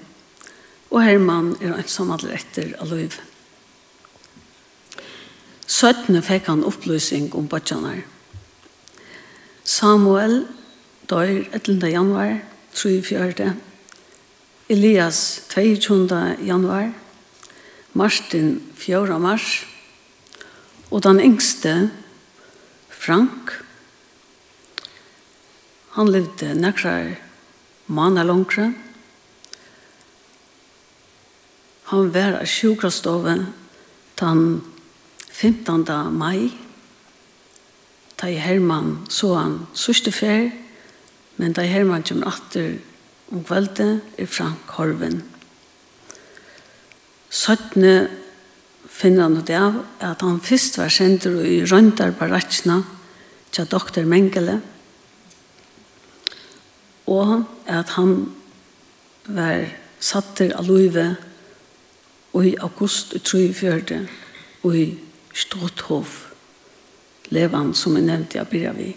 [0.92, 3.16] og Herman er ensam alle etter av løyv.
[5.64, 8.04] Søttene fikk han opplysning om bøtjanar.
[9.64, 10.44] Samuel
[11.08, 11.80] dør 11.
[11.96, 12.36] januar
[12.76, 13.54] 34.
[14.70, 16.38] Elias 22.
[16.44, 16.92] januar.
[17.94, 19.20] Martin 4.
[19.20, 19.64] mars.
[20.92, 21.90] Og den yngste
[23.04, 23.52] Frank.
[25.98, 27.18] Han levde nekrar
[27.92, 28.70] måneder langere.
[31.92, 33.46] Han var av sjukrastoven
[34.16, 34.62] den
[35.32, 35.84] 15.
[36.16, 36.54] mai.
[38.16, 40.54] Da Herman så han sørste fer,
[41.36, 42.78] men da Herman kommer atter
[43.34, 45.26] om kveldet er Frank Horven.
[47.30, 48.23] 17
[48.94, 52.84] finner han det av at han først var sender i Røndarbaratsjene
[53.54, 54.60] til doktor Mengele,
[57.10, 58.34] og at han
[59.28, 59.66] var
[60.04, 61.16] satter av Løyve
[62.44, 64.00] i august 34
[64.64, 64.88] og i
[65.34, 66.20] Stråthov
[67.34, 68.90] levan som jeg nevnte jeg blir vi.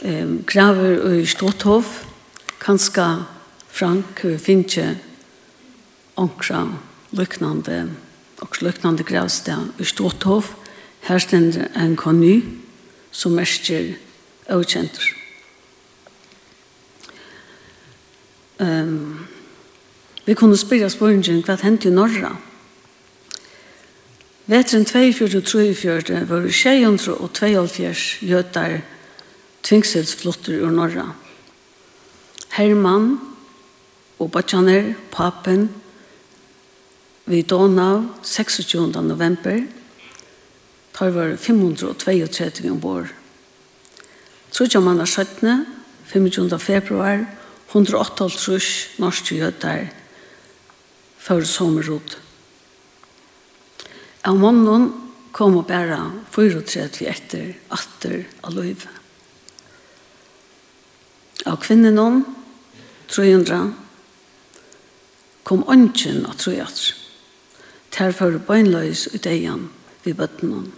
[0.00, 2.09] Ehm graver i Stråthov
[2.70, 3.24] kanskje
[3.68, 4.98] Frank finner finche
[6.16, 6.68] onkra
[7.10, 7.88] lyknande
[8.40, 10.54] og lyknande gravsted i Storthof.
[11.00, 12.42] Her stender en kony
[13.10, 13.96] som märker
[14.48, 15.16] ökänter.
[18.58, 19.26] Um,
[20.24, 22.36] vi kunne spyrja spørningen hva hendte i Norra.
[24.46, 28.80] Vetren 24-23 var 672 gjøtar
[29.62, 31.08] tvingselsflotter ur Norra.
[31.08, 31.29] Norra
[32.50, 33.18] Herman
[34.18, 35.68] og Bachaner, papen,
[37.30, 38.90] vi Donau 26.
[39.02, 39.60] november,
[40.92, 43.12] tar var 532 ombord.
[44.50, 45.66] Trudja mann er 17.
[46.10, 46.58] 25.
[46.58, 47.22] februar,
[47.70, 49.86] 188 norske jødar,
[51.18, 52.18] for sommerrot.
[54.26, 54.90] Av mannen
[55.32, 56.00] kom og bæra
[56.34, 58.90] 34 etter, atter av løyve.
[61.46, 61.98] Av kvinnen
[63.10, 63.74] 300
[65.44, 66.94] kom ånden av trojats.
[67.90, 69.68] at bøgnløys ut egen
[70.04, 70.72] vid bøttenen.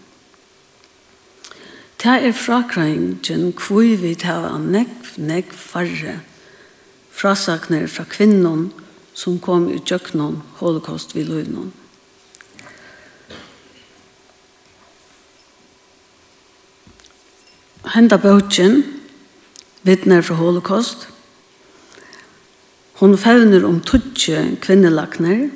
[1.99, 6.21] Ter er frakrængen kvui vi ter av nekv, nekv farre
[7.13, 8.73] frasakner fra kvinnen
[9.15, 11.71] som kom i tjøknon holocaust vid løyvnon.
[17.93, 18.83] Henda bøtjen,
[19.85, 21.07] vittner fra holocaust,
[23.03, 25.49] Hon fevner om tutsje kvinnelagner.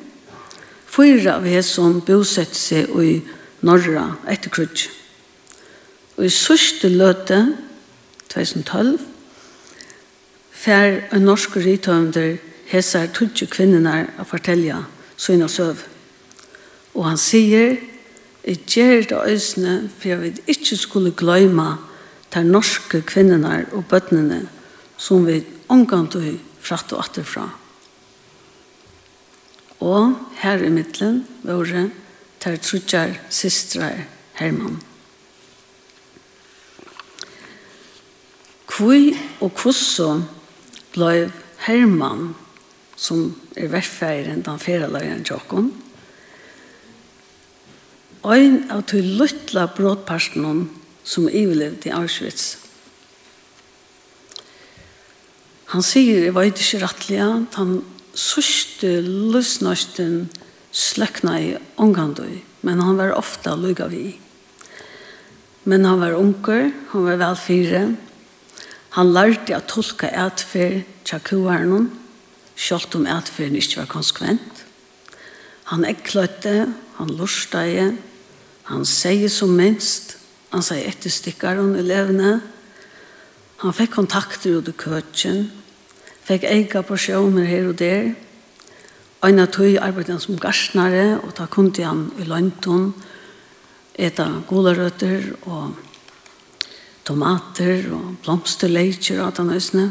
[0.90, 3.20] Fyra av hesson bosett seg i
[3.62, 4.88] norra etter krutje.
[6.18, 7.38] Og i sørste løte,
[8.32, 8.96] 2012,
[10.50, 12.40] fær en norsk rithøvnder
[12.72, 14.80] hesar tutsje kvinnenar å fortelja
[15.14, 15.84] sina søv.
[16.98, 17.76] Og han sier,
[18.42, 21.76] «Jeg gjør det øsne, for jeg vil ikke skulle gløyma
[22.34, 24.42] de norske kvinnenar og bøttene
[24.98, 27.46] som vi omgang til fratt og atterfra.
[29.86, 31.88] Og her i middelen våre
[32.42, 33.90] ter trutjar systra
[34.38, 34.80] Herman.
[38.66, 40.10] Kvui og kusso
[40.94, 41.28] blei
[41.66, 42.34] Herman
[42.96, 45.70] som er verfeiren den feraløyen tjokken.
[48.26, 50.66] Ein av to luttla brådparten
[51.06, 52.65] som ivelevde i Auschwitz
[55.72, 57.80] Han sier, jeg vet ikke rettelig, at han
[58.16, 60.28] sørste løsnøsten
[60.76, 61.48] sløkna i
[61.80, 64.04] omgandøy, men han var ofte lykka vi.
[65.66, 67.82] Men han var unger, han var vel fire.
[68.94, 71.90] Han lærte å tolka etfer tja kuhernen,
[72.56, 74.62] selv om etferen ikke var konsekvent.
[75.72, 77.90] Han ekkløtte, han lorsteie,
[78.70, 80.16] han sier som minst,
[80.54, 82.40] han sier etterstikkaren i han
[83.62, 85.46] Han fikk kontakter ut i køtjen,
[86.28, 88.10] fikk ega porsjoner her og der.
[89.24, 92.90] Ein av tog arbeidde han som garsnare, og da kom han i London,
[93.96, 95.72] eta gulerøtter og
[97.08, 99.86] tomater og blomsterleitjer og den øsne.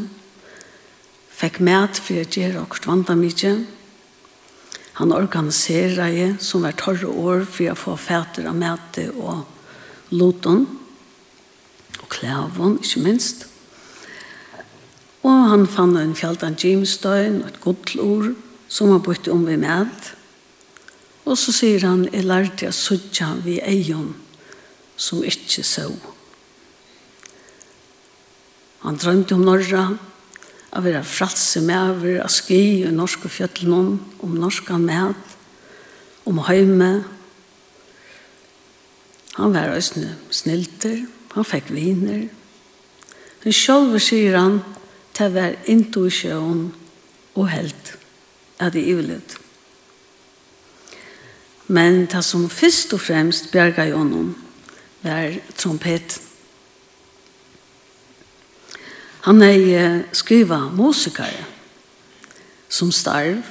[1.34, 3.52] Fikk med for å gjøre og kvanta mye.
[5.02, 9.42] Han organiseret som var torre år for å få fæter av mæte og
[10.14, 10.64] loton
[11.98, 13.44] og klævon, ikke minst.
[13.44, 13.55] Og
[15.26, 18.28] og han fann en fjaldan Jamestown og et godlur
[18.68, 19.90] som han bytte om vi med.
[21.26, 24.12] Og så sier han, jeg lærte jeg suttja vi eion
[24.96, 25.88] som ikke så.
[28.86, 29.88] Han drømte om Norra,
[30.76, 35.16] av vera fratse over av ski i norske fjøtlenon, om norska med,
[36.28, 36.90] om høyme.
[39.36, 41.02] Han var også snilter,
[41.34, 42.26] han fekk viner.
[43.42, 44.60] Men sjálfur sier han,
[45.18, 46.74] det var intuisjon
[47.34, 47.96] og held
[48.58, 49.36] at det ivelut.
[51.66, 54.36] Men det som først og fremst bjerga i honom
[55.02, 56.22] var trompeten.
[59.26, 61.44] Han er skriva musikere
[62.68, 63.42] som starv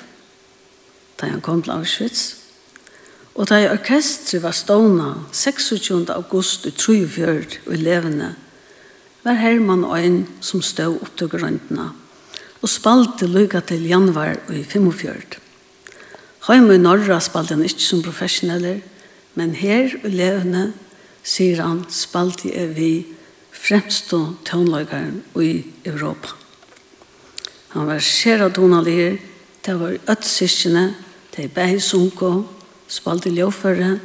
[1.20, 2.36] da han kom til Auschwitz.
[3.36, 6.10] Og da orkestret var stående 26.
[6.10, 8.36] august i 1943 og elevene
[9.26, 11.90] var Herman ein som stod opp til grøntene
[12.62, 15.42] og spalte lykka til januar i 45.
[16.48, 18.80] Heim i Norra spalte han ikke som professioneller,
[19.38, 20.72] men her i levende,
[21.26, 22.90] sier han, spalte jeg vi
[23.54, 25.52] fremstå tøvnløygaren i
[25.86, 26.34] Europa.
[27.74, 29.18] Han var skjera donalir,
[29.66, 30.88] det var ødsiskene,
[31.36, 32.46] det er bæg sunko,
[32.88, 33.96] spalte ljåføre,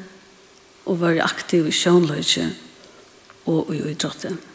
[0.88, 2.48] og var aktiv i sjønløyge
[3.46, 4.49] og i idrotten.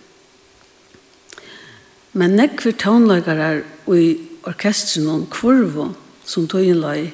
[2.15, 4.05] Men nekver tónleikarar i
[4.47, 5.89] orkestren om kurvo
[6.25, 7.09] som tøyen løy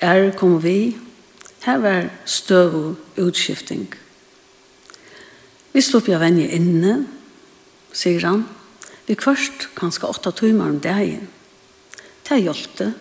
[0.00, 0.96] er kom vi
[1.66, 3.88] her var støv utskifting.
[5.74, 6.94] Vi slopp jeg venje inne,
[7.92, 8.46] sier han,
[9.04, 11.28] vi kvørst kanskje åtta timer om dagen.
[12.24, 12.92] Det hjelpte.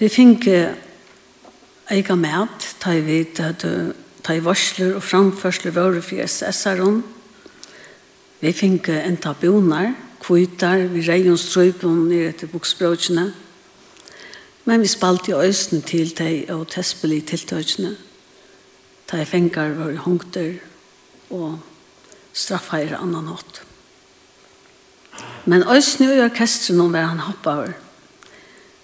[0.00, 0.48] Vi fikk
[1.90, 6.82] ega mat, ta i vidt, ta i varsler og framførsler våre for SS-er
[8.40, 13.26] Vi fikk en tabunar, kvitar, vi reion strøypon nere etter bokspråkene.
[14.64, 17.96] Men vi spalte i øysten til de og tespelig tiltøkene.
[19.10, 20.54] De fengar var hongter
[21.30, 21.58] og
[22.32, 23.60] straffeir annan hatt.
[25.44, 27.72] Men øysten i orkestren var han hoppaver,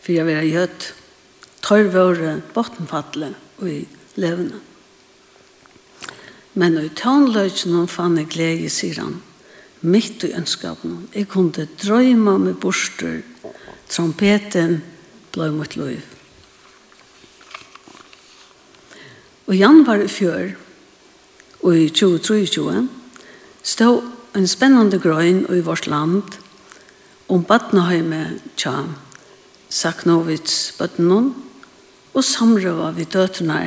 [0.02, 0.92] for jeg var gjødt.
[1.66, 3.80] Tør våre bottenfattele og i
[4.20, 4.60] levende.
[6.54, 9.16] Men i tånløkene fann jeg glede, sier han
[9.86, 11.06] mitt i ønskapen.
[11.14, 13.22] Jeg kunne drøyma med borster,
[13.88, 14.80] trompeten
[15.32, 16.02] ble mot liv.
[19.46, 20.56] Og Jan var i fjør,
[21.62, 22.88] og i 2023,
[23.62, 24.02] stod
[24.36, 26.36] en spennende grøn i vårt land
[27.32, 28.84] om badneheimet tja
[29.66, 31.32] Saknovits bøttenon
[32.14, 33.58] og samrøva vi døtene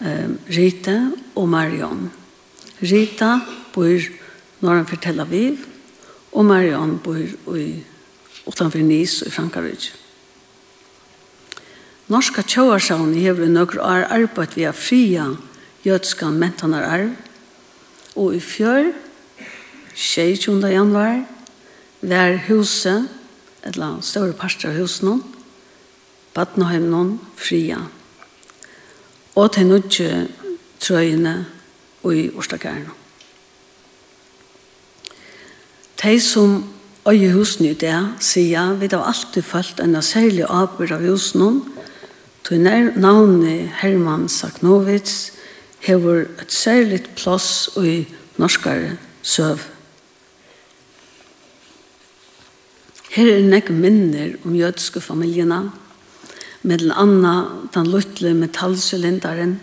[0.00, 0.96] eh, Rita
[1.38, 2.08] og Marion.
[2.82, 3.36] Rita
[3.74, 4.08] bor
[4.60, 5.64] når han for Tel Aviv,
[6.32, 7.18] og Marion bor
[7.56, 7.82] i
[8.46, 9.90] utenfor Nis i Frankarud.
[12.10, 15.28] Norska tjåarsavn hever i nøkker år arbeid via fria
[15.86, 17.12] jødska mentanar arv,
[18.16, 18.90] og i fjør,
[19.94, 20.58] 22.
[20.68, 21.22] januar,
[22.02, 23.08] var huset,
[23.64, 25.18] et eller større parter av huset nå
[26.34, 27.02] Badnheim nå
[27.36, 27.80] fria.
[29.34, 30.28] Og til nødje
[30.80, 31.34] trøyene
[32.02, 32.99] og i Årstakæren.
[36.00, 36.64] De som
[37.08, 41.60] øye husene i det, sier vi har alltid følt en særlig avbyrd av husene,
[42.44, 42.64] til
[42.96, 45.32] navnet Herman Saknovits
[45.84, 48.08] hever et særligt plass i
[48.40, 49.60] norskare søv.
[53.10, 55.70] Her er nek minner om jødiske familjene,
[56.62, 59.58] med den andre den luttlige metallsylinderen,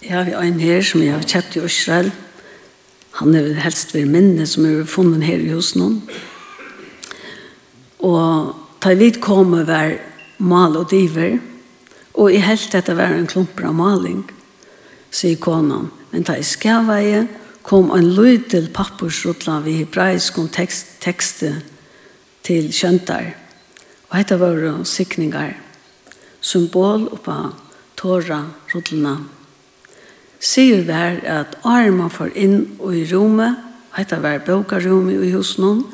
[0.00, 2.06] Jeg har en her som jeg har kjøpt i Israel.
[3.18, 5.98] Han er helst ved minne som er funnet her i hos noen.
[8.00, 9.98] Og ta vidt komme var
[10.40, 11.36] mal og diver.
[12.16, 14.22] Og i helt dette var en klumper av maling,
[15.12, 15.90] sier konan.
[16.14, 17.26] Men ta i skaveie
[17.62, 21.60] kom en lydel pappursrutla ved hebraisk om tekst, tekstet
[22.46, 23.34] til kjøntar.
[24.08, 25.52] Og dette var sikninger.
[26.40, 27.52] Symbol oppa
[28.00, 28.40] tåra
[28.72, 29.39] rutlene
[30.40, 32.60] sier vær at arma får inn
[32.90, 33.56] i rommet,
[33.90, 35.84] og heita vær bokarume i hos noen,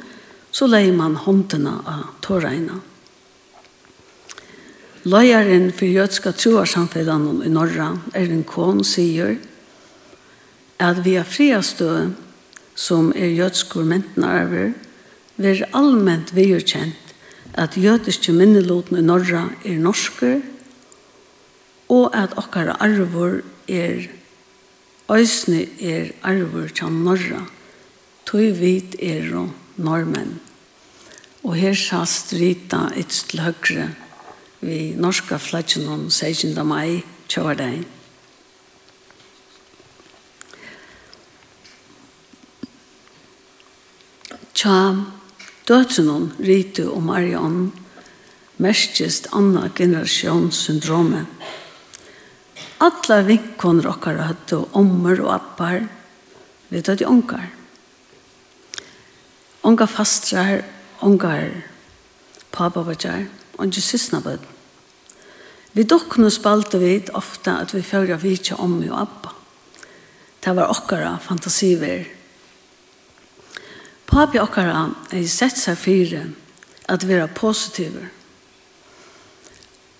[0.54, 2.78] så leier man håndtena av tåreina.
[5.06, 9.36] Løyeren for jødska troarsamfellene i Norra, Erin Kohn, sier
[10.82, 12.08] at vi er friastø
[12.76, 14.74] som er jødskur mentenarver,
[15.36, 17.14] vil allment viderkjent
[17.56, 20.40] at jødiske minneloten i Norra er norsker,
[21.88, 24.08] og at okkara arvor er
[25.06, 27.44] Øysene er arver til norra,
[28.26, 30.40] tog vit er og normen.
[31.46, 33.92] Og her sast rita ytst til høyre
[34.60, 36.58] vi norska flatjen om 16.
[36.66, 37.84] mai kjørdegn.
[44.56, 44.74] Tja,
[45.68, 47.70] døtrenon ritu og Marion
[48.58, 51.30] merkjest anna generasjonssyndromet.
[51.30, 51.65] syndromet
[52.78, 55.86] Alla vinkoner okkara hadde ommer og appar,
[56.68, 57.48] vi hadde ongar.
[59.64, 60.60] Ongar fastrar,
[61.00, 61.48] ongar
[62.52, 63.26] papabajar,
[63.58, 64.44] ongar sysnabød.
[65.72, 69.32] Vi dokkene spalte vi ofta at vi følger vitja om og appa.
[70.44, 72.04] Det var okkara fantasiver.
[74.06, 76.22] Papi okkara er sett seg fire
[76.88, 78.12] at vera positiver.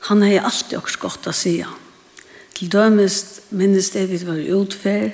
[0.09, 1.67] Han er alltid okkar godt å sige.
[2.57, 3.17] Til dømes
[3.53, 5.11] minnes det vi var utfer,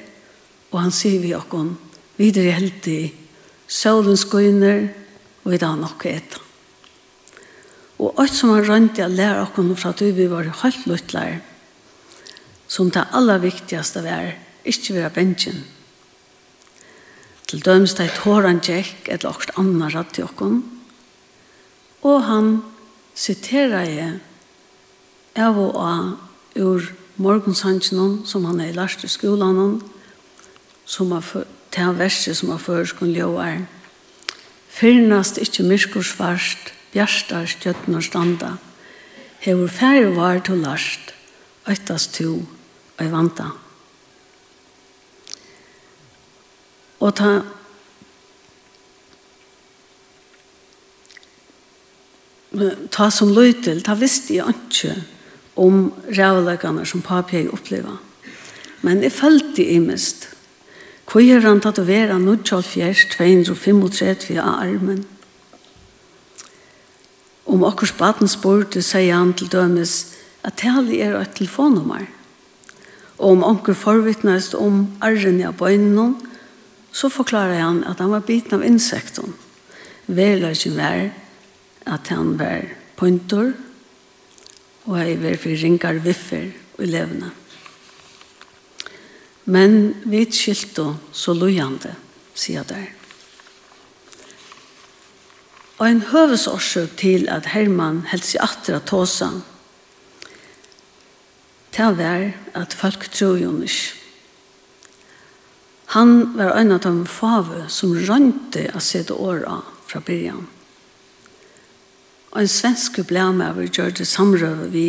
[0.70, 1.74] og han sier vi okkon,
[2.14, 3.00] videre helt i
[3.66, 4.84] solen skøyner,
[5.42, 6.38] og vi da nok etter.
[8.02, 11.40] Og alt som han rønte jeg lærer okkon fra at vi var helt luttler,
[12.70, 14.32] som det aller viktigste var,
[14.62, 15.64] ikke være bensjen.
[17.50, 20.62] Til dømes det tår han tjekk, et lagt annet rett til okkon,
[22.06, 22.54] og han
[23.18, 24.18] siterer jeg
[25.42, 26.86] av og av ur
[27.16, 29.80] morgonsangen som han er lært i skolan
[30.84, 31.24] som har
[31.72, 33.64] til han verset som har føreskånd ljøver.
[34.72, 36.04] Fyrnast ikkje myrkur
[36.92, 38.56] bjerstar stjøtten og standa.
[39.40, 41.14] Hevur færre var til last,
[41.68, 42.44] øytast to,
[42.98, 43.48] og vanta.
[47.00, 47.40] Og ta
[52.92, 54.96] ta som løytel, ta visste jeg ikke
[55.56, 57.98] om rævleggene som papi har opplevd.
[58.82, 60.28] Men jeg følte i mest.
[61.12, 65.04] Hvor er han tatt å være 235 av armen?
[67.44, 70.14] Om akkur spaten spurte, sier han til dømes
[70.46, 72.06] at tali er et telefonnummer.
[73.18, 76.16] Og om akkur forvittnest om arren i bøynen,
[76.92, 79.34] så forklarer han at han var biten av insekten.
[80.06, 81.10] Velar sin vær
[81.86, 82.66] at han var
[82.96, 83.52] pointer,
[84.86, 87.30] og jeg var for ringar viffer i levende.
[89.44, 91.94] Men vi skilte så lojande,
[92.34, 92.90] sier der.
[95.78, 99.32] Og en høvesårsøk til at Herman heldt seg atra tåsa,
[101.72, 103.98] til var at folk tror jo ikke.
[105.92, 110.61] Han var en av de fave som rønte å sette året fra begynnelsen.
[112.32, 114.86] Og en svensk blæmaver gjør det samrøve vi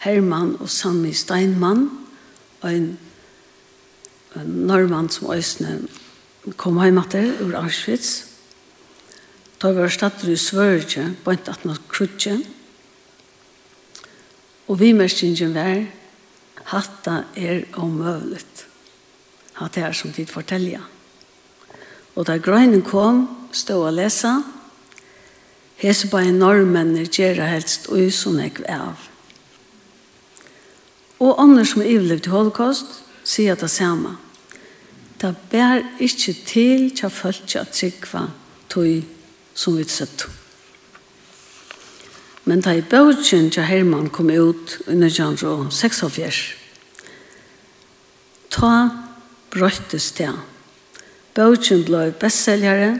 [0.00, 1.90] Herman og Sammy Steinmann,
[2.60, 2.98] og en,
[4.36, 5.82] en norrmann som øsne
[6.56, 8.24] kom hjem etter ur Auschwitz.
[9.60, 12.38] Da var stedet i Svørge, en at noe krutje.
[14.68, 15.82] Og vi mestingen var,
[16.72, 18.64] hatta er omøvlet.
[19.58, 20.80] Hatta er som tid fortelja.
[22.14, 24.38] Og da grønnen kom, stod og lesa,
[25.78, 29.04] Hese på bare normennir gjerra helst og som ekv av.
[31.22, 34.16] Og andre som er ivlig til holocaust, sier det samme.
[35.18, 38.28] Det bær ikkje til tja følge at trikva
[38.70, 39.04] tøy
[39.54, 40.26] som vi sett.
[42.46, 46.42] Men da i bøtjen tja Herman kom ut under genre 46,
[48.50, 48.74] ta
[49.52, 50.30] brøttes det.
[51.34, 52.96] Bøtjen blei bestseljare,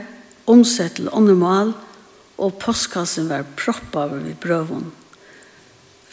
[0.47, 1.88] omsett til åndemål, og
[2.39, 4.89] og postkassen var proppa over i brøven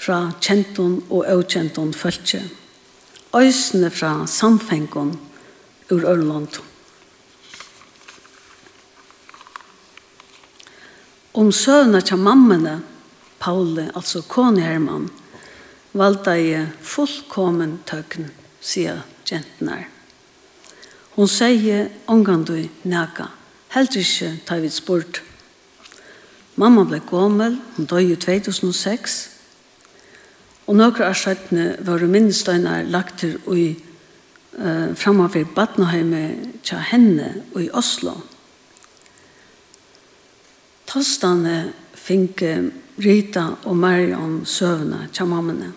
[0.05, 2.41] fra kjenton og avkjenton føltje.
[3.35, 5.13] Øysene fra samfengon
[5.91, 6.59] ur Ørland.
[11.33, 12.81] Om søvnene til mammene,
[13.39, 15.09] Paule, altså Kone Herman,
[15.93, 18.31] valgte jeg fullkommen tøkken,
[18.61, 19.83] sier jentene.
[21.15, 23.29] Hon sier ångandøy næga,
[23.75, 25.21] heldur ikke tar vi spurt
[26.55, 29.15] Mamma ble gommel, hun døg i 2006,
[30.65, 37.27] og noen av skjøttene var minnestøyene lagt til i uh, framover Badnaheimet til henne
[37.59, 38.15] i Oslo.
[40.87, 42.45] Tostene fikk
[43.03, 45.73] Rita og Marion søvne til mammene.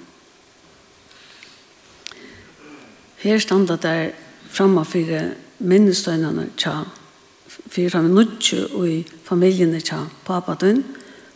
[3.18, 4.14] Her standa der
[4.46, 6.86] framover minnestøyene til
[7.70, 10.82] fyrir han nudju i familjene tja pappa dun,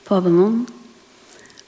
[0.07, 0.65] pappa nun.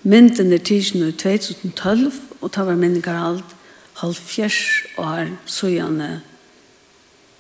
[0.04, 3.54] Mynden er tisjen i 2012, og ta var minningar alt
[4.00, 4.58] halvfjers
[5.00, 6.10] år søgjane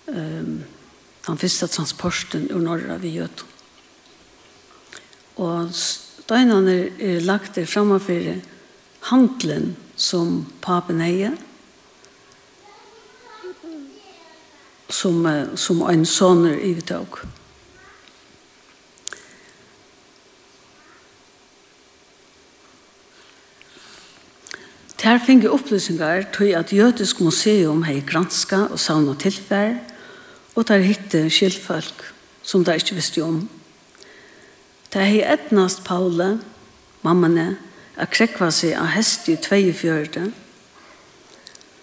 [0.08, 0.62] um,
[1.24, 3.44] han fyrsta transporten ur norra vi gjøt.
[5.40, 8.42] Og støynene er, er lagt der framafyrir
[9.10, 11.34] handlen som papen eier,
[14.94, 15.26] som,
[15.58, 17.18] som en soner i tog.
[25.04, 29.76] Ter finge opplysningar tog at Jødisk museum hei granska og sauna tilfær,
[30.54, 32.06] og der hitte skildfolk
[32.44, 33.48] som der ikke visste om.
[34.94, 36.38] Der hei etnast Paule,
[37.02, 37.56] mammane,
[37.96, 40.30] a krekva seg av hest i 24,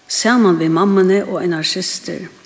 [0.08, 2.41] saman vi mammane og en arsister, og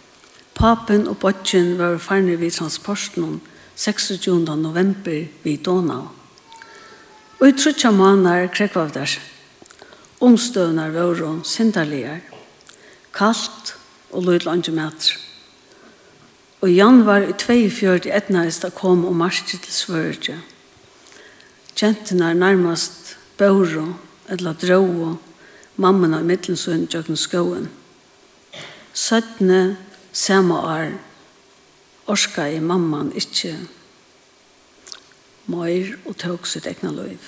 [0.55, 3.41] Papen og Botjen var farne vid transporten
[3.75, 4.39] 26.
[4.55, 6.07] november vid Donau.
[7.39, 9.17] Og i trutja manar krekvavdars.
[10.23, 12.21] Omstøvnar våron sindarligar.
[13.13, 13.75] Kalt
[14.11, 15.17] og lydlange meter.
[16.63, 20.39] Og Jan var i 42 etnaist a kom og marsje til svørje.
[21.81, 23.93] er nærmast børo,
[24.29, 25.17] eller drøvo,
[25.75, 27.69] mammen av mittlensunn jøkken skoen.
[28.93, 29.77] Søttene
[30.15, 30.93] samme år
[32.07, 33.55] orska i mamman ikkje
[35.51, 37.21] møyr og tåg sitt egna løyv.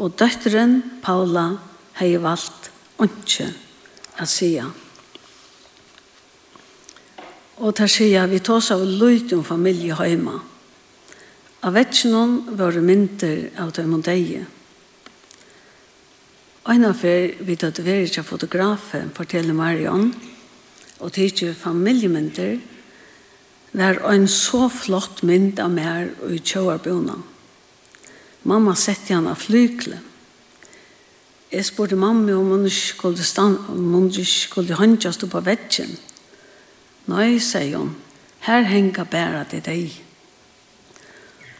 [0.00, 1.58] Og døtteren, Paula,
[1.98, 2.70] hei valgt
[3.02, 3.50] ikke
[4.20, 4.64] å sige.
[7.62, 10.38] Og der sier vi tås av løyt om familie heima.
[11.62, 14.46] Av vetsjonen var det mynter av dem og deg.
[16.62, 20.10] Og en av vi tatt veri til fotografen, forteller Marion,
[21.02, 22.60] og tidsi familjemynder
[23.72, 27.16] var en så flott mynd av mer og i tjåarbjona.
[28.48, 29.98] Mamma sette han av flykle.
[31.52, 35.96] Jeg spurte mamma om hun skulle, stand, om hun skulle håndja stå på vetsjen.
[37.12, 37.94] Nei, sier hun,
[38.46, 39.98] her henger bæra til deg.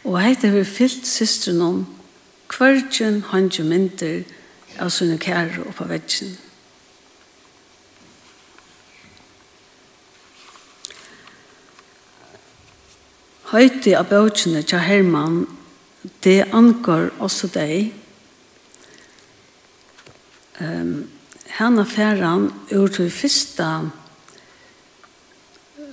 [0.03, 1.83] Og heit har vi fyllt systeren om
[2.51, 4.23] kvartjen håndja mynter
[4.79, 6.33] av sunne kære og på vetjen.
[13.53, 15.43] Høyti av bøtjene til Herman,
[16.25, 17.91] det angår også deg.
[20.57, 21.05] Um,
[21.59, 23.67] henne færan ur til første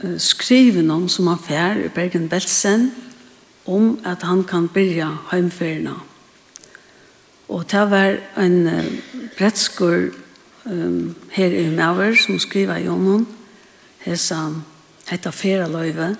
[0.01, 2.89] uh, skriven om som han fær i Bergen-Belsen
[3.69, 5.99] om at han kan byrja heimferna.
[7.49, 8.89] Og det var en uh,
[9.37, 10.09] brettskur
[10.65, 13.29] um, her i Mauer som skriva i honom hon
[14.09, 14.47] hessa
[15.13, 15.31] hetta
[15.69, 16.17] løyve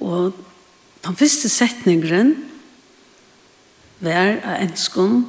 [0.00, 0.32] Og
[1.04, 2.36] den første setningen
[4.00, 5.24] var av enskån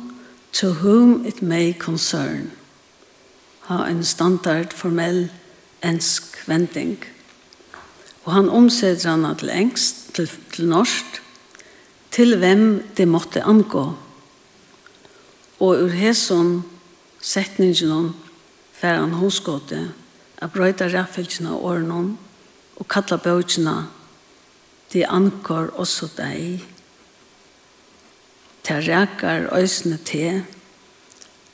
[0.54, 2.52] «To whom it may concern»
[3.70, 5.28] ha en standard formell
[5.86, 6.98] ensk vending.
[8.26, 11.22] Og han omsetter han til engst, til, til norsk,
[12.12, 13.94] til hvem det måtte angå.
[15.60, 16.64] Og ur hæsson
[17.22, 18.10] setningen om
[18.74, 19.92] fer han hoskåte,
[20.38, 22.18] at brøyta ræffelsene og årene
[22.80, 23.76] og kalla bøkene
[24.94, 26.64] det angår også deg.
[28.68, 30.44] Det rækar øsne til,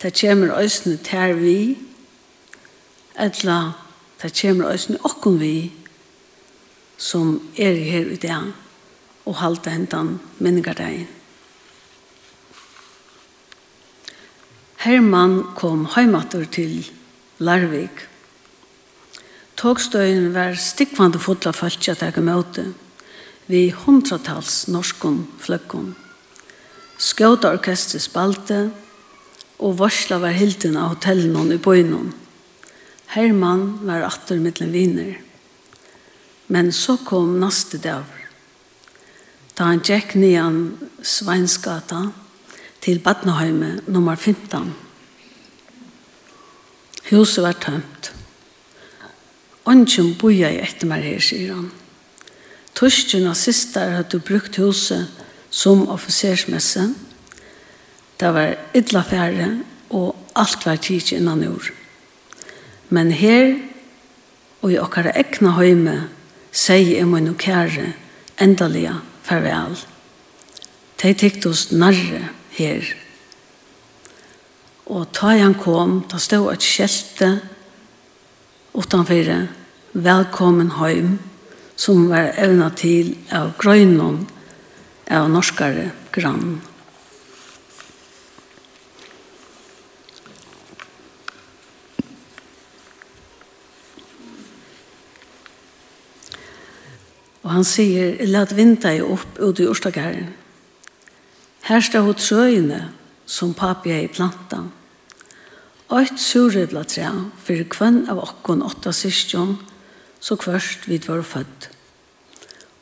[0.01, 1.77] det kommer øsne til vi,
[3.19, 3.73] etla
[4.21, 5.71] det kommer øsne okken vi,
[6.97, 8.51] som er her i dag,
[9.25, 11.07] og halte hentan minninger deg.
[14.85, 16.85] Herman kom heimator til
[17.39, 18.05] Larvik.
[19.57, 22.73] Togstøyen var stikkvande fotla falskja at møte
[23.47, 25.93] vi hundratals norskon fløkkon.
[26.97, 28.59] Skjøta orkestret spalte,
[29.59, 32.11] og varsla var hilden av hotellen i bøynon.
[33.15, 35.13] Herman var atter mittlen viner.
[36.51, 38.09] Men så kom naste dag.
[39.55, 42.01] Da han gikk nian Sveinsgata
[42.83, 44.73] til Badnaheime nummer 15.
[47.09, 48.11] Huset var tømt.
[49.65, 51.71] Ongen boja i etter meg her, sier han.
[52.75, 55.07] Torsken og sistar hadde brukt huset
[55.49, 56.89] som offisersmesse.
[58.19, 59.49] Det var ytla færre,
[59.89, 61.71] og alt var tids innan jord.
[62.89, 63.55] Men her,
[64.61, 65.95] og i okkara ekna høyme,
[66.51, 67.93] sier jeg min og kære,
[68.43, 68.89] endelig
[69.23, 69.77] farvel.
[70.99, 72.25] De tykt oss narre
[72.57, 72.87] her.
[74.85, 77.29] Og ta han kom, da stod et skjelte
[78.75, 79.47] utanfor,
[79.93, 81.17] velkommen høyme,
[81.75, 84.23] som var evna til av grøynon
[85.11, 86.61] av norskare grann.
[97.45, 100.31] Og han sier, «Lat vinta i opp ut i Ørstakæren.
[101.69, 102.79] Her står hun trøyene
[103.25, 104.63] som papi er i planta.
[105.93, 109.59] Øyt surrebla træ, for kvann av okkon åtta sysjon,
[110.25, 111.69] så kvørst vi var født.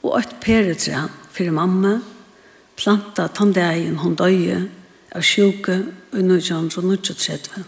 [0.04, 1.98] Og et peretre for mamma
[2.80, 4.62] planta tandeien hun døye
[5.14, 5.76] av sjuke
[6.14, 7.64] i 1933.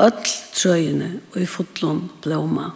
[0.00, 2.70] Øll trøyene og i fotlån blåma.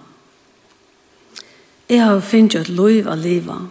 [1.91, 3.71] Jeg har finnet et liv av livet,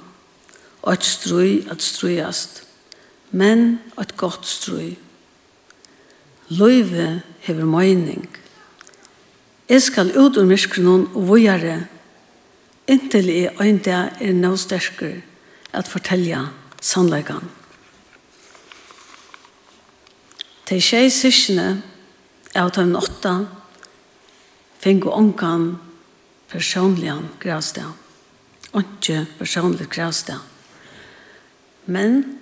[0.81, 2.63] og et strøy at strøyast,
[3.31, 4.97] men et godt strøy.
[6.49, 8.27] Løyve hever mening.
[9.69, 11.77] Jeg skal ut ur myskronen og vågjere
[12.89, 15.21] inntil jeg øynte er nå sterkere
[15.73, 16.47] at fortelle
[16.81, 17.55] sannleggene.
[20.69, 21.81] De tjej syskene
[22.57, 23.33] av de åtta
[24.81, 25.71] finner ångan
[26.49, 27.89] personlig gravsted.
[28.77, 30.37] Ikke personlig gravsted.
[31.89, 32.39] Men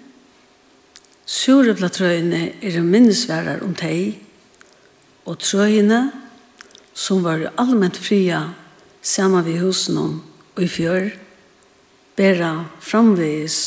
[1.27, 4.15] Sureplatrøyene er minnesværer om de
[5.27, 6.05] og trøyene
[6.95, 8.53] som var allmänt fria
[9.03, 10.13] sammen ved husen om
[10.57, 11.11] og i fjør
[12.17, 13.57] bæra framvegis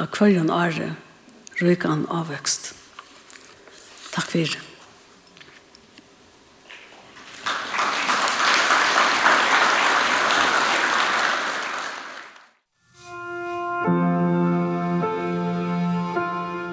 [0.00, 0.94] av kvarjon are
[1.60, 2.72] røykan avvekst.
[4.14, 4.56] Takk fyrir.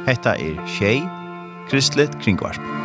[0.06, 1.03] Hetta er Shay,
[1.68, 2.85] Kristlet Kringvarp.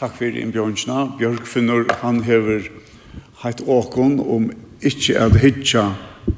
[0.00, 1.10] Takk for innbjørnsene.
[1.18, 2.70] Bjørkfinner, han hever
[3.42, 4.46] heit åkon om
[4.80, 5.82] ikke at hitja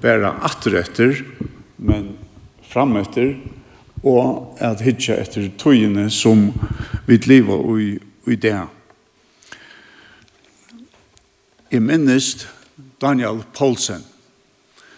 [0.02, 1.20] bæra atretter,
[1.78, 2.16] men
[2.66, 3.36] frametter,
[4.02, 6.48] og at hitja etter tøyene som
[7.06, 7.86] vi lever i,
[8.34, 8.56] i det.
[11.70, 12.32] Jeg minnes
[12.98, 14.02] Daniel Poulsen,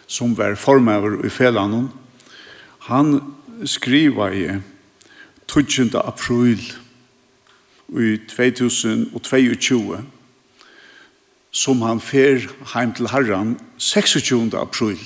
[0.09, 1.91] som var formøver i Felanon.
[2.89, 3.21] Han
[3.69, 4.49] skriva i
[5.53, 6.01] 12.
[6.01, 6.65] april
[8.01, 9.99] i 2022
[11.55, 14.55] som han fer heim til Herren 26.
[14.59, 14.99] april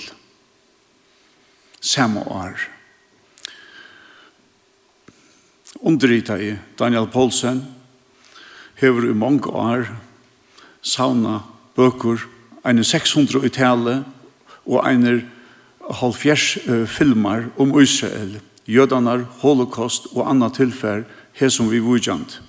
[1.80, 2.58] samme år.
[5.80, 7.62] Underrita i Daniel Poulsen
[8.80, 9.86] hever i mange år
[10.82, 11.38] sauna
[11.76, 12.24] bøkur
[12.66, 14.04] ein 600 utale
[14.66, 15.30] og ein
[16.00, 22.40] halvfjers uh, filmar om Israel, jødanar, holocaust og anna tilfær her som vi vujant.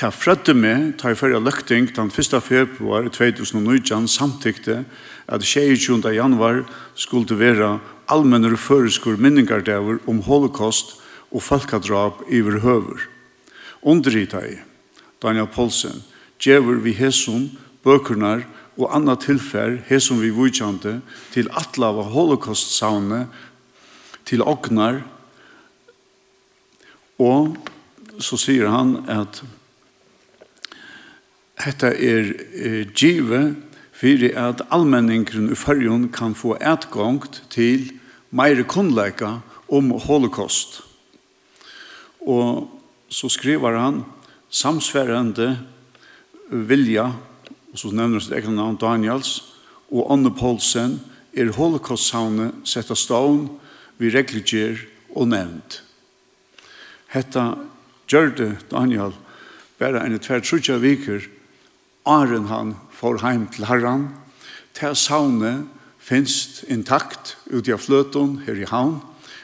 [0.00, 2.38] Ta frøtte meg, ta i førre løkting, den 1.
[2.40, 4.78] februar 2019 samtykte
[5.28, 6.00] at 22.
[6.16, 6.62] januar
[6.96, 7.74] skulle være
[8.08, 10.96] allmennere føreskur minningardever om holocaust
[11.30, 13.04] og folkadrap i høver.
[13.82, 14.56] Underrita i,
[15.20, 16.00] Daniel Poulsen,
[16.40, 17.50] djever vi hesum,
[17.84, 18.46] bøkurnar
[18.80, 21.02] og anna tilfær hesum vi vujkjante
[21.34, 23.26] til atlava holocaust-savne
[24.24, 25.02] til ognar
[27.20, 27.56] Og
[28.20, 29.42] så sier han at
[31.60, 33.40] dette er eh, give
[34.00, 37.90] for at allmenningen i fyrjon kan få etgångt til
[38.32, 40.80] meire kunnleika om holocaust.
[42.24, 42.70] Og
[43.12, 44.04] så skriver han
[44.48, 45.58] samsværende
[46.50, 47.10] vilja,
[47.72, 49.42] og så nevner sitt egen navn Daniels,
[49.90, 51.00] og Anne Poulsen
[51.36, 53.44] er holocaust-savnet sett av stån
[54.00, 54.80] vi regler
[55.12, 55.82] og nevnt.
[57.10, 57.56] Hetta
[58.10, 59.14] gjørte Daniel
[59.80, 61.24] bare en tvær trutja viker,
[62.06, 64.08] Aren han får heim til herran,
[64.76, 65.66] til saune
[66.00, 69.00] finst intakt ut i fløton her i havn,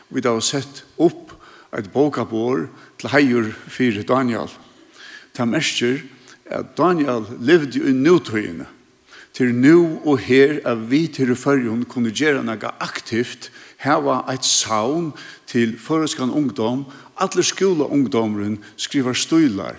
[0.08, 1.34] vi da har sett opp
[1.76, 2.68] et bokabor
[3.00, 4.48] til heier fyrir Daniel.
[5.34, 6.00] Ta mersker
[6.46, 8.68] at Daniel levde i nutøyene,
[9.36, 13.50] til nu og her er vi til førjon kunne gjøre noe aktivt,
[13.82, 15.10] heva et saun
[15.50, 16.86] til foreskan ungdom
[17.16, 19.76] Alle skolaungdomren skriver støylar.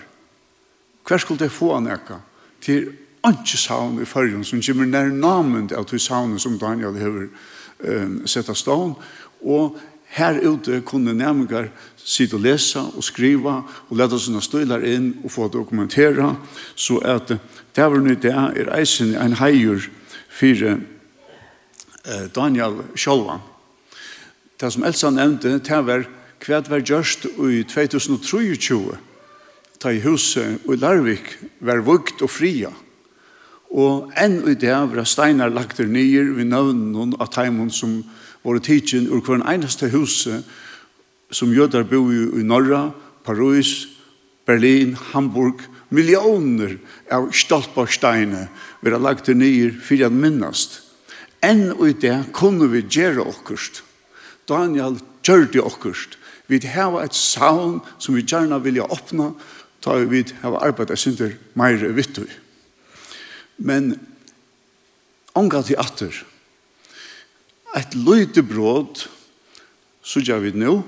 [1.06, 2.18] Hver skulle det få han eka?
[2.60, 2.90] Til
[3.28, 8.26] ikke saun i fyrrjon som kommer nær namen av til saunen som Daniel har um,
[8.26, 8.94] sett av stån.
[9.42, 9.78] Og
[10.16, 13.58] her ute kunne nærmengar sitte og lesa og skriva
[13.88, 16.30] og lette sine støyler inn og få dokumentera
[16.74, 19.84] så at det var nu det er eisen en heier
[20.32, 23.44] for eh, Daniel Sjolvan.
[24.58, 26.08] Det som Elsa nevnte, det var
[26.44, 28.98] hva var gjørst i 2023,
[29.82, 32.72] da i huset i Larvik var vugt og fria.
[33.68, 38.00] Og enn i det var steinar lagt der nye ved navnen av teimen som
[38.42, 40.46] var tidsen ur hver eneste huset
[41.30, 42.88] som jøder bo i, i Norra,
[43.24, 43.88] Paris,
[44.48, 45.60] Berlin, Hamburg,
[45.92, 46.78] millioner
[47.12, 48.46] av stolparsteine
[48.80, 50.80] vi har lagt nyer for å minnast.
[51.44, 53.82] Enn i det kunne vi gjøre okkurst.
[54.48, 56.17] Daniel gjør det okkurst.
[56.48, 59.32] Vi har et savn som vi gjerne vil åpne,
[59.84, 62.24] ta vi har arbeidet synder mer vittu.
[63.58, 63.92] Men
[65.36, 66.14] omgang til atter,
[67.76, 69.04] et løyte bråd,
[70.02, 70.78] så gjør vi nå,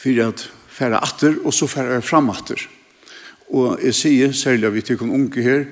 [0.00, 2.60] for at færa atter, og så færa jeg fram atter.
[3.50, 5.64] Og jeg sier, særlig vi til kun unge her,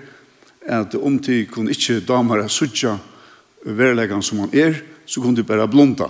[0.68, 2.96] at om til kun ikke damer er suttja
[3.64, 6.08] verleggene som han er, så kunne de bare blunda.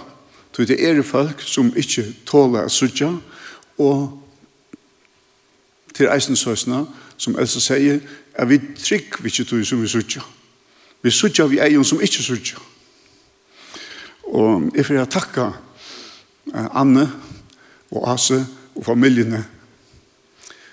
[0.58, 3.12] Så det er folk som ikke tåler å sudja,
[3.78, 4.24] og
[5.94, 6.80] til eisensøsene,
[7.14, 8.00] som Elsa sier,
[8.34, 10.24] er vi trygg vi ikke tog som vi sudja.
[11.06, 12.58] Vi sudja vi eier som ikke sudja.
[14.34, 15.46] Og jeg får takka
[16.74, 17.06] Anne
[17.94, 18.42] og Ase
[18.74, 19.44] og familiene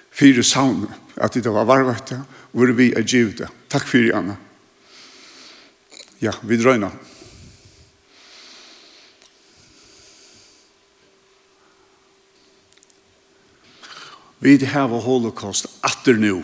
[0.10, 2.24] fire savnet, at det var varvete,
[2.58, 3.46] og vi er givet.
[3.70, 4.42] Takk for Anne.
[6.26, 7.14] Ja, vi drøyner.
[14.40, 16.44] Vi har holocaust atter nu.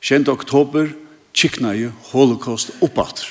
[0.00, 0.28] 20.
[0.28, 0.92] oktober
[1.32, 3.26] kikna i holocaust oppatter.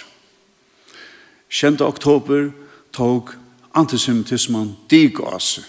[1.49, 1.81] 20.
[1.81, 2.51] oktober
[2.93, 3.29] tog
[3.73, 5.63] antisemitismen digase.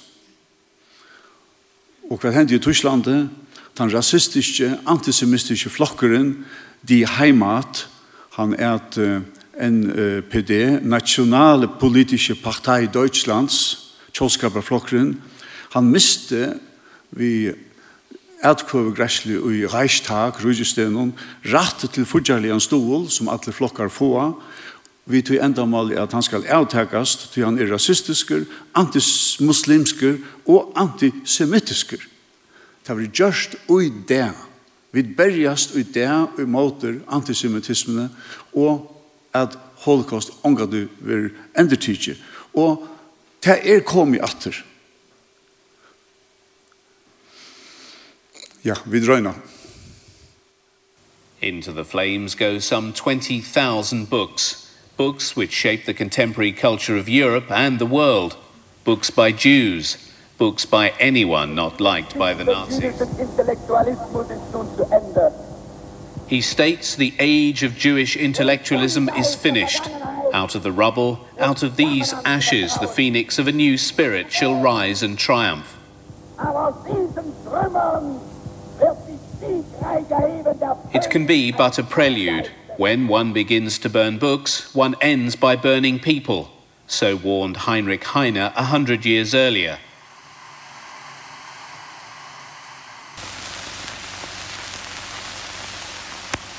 [2.10, 3.28] Og hva hendte i Tysklandet?
[3.78, 6.44] Den rasistiske, antisemitiske flokkeren,
[6.88, 7.88] de heimat,
[8.36, 8.98] han er et
[9.58, 15.16] NPD, Nationale Politische Partei Deutschlands, tjålskaperflokkeren,
[15.74, 16.54] han miste
[17.10, 17.50] vi
[18.44, 21.14] utkøve græsli i reistak, rujestenen,
[21.48, 24.34] rett til fudjarlig en stol som alle flokkar få,
[25.04, 30.16] vi tog endamal at han skal avtekast, til han er rasistisker, antimuslimsker
[30.48, 32.00] og antisemittisker.
[32.84, 34.30] Det var gjørst ui det.
[34.92, 36.08] Vi berjast ui det
[36.38, 38.08] ui måter antisemitismene
[38.56, 38.90] og
[39.34, 42.16] at holocaust ånga du vil endertidje.
[42.54, 42.86] Og
[43.44, 44.56] det er kommet atter.
[48.64, 49.32] Ja, vi drøyna.
[51.42, 54.70] Into the flames go some 20,000 books.
[54.96, 58.36] Books which shape the contemporary culture of Europe and the world.
[58.84, 59.98] Books by Jews.
[60.38, 62.94] Books by anyone not liked by the Nazis.
[66.26, 69.90] He states the age of Jewish intellectualism is finished.
[70.32, 74.62] Out of the rubble, out of these ashes, the phoenix of a new spirit shall
[74.62, 75.78] rise and triumph.
[76.38, 78.33] Aber aus
[80.92, 82.50] It can be but a prelude.
[82.76, 86.50] When one begins to burn books, one ends by burning people,
[86.86, 89.78] so warned Heinrich Heine a hundred years earlier.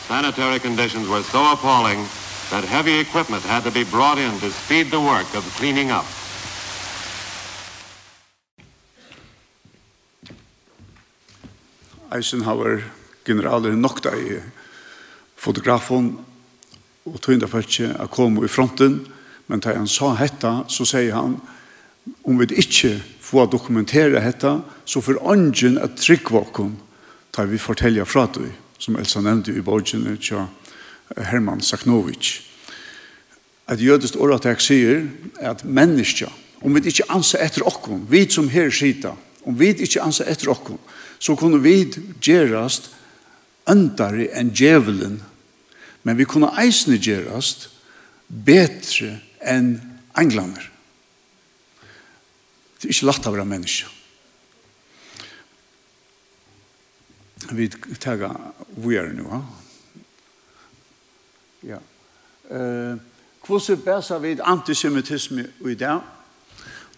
[0.07, 1.97] Sanitary conditions were so appalling
[2.51, 6.05] that heavy equipment had to be brought in to speed the work of cleaning up.
[12.11, 12.89] Eisenhower har
[13.25, 14.39] generaler nokta i
[15.35, 16.13] fotografen
[17.05, 18.99] og tøynda fæltje å komme i fronten,
[19.47, 21.37] men da han sa hetta, så sier han,
[22.25, 26.75] om vi ikke får dokumentere hetta, så får ånden at tryggvakum,
[27.35, 30.45] da vi fortelja fra det, som Elsa nevnte i borgene til
[31.17, 32.39] Herman Saknovic.
[33.67, 35.07] At jødest oratek sier
[35.41, 36.29] at mennesker
[36.65, 39.11] om vi ikke anser etter okkom, vi som her sida,
[39.45, 40.79] om vi ikke anser etter okkom,
[41.19, 41.85] så kunne vi
[42.21, 42.91] gjerast
[43.69, 45.19] øndare enn djevelen,
[46.05, 47.69] men vi kunne eisne gjerast
[48.27, 49.77] betre enn
[50.17, 50.71] englander.
[52.79, 53.91] Det er ikke lagt av å være menneske.
[57.45, 57.67] Vi
[58.01, 58.21] tar
[58.75, 59.41] vi er nu, ha?
[61.65, 61.79] Ja.
[62.49, 62.97] Eh,
[63.45, 66.01] hvordan bæsa vi antisemitisme i dag?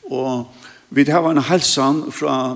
[0.03, 0.55] Og
[0.89, 2.55] vi har en halsan fra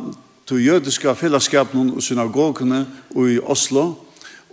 [0.52, 2.82] til jødiska fellesskapen og synagogene
[3.16, 3.94] i Oslo,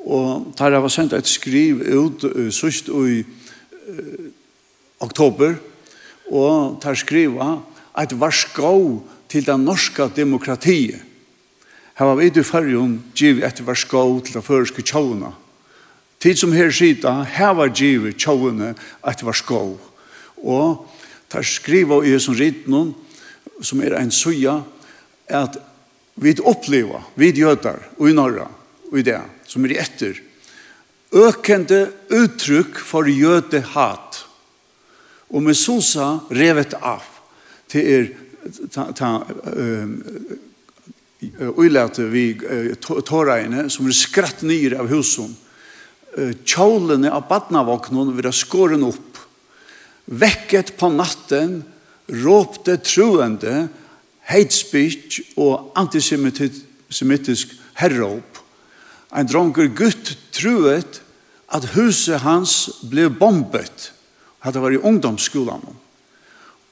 [0.07, 2.23] og der var sendt et skriv ut
[2.55, 4.29] sørst i uh,
[5.01, 5.57] oktober,
[6.31, 7.57] og der skriva
[7.99, 11.03] et varskov til den norske demokratiet.
[11.99, 15.33] Her var vi i fargen givet et varskov til den føreske tjåna.
[16.21, 18.75] Tid som her sida, her var givet tjåene
[19.09, 19.81] et varskov.
[20.37, 20.87] Og
[21.33, 22.71] der skriva i som ritt
[23.63, 24.61] som er en suja,
[25.27, 25.59] at
[26.21, 28.49] vi oppleva, vi jødar, og i norra,
[28.91, 30.19] og i det, som er etter,
[31.15, 34.25] økende uttrykk for jøde hat.
[35.33, 37.05] Og med sosa revet av
[37.69, 38.09] til er
[38.73, 39.11] ta, ta
[39.53, 39.97] um,
[41.59, 42.31] uilete vi
[42.81, 45.35] tåreine som er skratt nyr av husen.
[46.17, 49.19] Kjålene av badnavåknen vil ha skåren opp.
[50.09, 51.61] Vekket på natten,
[52.09, 53.69] råpte truende,
[54.29, 58.43] hate speech og antisemitisk herrop.
[59.09, 61.01] Ein dronker gutt truet
[61.49, 63.93] at huset hans ble bombet.
[64.45, 65.65] Hadde vært i ungdomsskolen.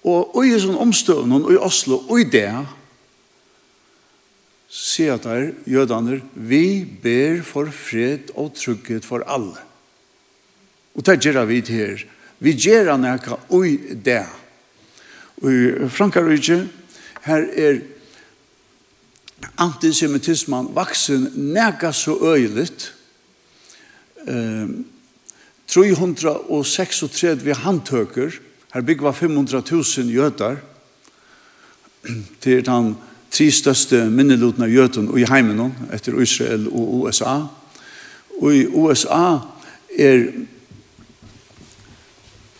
[0.06, 2.52] Og i sånn omstøvnen i Oslo, og i det,
[4.70, 9.58] sier der jødene, vi ber for fred og trygghet for alle.
[10.94, 12.04] Og det gjør vi her.
[12.38, 14.26] Vi gjør og i det.
[15.42, 16.66] Og i Frankrike,
[17.26, 17.78] her er
[19.58, 22.94] antisemitismen vaksen nega så øyeligt.
[24.28, 24.86] Um,
[25.66, 28.30] 336 handtøker,
[28.74, 30.56] her byggva 500.000 jødar,
[32.40, 32.96] til den
[33.30, 37.40] tre største minneluten av jøden i heimen, etter Israel og USA.
[38.38, 39.38] Og i USA
[39.98, 40.26] er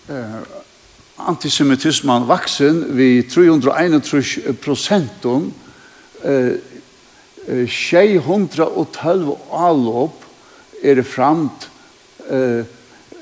[0.09, 0.66] uh,
[1.17, 5.55] antisemitismen vaksen vi 331 prosentum
[6.25, 6.53] eh,
[7.69, 10.25] 612 avlopp
[10.83, 11.71] er framt
[12.29, 12.65] eh,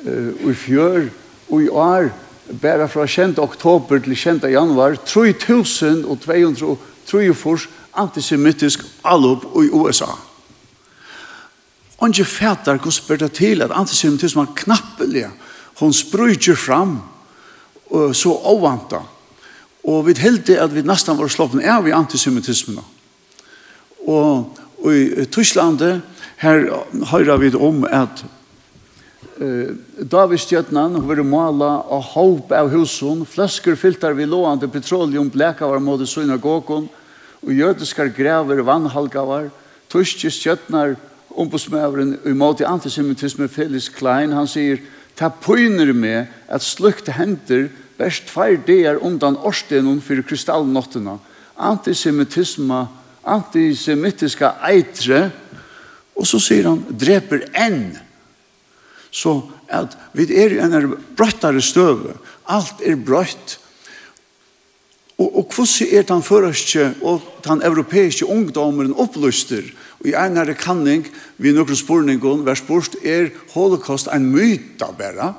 [0.06, 1.08] eh, i fjør
[1.50, 2.08] og i år
[2.60, 3.40] bare fra 10.
[3.40, 4.48] oktober til 10.
[4.52, 10.10] januar 3.200 antisemitisk avlopp i USA.
[11.98, 15.26] Og ikke fætter hvordan spør det til at antisemitismen knappelig
[15.78, 17.02] hun sprøyter fram
[17.94, 19.02] og så avvanta.
[19.84, 22.80] Og vi heldte at vi nesten var slåpen av i antisemitismen.
[24.04, 26.02] Og, og i Tysklandet
[26.40, 26.66] her
[27.10, 28.24] hører vi om at
[29.40, 29.76] eh,
[30.10, 36.88] Davidstjøtnan var mala av håp av husen, flasker filtar vi låande petroleum blekavar mot synagogkon,
[37.44, 39.50] og jødiskar grever vannhalgavar,
[39.92, 40.96] tyske stjøtnar
[41.34, 44.80] ombudsmøveren i måte antisemitisme Felix Klein, han sier,
[45.14, 47.68] ta poiner med at slukt henter
[47.98, 51.18] best feir er undan årstenen för kristallnottene,
[51.56, 52.88] antisemitisma,
[53.22, 55.30] antisemitiska eitre,
[56.14, 57.96] og så sier han, dreper enn.
[59.10, 62.16] Så at vi er i en brøttare støve,
[62.46, 63.58] alt er brøtt,
[65.18, 69.62] Og, og hvordan er den førerste og den europeiske ungdommen opplyster?
[70.00, 71.06] Og i en her kanning,
[71.38, 75.34] vi nøkker spørningen, hver spørst, er holocaust en myta bare?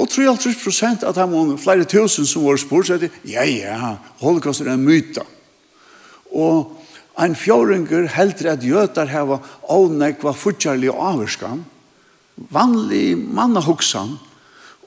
[0.00, 4.72] Og 33 prosent av dem, flere tusen som var spurt, sier ja, ja, holocaust er
[4.72, 5.24] en myta.
[6.32, 6.78] Og
[7.20, 9.36] en fjøringer heldre at jøter har
[9.70, 11.64] avnekva fortjærlig og averskan,
[12.52, 14.16] vanlig mannahuksan,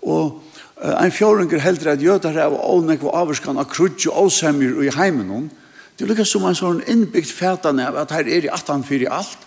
[0.05, 0.41] og
[0.75, 5.49] ein fjórungur heldur at jøtar heva avnekva averskan av krutj og avsemmer i heimen
[5.97, 9.07] Det er lukka som en sånn innbyggt fætan av at her er i 18 fyrir
[9.09, 9.44] alt,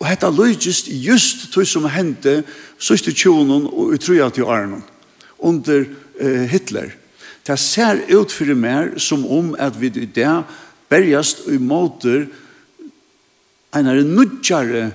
[0.00, 2.40] Og hetta lujist just tog som hendte
[2.80, 4.82] sørst i tjonen og i til Arnon
[5.38, 5.84] under
[6.20, 6.90] uh, Hitler.
[7.46, 10.44] Det ser ut fyrir mer som om at vi i det
[10.88, 12.26] bergast i måter
[13.76, 14.92] en er nudjare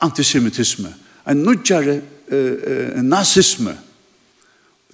[0.00, 0.94] antisemitisme,
[1.28, 2.00] en nudjare
[2.30, 3.74] uh, nazisme.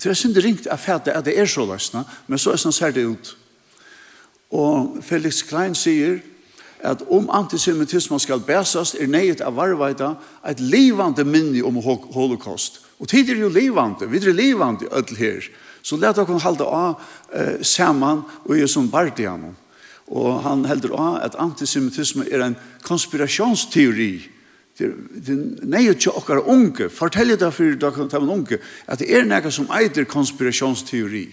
[0.03, 2.75] Det er synd ringt av fæta at det er så løsna, men så er det
[2.75, 3.37] ser det ut.
[4.51, 6.21] Og Felix Klein sier
[6.83, 10.15] at om antisemitismen skal bæsast, er neget av varvaita
[10.49, 11.77] et livande minni om
[12.15, 12.81] holocaust.
[13.01, 15.49] Og tid er jo livande, vi er livande ødel her.
[15.83, 17.01] Så let dere halda av
[17.33, 19.57] eh, saman og gjør som bardianen.
[20.11, 24.13] Og han heldur av at antisemitisme er en konspirasjonsteori.
[24.79, 29.29] Det er neget til okkar unge, fortell det for dere til unge, at det er
[29.29, 31.27] nega som eitir konspirasjonsteori.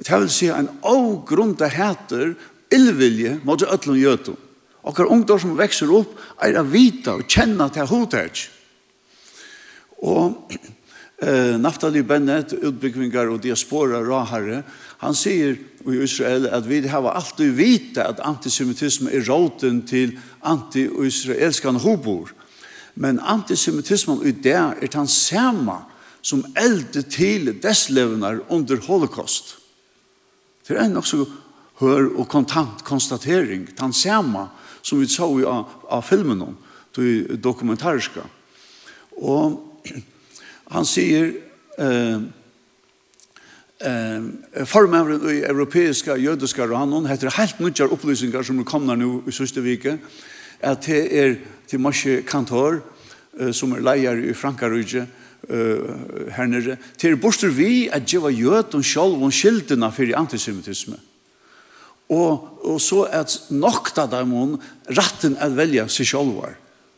[0.00, 2.34] Det vil si en avgrunda heter
[2.72, 4.36] illvilje mot ötlun jötum.
[4.86, 8.44] Okkar ungdom som vekser opp er å vita og kjenne til hodet.
[10.06, 10.54] Og
[11.26, 14.62] eh, Naftali Bennett, utbyggvingar og diaspora rahare,
[15.02, 15.56] han sier
[15.86, 20.14] i Israel at vi har alltid vita at antisemitisme er råten til
[20.46, 22.30] anti-israelskan hobor.
[22.94, 25.82] Men antisemitismen i det er den samme
[26.22, 29.56] som elde til deslevnar under holocaust.
[30.66, 31.26] Det er en også
[31.78, 36.56] hør og kontant konstatering, den samme som som vi så i av, av filmen om,
[36.96, 38.22] det dokumentariska.
[39.18, 39.58] Og
[40.74, 41.32] han sier
[41.78, 42.20] eh,
[43.82, 44.28] eh,
[44.64, 49.64] formøveren i europeiska jødiska ranon heter helt mye opplysningar som er kommet nå i søste
[49.64, 49.98] vike
[50.64, 51.36] at det er
[51.68, 52.80] til Moshe Kantor
[53.40, 58.30] eh, som er leier i Frankarudje eh, her nere til er borster vi at djeva
[58.30, 60.96] jød og sjolv og skyldina for antisemitisme
[62.12, 64.56] og, og så at nokta dem hon
[64.94, 66.54] ratten at velja seg sjálvar.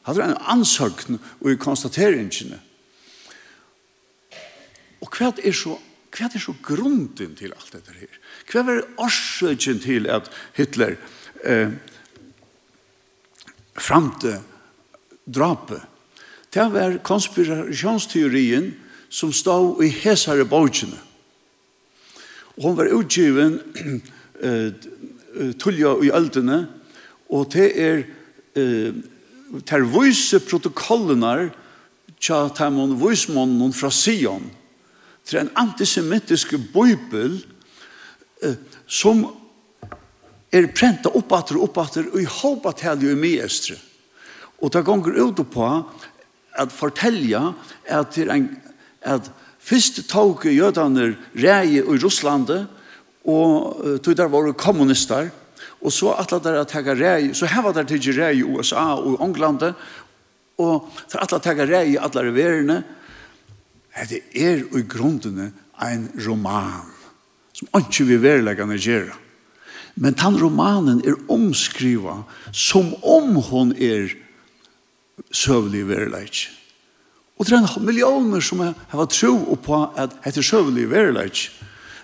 [0.08, 2.60] Hadde en ansøkning og i konstateringene.
[5.04, 5.78] Og hva er så
[6.08, 8.14] Hva er så grunden til alt dette her?
[8.48, 10.94] Hva er årsøkjen til at Hitler
[11.44, 11.74] eh,
[13.76, 14.38] framte
[15.28, 15.84] drapet?
[16.48, 18.70] Det var konspirasjonsteorien
[19.12, 20.96] som stod i hesare bøkene.
[22.56, 23.60] Og hun var utgiven
[24.42, 24.72] eh,
[25.58, 26.62] tullja i øldene,
[27.28, 28.04] og det er
[28.58, 28.92] eh,
[29.68, 31.50] ter vise protokollene
[32.20, 34.48] tja temon vismånen fra Sion,
[35.28, 37.38] til en antisemittisk bøybel
[38.42, 38.56] eh,
[38.86, 39.26] som
[40.52, 43.76] er prenta oppater og oppater og i håpa til jo i mestre.
[44.58, 45.66] Og det gonger ut på
[46.58, 47.52] at fortelja
[47.86, 48.48] at, en,
[49.02, 49.28] at
[49.60, 52.64] først tog jødene rei i Russlande,
[53.28, 55.28] og tog der var kommunister,
[55.84, 58.94] og så atlet der at tega rei, så her var der tidsi rei i USA
[58.96, 59.74] og Ånglande,
[60.58, 62.82] og der atlet tega rei i alle i verene,
[64.08, 65.52] det er i grunden
[65.82, 66.86] en roman,
[67.52, 69.10] som ikke vi verleggende gjør.
[69.98, 72.22] Men den romanen er omskrivet
[72.54, 74.12] som om hon er
[75.34, 76.46] søvlig verleggj.
[77.38, 81.48] Og det er en millioner som har tro på at det er søvlig verleggj.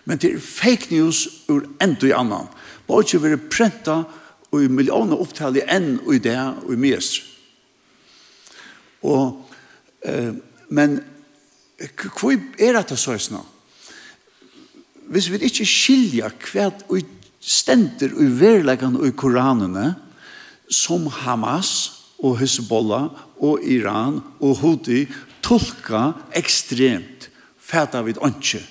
[0.04, 2.50] Men det er fake news ur enda i annan.
[2.88, 4.02] Bare ikke være prenta
[4.52, 7.22] og i millioner opptale enn og i det og i mest.
[9.04, 9.40] Og,
[10.04, 10.32] eh,
[10.68, 11.00] men
[11.78, 13.42] hva er dette så sånn?
[15.12, 17.02] Hvis vi ikke skiljer hva vi
[17.40, 19.90] stenter i verleggene og i koranene
[20.72, 21.72] som Hamas
[22.24, 23.10] og Hezbollah
[23.44, 25.04] og Iran og Houthi
[25.44, 27.28] tolka ekstremt
[27.60, 28.62] fæta vid åndsjø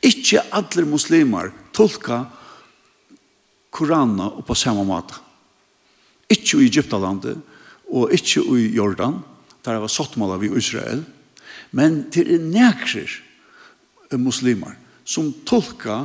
[0.00, 2.24] Ikke alle muslimer tolka
[3.70, 5.18] Korana og på samme måte.
[6.30, 7.38] Ikke i Egyptalandet,
[7.90, 9.18] og ikke i Jordan,
[9.64, 11.02] der var sottmåla vi Israel,
[11.70, 13.10] men til er nekrer
[14.18, 14.74] muslimer
[15.04, 16.04] som tolka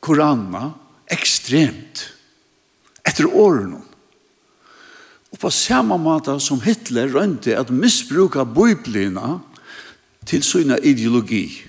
[0.00, 0.70] Korana
[1.12, 2.06] ekstremt
[3.06, 3.80] etter årene.
[5.30, 9.38] Og på samme måte som Hitler rønte at misbruka biblina
[10.26, 11.62] til sina ideologi.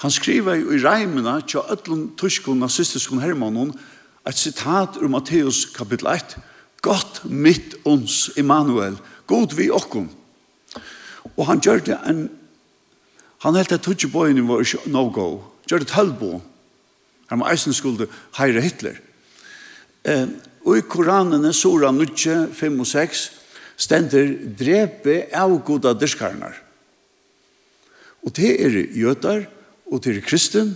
[0.00, 3.74] Han skriver i reimene til ødlun tyskon nazistiskon hermannen
[4.28, 6.36] et sitat ur Matteus kapittel 1
[6.82, 8.96] Gott mitt ons Immanuel,
[9.26, 10.08] god vi okkom.
[11.36, 12.28] Og han gjør det en
[13.40, 15.40] han helt at tutsi boin var ikke no-go.
[15.68, 16.40] Gjør det tølbo.
[17.32, 18.98] Han var eisen skulde heire Hitler.
[20.04, 20.26] Eh,
[20.66, 23.22] og i Koranen Sura 9, 5 og 6,
[23.80, 26.58] stender drepe av goda dyrskarnar.
[28.26, 29.46] Og det er jøtar,
[29.90, 30.74] og det er kristen.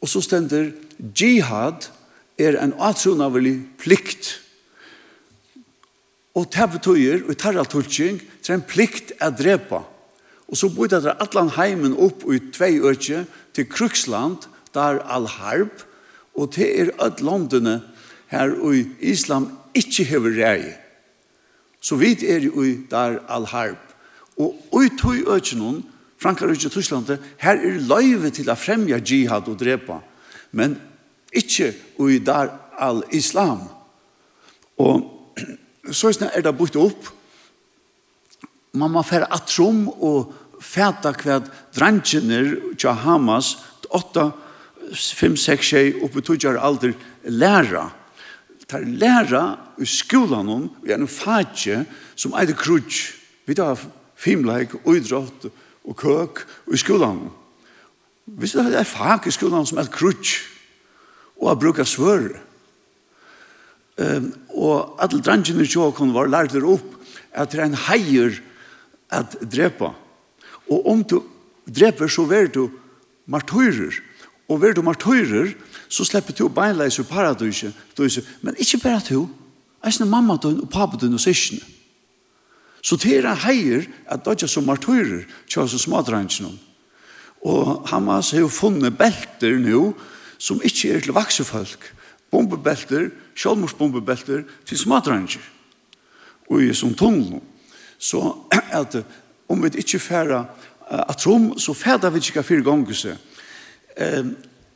[0.00, 1.88] Og så stender jihad
[2.38, 4.40] er en atronavelig plikt.
[6.36, 9.82] Og det betyr, og tar tarra tulking, det er en plikt å drepa.
[10.46, 13.24] Og så bor det atlan heimen opp i tvei økje
[13.56, 14.44] til Kruksland,
[14.76, 15.72] der al-harb,
[16.36, 17.80] og det er at landene
[18.28, 20.60] her i Islam ikke hever rei.
[21.80, 23.80] Så vidt er jo der al-harb.
[24.36, 25.80] Og ut i økje noen,
[26.18, 30.00] Frankrike og Tyskland, her er løyve til å fremja jihad og drepa,
[30.56, 30.78] men
[31.36, 33.66] ikke ui dar al-islam.
[34.80, 35.04] Og
[35.92, 37.12] så er det bytt opp,
[38.76, 43.54] man må fære atrom og fæta kvad drangjener tja Hamas,
[43.94, 44.30] 8,
[44.92, 46.92] 5, 6, 6, oppe tøyjar alder,
[47.24, 47.88] læra.
[48.66, 49.44] Tar læra
[49.78, 51.84] i skolan om, vi er en fagje
[52.18, 52.98] som eit krudj,
[53.46, 53.78] vi tar
[54.18, 56.42] fimleik, uidrott, og og køk
[56.72, 57.28] i skolan.
[58.26, 60.42] Hvis det er fag i skolan som er krutsk
[61.40, 62.28] og har brukt svør.
[63.96, 66.96] Um, og alle drangene i tjåkon var lært der opp
[67.32, 68.34] at det er en heier
[69.12, 69.94] at drepa.
[70.68, 71.22] Og om du
[71.64, 72.68] dreper så ver du
[73.26, 73.94] martyrer.
[74.48, 75.54] Og ver du martyrer
[75.88, 77.74] så slipper du beinleis i paradiset.
[78.42, 79.28] Men ikke bare du.
[79.86, 81.75] Eisne mamma døgn og pappa døgn og syskene.
[82.86, 86.54] Så det er en heier at det er som martyrer til oss smadrangen.
[87.42, 89.90] Og Hamas har jo funnet belter nå
[90.38, 91.82] som ikke er til vaksefolk.
[92.30, 95.42] Bombebelter, sjølmorsbombebelter til smadrangen.
[96.46, 97.40] Og i som tunnel.
[97.98, 98.22] Så
[98.52, 98.96] at
[99.48, 100.44] om vi ikke færer
[100.90, 103.16] at rom, så færer vi ikke fire ganger seg.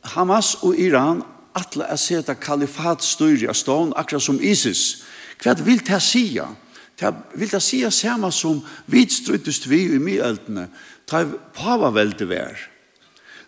[0.03, 1.21] Hamas og Iran
[1.55, 5.03] atla er seta kalifatstyri av stån, akkurat som ISIS.
[5.43, 6.47] Hva vil det sige?
[7.01, 10.67] Det vil det si samme som vi struttest vi i myeldene,
[11.09, 11.23] ta
[11.57, 12.67] pavaveldet vær.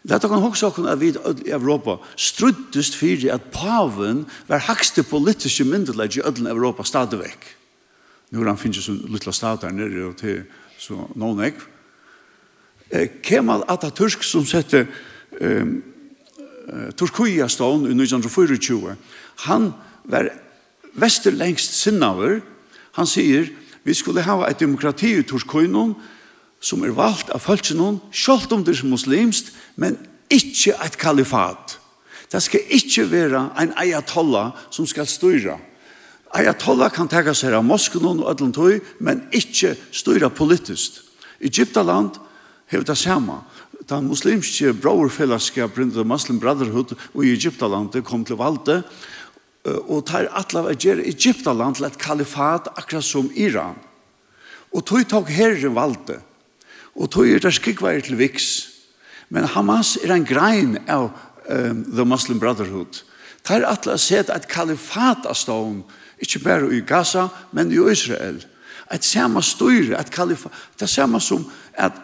[0.04, 5.64] Dette kan også kunne at vi i Europa struttest fyrir at paven var hakste politiske
[5.64, 7.46] myndelag i ødelen Europa stadig vekk.
[8.34, 10.44] Nå han finnes jo litt av stater nere og til
[10.82, 11.62] så noen ek.
[13.24, 14.84] Kemal Atatürk som sette
[15.40, 15.78] um,
[16.98, 18.96] Turkuia stån i 1924,
[19.48, 19.72] han
[20.10, 20.30] var
[21.00, 22.42] vesterlengst sinnaver,
[22.98, 23.49] Han sier,
[23.84, 25.95] vi skulle ha et demokrati i Torskøynon,
[26.64, 29.98] som er valgt av følelsen, selv om det er muslimst, men
[30.32, 31.78] ikke et kalifat.
[32.32, 35.57] Det skal ikke være en ayatollah som skal styre.
[36.34, 41.03] Ayatollah kan tega seg av Moskven og Ødland tøy, men ikke styre politisk.
[41.44, 42.18] Egyptaland
[42.72, 43.44] hever det samme.
[43.90, 48.82] Da muslimske broerfellesskapen, The Muslim Brotherhood, og i Egyptaland kom til valgte,
[49.64, 53.77] og tar atlav at gjøre Egyptaland til et kalifat akkurat som Iran.
[54.73, 56.19] Og tog tog herren valde.
[56.95, 58.69] Og tog er det skikvar til Viks.
[59.30, 61.11] Men Hamas er en grein av
[61.49, 63.03] um, The Muslim Brotherhood.
[63.44, 65.81] Tar atlav sett et kalifat av stån,
[66.23, 68.44] ikke bare i Gaza, men i Israel.
[68.91, 71.95] Et samme styr, et kalifat, det samme som at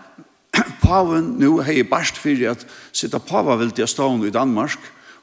[0.81, 4.79] paven nu hei barst fyrir at sitta pavaveldig av stån i Danmark,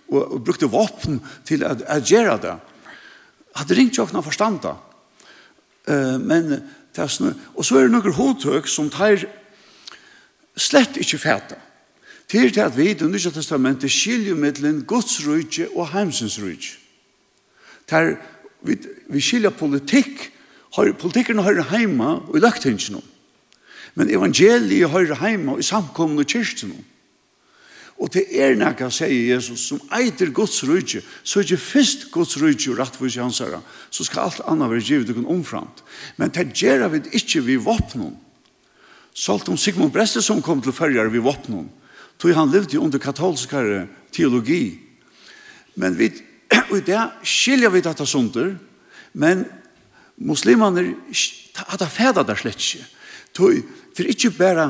[0.08, 2.56] og, og brukte våpen til å at gjøre det.
[3.56, 4.76] Hadde ringt jo ikke noen forstand da.
[5.86, 9.26] Uh, men det er sånn, og så er det noen hodtøk som tar
[10.56, 11.58] slett ikke fæta.
[12.26, 16.74] Til til at vi i det nye testamentet skiljer mellom Guds rydje og heimsens rydje.
[17.90, 18.16] Der
[18.66, 18.74] vi,
[19.08, 20.32] vi skiljer politikk,
[20.74, 23.02] har, politikken hører heima og i løgtingene.
[23.94, 26.82] Men evangeliet hører heima og i samkommende kyrkene.
[27.96, 32.36] Og til er nekka, sier Jesus, som eiter Guds rydje, så er ikke først Guds
[32.36, 35.80] rydje og rettvis i hans herre, så skal alt annet være givet og omframt.
[36.20, 38.12] Men det gjør vi ikke vi våpnen.
[39.16, 41.70] Salt om Sigmund Breste som kom til færger vi våpnen,
[42.20, 44.76] tog han levde under katolskare teologi.
[45.80, 46.10] Men vi,
[46.68, 48.52] og det skiljer vi dette sunder,
[49.16, 49.46] men
[50.20, 50.90] muslimene
[51.56, 52.84] hadde fæda der slett ikke.
[53.32, 53.56] Tog,
[53.96, 54.68] det er ikke bare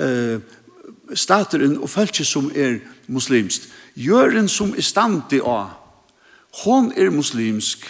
[0.00, 0.40] uh,
[1.14, 3.68] stateren og folket som er muslimst.
[3.96, 5.74] Jøren som er standi av,
[6.64, 7.86] hon er muslimsk,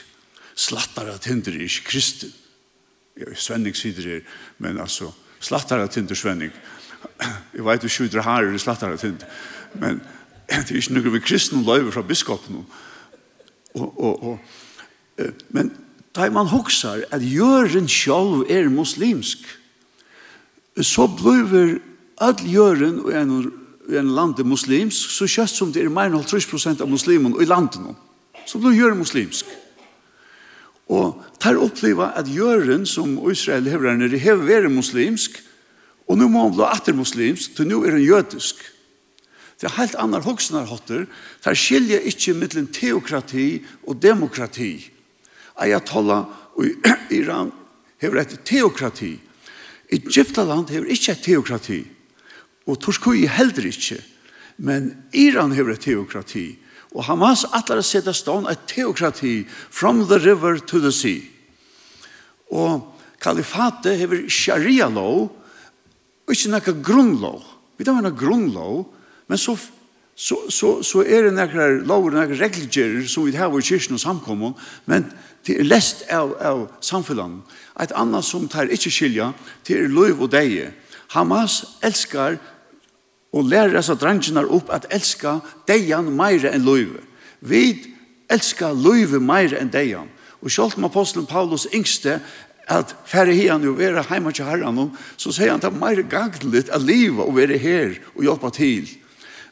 [0.54, 2.32] slattar at hinder er ikke kristen.
[3.18, 4.20] Ja, Svenning sider er,
[4.58, 6.52] men altså, slattar at hinder Svenning.
[7.54, 9.26] Jeg vet jo skjuter her er slattar at hinder.
[9.74, 10.00] Men
[10.48, 12.64] det er ikke noe vi kristen løyver fra biskopen.
[13.74, 14.38] Og, og, og,
[15.54, 15.72] men
[16.14, 19.42] da man hoksar at jøren sjálv er muslimsk,
[20.82, 21.78] så blir
[22.22, 23.36] all jøren og en,
[23.90, 27.48] en land er muslimsk, så kjøst som det er mer enn 30 av muslimen i
[27.48, 27.94] landet
[28.46, 29.48] så blir jøren muslimsk.
[30.92, 35.40] Og tar oppleva at jøren som Israel hever er hever være muslimsk,
[36.08, 38.60] og nå må han bli atter muslimsk, til nå er han jødisk.
[39.60, 41.06] Det er helt annar hoksnarhotter,
[41.40, 44.90] tar skilja ikkje mittlen teokrati og demokrati.
[45.56, 46.26] Ayatollah
[46.58, 47.52] og Iran
[48.02, 49.14] hever et teokrati.
[49.94, 51.80] Egyptaland hever ikkje et teokrati.
[52.66, 54.00] Og Torskoi heller ikke.
[54.56, 56.46] Men Iran hever et teokrati.
[56.94, 61.22] Og Hamas atlar å sette stånd et teokrati from the river to the sea.
[62.54, 62.84] Og
[63.20, 65.30] kalifatet hever sharia-lov
[66.24, 67.40] og ikke noe grunnlov.
[67.76, 68.84] Vi tar henne grunnlov,
[69.28, 69.56] men så
[70.16, 74.02] så, så, så er det noen lover, noen regler som vi har i kyrkjen og
[74.02, 74.52] samkommun,
[74.86, 75.08] men
[75.44, 77.42] det er lest av, av samfunnet.
[77.82, 79.32] Et annet som tar ikke skilja,
[79.66, 80.70] det er løyv og deie.
[81.16, 82.38] Hamas elskar
[83.34, 87.02] og lære disse drangene opp at elska deian meire enn løyve.
[87.42, 87.64] Vi
[88.30, 90.10] elska løyve meire enn deian.
[90.44, 92.20] Og selv om apostelen Paulus yngste
[92.70, 96.04] at færre hian jo være heima til herran så sier han at det er meire
[96.08, 98.88] gagligt at liva og være her og hjelpe til.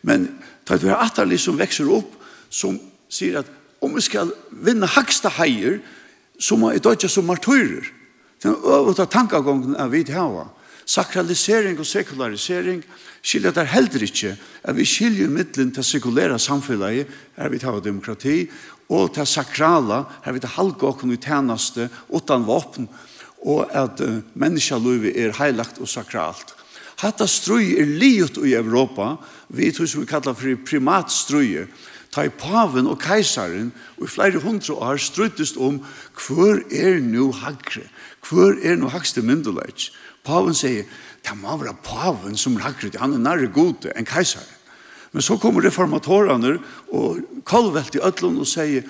[0.03, 0.29] Men
[0.69, 2.15] det er et atterlig som vekser opp,
[2.51, 2.79] som
[3.11, 3.51] sier at
[3.83, 5.81] om vi skal vinna haksta heier,
[6.39, 7.85] så må vi dødja som martyrer.
[8.43, 10.45] Den øvete tankagången er av til hava.
[10.87, 12.83] Sakralisering og sekularisering,
[13.23, 18.49] skilja der heldur ikkje at vi skilja middelen til sekulæra samfunnet her vi tar demokrati
[18.91, 22.89] og til sakrala her vi tar halga okkur i tjeneste utan våpen
[23.43, 26.55] og at uh, menneskjaløyvi er heilagt og sakralt
[27.03, 29.17] Hatta strøy er livet i Europa,
[29.51, 31.67] vi tror som vi kallar for primatstrøyer,
[32.15, 35.81] ta i paven og keisaren, og i flere hundra år strøytest om
[36.27, 37.89] hver er nu hagre,
[38.29, 39.89] hver er nu hagste myndelæg.
[40.23, 40.87] Paven sier,
[41.23, 44.59] det må være paven som er hakkert, han er nærre gode enn keisaren.
[45.13, 46.57] Men så kommer reformatorene
[46.97, 48.87] og kalvelt i ødlån og sier,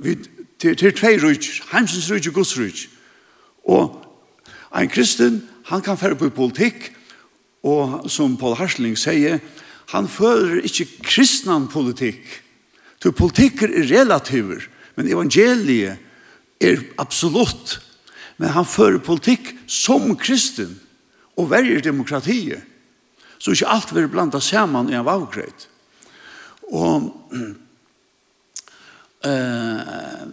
[0.00, 0.16] vi,
[0.60, 2.90] til, til tvei rujtjer, heimsens rujtjer, Guds rujtjer.
[3.68, 4.02] Og
[4.76, 6.90] en kristen, han kan fære på politikk,
[7.66, 9.40] og som Paul Harsling sier,
[9.92, 12.24] han fører ikke kristnan politikk.
[13.02, 14.64] Så politikker er relativer,
[14.96, 15.98] men evangeliet
[16.60, 17.78] er absolutt.
[18.38, 20.74] Men han fører politikk som kristen
[21.36, 22.62] og verger demokratiet,
[23.38, 25.68] så ikke alt vil blanda saman i en vavgreit.
[26.72, 27.52] Og uh,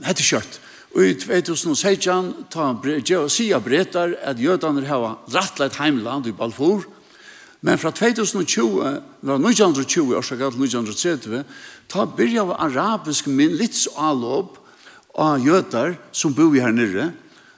[0.07, 0.59] hette kjørt.
[0.93, 2.69] Og i 2016 ta
[3.33, 6.85] sier bretar at jødene har rattleit heimland i Balfour,
[7.63, 8.81] men fra 2020,
[9.23, 11.45] fra 1920 og så galt 1930,
[11.87, 14.59] ta byrja av arabisk min litt så alop
[15.15, 17.13] av jødar som bor her nere,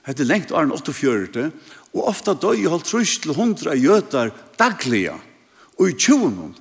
[0.05, 1.49] hette lengt åren 48,
[1.95, 5.15] Og ofta døy holdt trus til hundra gjøtar dagliga
[5.79, 6.53] og i tjuvnum.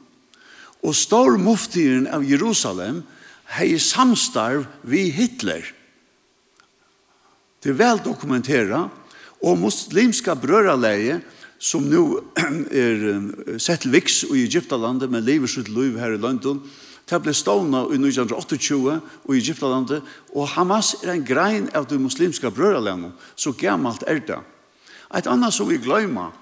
[0.85, 3.03] Og stor muftiren av Jerusalem
[3.57, 5.65] hei samstarv vi Hitler.
[7.63, 8.87] Det er vel dokumentera
[9.45, 11.21] og muslimska brøralæge
[11.59, 12.21] som nu
[12.71, 16.61] er sett viks i Egyptalandet men lever sitt liv her i London
[17.05, 20.01] Det ble stående i 1928 og i Egyptalandet,
[20.33, 24.39] og Hamas er en grein av det muslimska brøralægene, så gammalt er det.
[25.15, 26.33] Et annet som vi glemmer,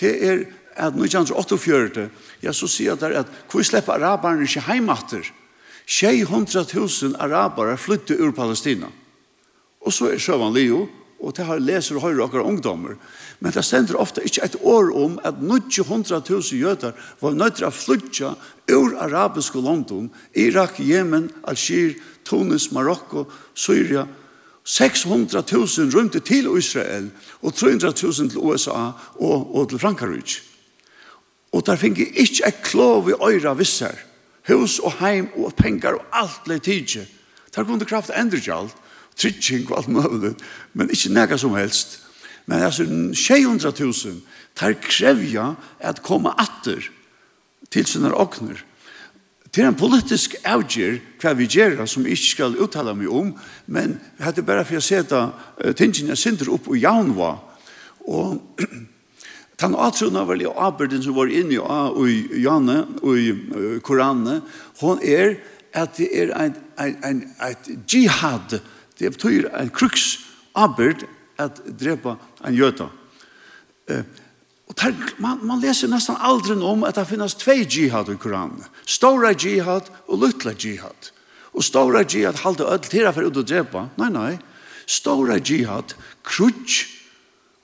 [0.00, 0.44] det er
[0.76, 2.08] at 1948,
[2.44, 5.24] ja, så sier det at hvor slipper araberne ikke heimatter?
[5.86, 8.90] 600.000 arabere flytter ur Palestina.
[9.80, 10.88] Og så er Sjøvan Leo,
[11.22, 12.96] og det har leser og høyre akkurat ungdommer.
[13.40, 16.92] Men det stender ofte ikke et år om at 900.000 jøder
[17.22, 18.34] var nødt til å flytte
[18.74, 21.94] ur arabiske London, Irak, Yemen, Algier,
[22.26, 23.24] Tunis, Marokko,
[23.54, 24.06] Syria, Syria,
[24.66, 27.10] 600.000 rymte til Israel
[27.42, 30.42] og 300.000 til USA og, og til Frankrike.
[31.52, 33.94] Og der fikk jeg ikke et klov i øyre visser.
[34.48, 37.06] Hus og heim og pengar og alt ble tidlig.
[37.54, 38.74] Der kunne kraft endre ikke alt.
[39.16, 40.34] Trygging og alt mulig.
[40.74, 42.02] Men ikke nega som helst.
[42.46, 44.08] Men altså 600.000
[44.60, 46.82] der krevja at komme atter
[47.70, 48.60] til sine åkner.
[49.56, 53.30] Det er en politisk avgjør hva vi gjør som vi ikke skal uttale meg om,
[53.72, 55.22] men vi hadde bare for å se da
[55.78, 57.30] tingene synder opp og jaunva.
[58.04, 58.60] Og
[59.56, 64.42] den atrunnen var jo avbyrden som var inne i Janne og i Koranene,
[64.82, 65.38] hon er
[65.72, 68.58] at det er en, en, en, en jihad,
[69.00, 70.18] det betyr en kruks
[70.52, 71.08] avbyrd
[71.40, 72.90] at drepa en jøta.
[73.88, 74.04] Eh,
[74.76, 78.64] Der, man, man leser nesten aldri om at det finnes tve jihad i Koranen.
[78.84, 81.12] Stora jihad og luttla jihad.
[81.56, 83.86] Og stora jihad halte ødel til for ut og drepa.
[83.96, 84.34] Nei, nei.
[84.86, 86.92] Stora jihad, krutsk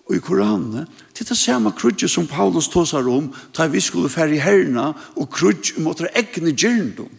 [0.09, 4.11] og i Koranen, det er det samme krutsk som Paulus tåsar om, da vi skulle
[4.11, 7.13] færre i herna og krutsk mot det egne gjerndom.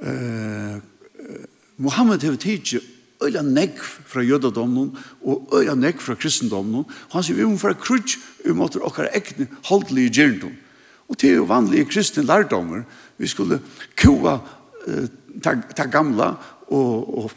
[0.00, 0.80] Uh,
[1.76, 2.80] Mohammed har tidsi
[3.24, 4.90] øyla negg fra jødadomnen
[5.20, 6.86] og øyla negg fra kristendomnen.
[7.12, 10.54] Han sier vi må være krutsk vi måtte okkar ekne holdelige gjerndom.
[11.08, 12.84] Og det er jo vanlige kristne lærdommer.
[13.18, 13.60] Vi skulle
[13.98, 14.38] kua
[15.42, 16.32] ta, ta gamla
[16.70, 17.32] og, og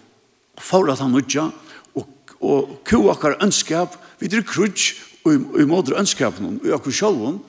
[0.62, 1.50] fara ta nudja
[1.96, 2.08] og,
[2.40, 3.98] og kua okkar ønskap.
[4.20, 7.42] Vi er krutsk og vi måtte ønskapen og okkar sjolvun.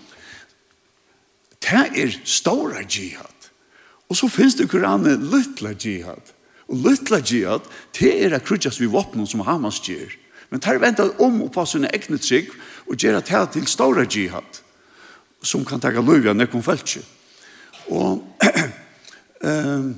[1.65, 3.31] Det er stora jihad.
[4.11, 6.34] Og så finnes det koranen lytla jihad
[6.69, 7.67] Og lytla gjerd,
[7.99, 10.13] det er at krudjas vi våpnen som Hamas gjør.
[10.51, 12.53] Men tar venta om og på sine egne trygg
[12.89, 14.63] og gjør at til stora jihad
[15.45, 16.65] som kan taka løyvi av nekon.
[17.93, 18.25] Og
[19.45, 19.89] um,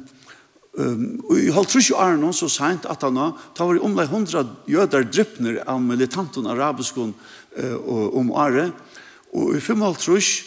[0.75, 1.05] um,
[1.39, 3.21] i halv trusju Arnon så seint at han
[3.55, 7.15] ta var i omlai hundra jødar drypner av militanten arabiskon
[7.59, 7.77] uh,
[8.17, 8.73] om are
[9.37, 10.41] og i fem halv trus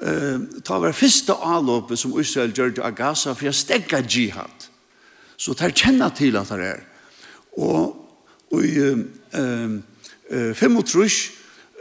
[0.00, 4.68] uh, ta var fyrsta alåpet som Israel gjør til Gaza for å stegga jihad
[5.38, 6.80] Så tar er til at det er.
[7.58, 7.94] Og,
[8.52, 9.04] og i um,
[9.38, 11.30] uh, fem og trus,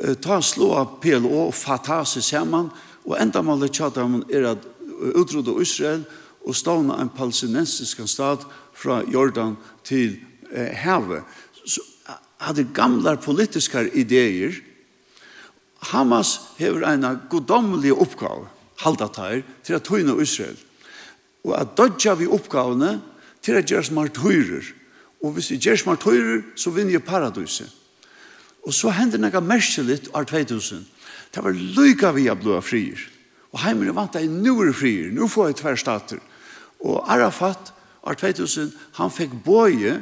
[0.03, 2.69] uh, ta slå av PLO og fatta seg sammen,
[3.07, 4.65] og enda målet tjata om er at
[5.15, 6.03] utrodde Israel
[6.47, 8.45] og stavna en palestinensisk stat
[8.77, 10.17] fra Jordan til
[10.51, 11.23] eh, havet.
[11.65, 11.81] Så
[12.39, 14.55] hadde gamla politiska ideer.
[15.91, 18.47] Hamas hever en godomlig oppgave,
[18.84, 20.57] halda tær, til å tøyne Israel.
[21.45, 22.97] Og at dodja vi oppgavene,
[23.48, 24.72] til å gjøre martyrer.
[25.24, 27.72] Og hvis jeg gjør martyrer, så vinner jeg paradiset.
[28.68, 30.84] Og så hender noe merkelig av 2000.
[31.32, 32.99] Det var lykke vi har blå frier.
[33.56, 36.19] Og heimene vant deg, nå er frier, nå får jeg tver stater.
[36.84, 37.72] Og Arafat
[38.03, 39.95] av 2000, han fikk bøye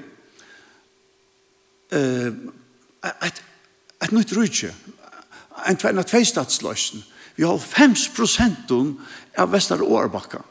[1.94, 2.32] eh,
[3.06, 3.44] et,
[4.02, 4.74] et nytt rydtje,
[5.70, 7.06] en tvei, en statsløsning.
[7.36, 8.96] Vi har 5 prosenten
[9.38, 10.42] av Vestar Årbakka.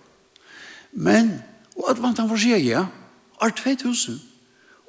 [0.93, 1.39] Men
[1.77, 2.87] Og at vant han for seg, ja,
[3.43, 4.21] er 2000.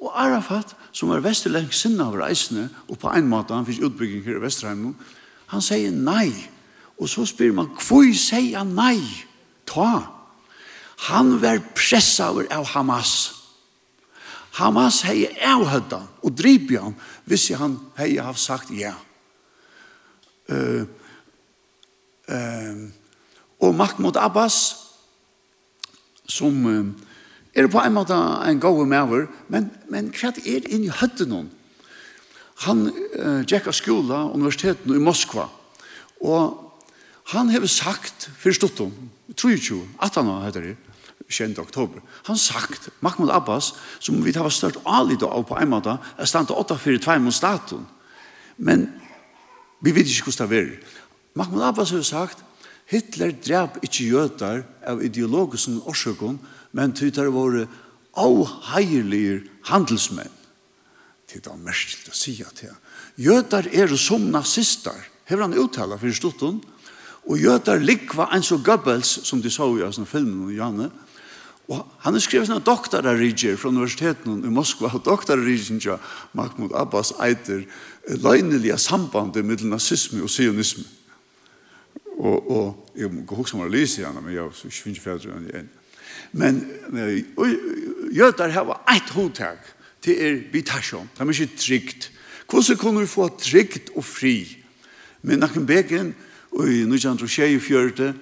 [0.00, 4.24] Og Arafat, som er vesterlengt sinne av reisene, og på en måte han finnes utbygging
[4.26, 4.92] her i Vesterheim,
[5.52, 6.30] han sier nei.
[7.00, 9.00] Og så spyr man, hvor sier han nei?
[9.68, 10.06] Ta.
[11.10, 13.32] Han var pressaver av Hamas.
[14.56, 16.94] Hamas hei avhødda og dripi han
[17.28, 18.94] hvis han hei haft sagt ja.
[20.48, 20.86] Uh,
[22.30, 22.86] uh,
[23.60, 24.85] og Mahmoud Abbas
[26.28, 26.56] som
[27.56, 31.50] er på en måte en gode maver, men, men hva er inn i høtten hon?
[32.64, 35.48] Han uh, gikk av skola, universiteten i Moskva,
[36.24, 36.62] og
[37.32, 38.92] han har sagt, for stuttom,
[39.34, 40.76] 23, 18 år heter det,
[41.28, 41.58] 20.
[41.58, 42.00] oktober.
[42.28, 46.46] Han sagt, Mahmoud Abbas, som vi har størt alit av på en måte, er stand
[46.46, 47.82] til 8-4-2 mot staten.
[48.56, 48.86] Men
[49.82, 51.00] vi vet ikke hvordan det er.
[51.34, 52.44] Mahmoud Abbas har sagt,
[52.86, 56.38] Hitler drep ikke jøtar av ideologiske årsøkken,
[56.76, 57.66] men tytar våre
[58.16, 60.32] avheilige handelsmenn.
[61.26, 62.76] Det er merkelig å si at det er.
[63.18, 64.96] Jøtar er som nazister,
[65.26, 66.60] hever han uttala for stutten,
[67.26, 70.90] og jøtar likva en så Goebbels, som de sa i sånne filmen om Janne,
[71.66, 75.96] og han har skrevet sånne doktorariger fra universiteten i Moskva, og doktorarigen ja,
[76.38, 77.64] Mahmoud Abbas eiter
[78.22, 80.86] løgnelige sambandet mellom nazisme og sionisme
[82.16, 85.48] og, og jeg går også om å lyse igjen, men jeg finner ikke fedre enn
[85.50, 85.72] igjen.
[86.36, 86.60] Men
[88.12, 89.72] jøder har et hodtak
[90.04, 92.10] til er vitasjon, det er ikke trygt.
[92.46, 94.46] Hvordan kunne vi få trygt og fri?
[95.22, 96.14] Men Nakken Beken,
[96.52, 98.14] og i 1924,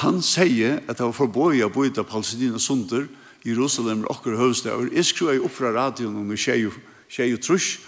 [0.00, 3.06] han sier at det var forbøy å bo bøyde Palestina Sunder,
[3.46, 4.88] Jerusalem og akkurat høvstaver.
[4.92, 7.80] Jeg skrev opp fra radioen om tjej og trusk,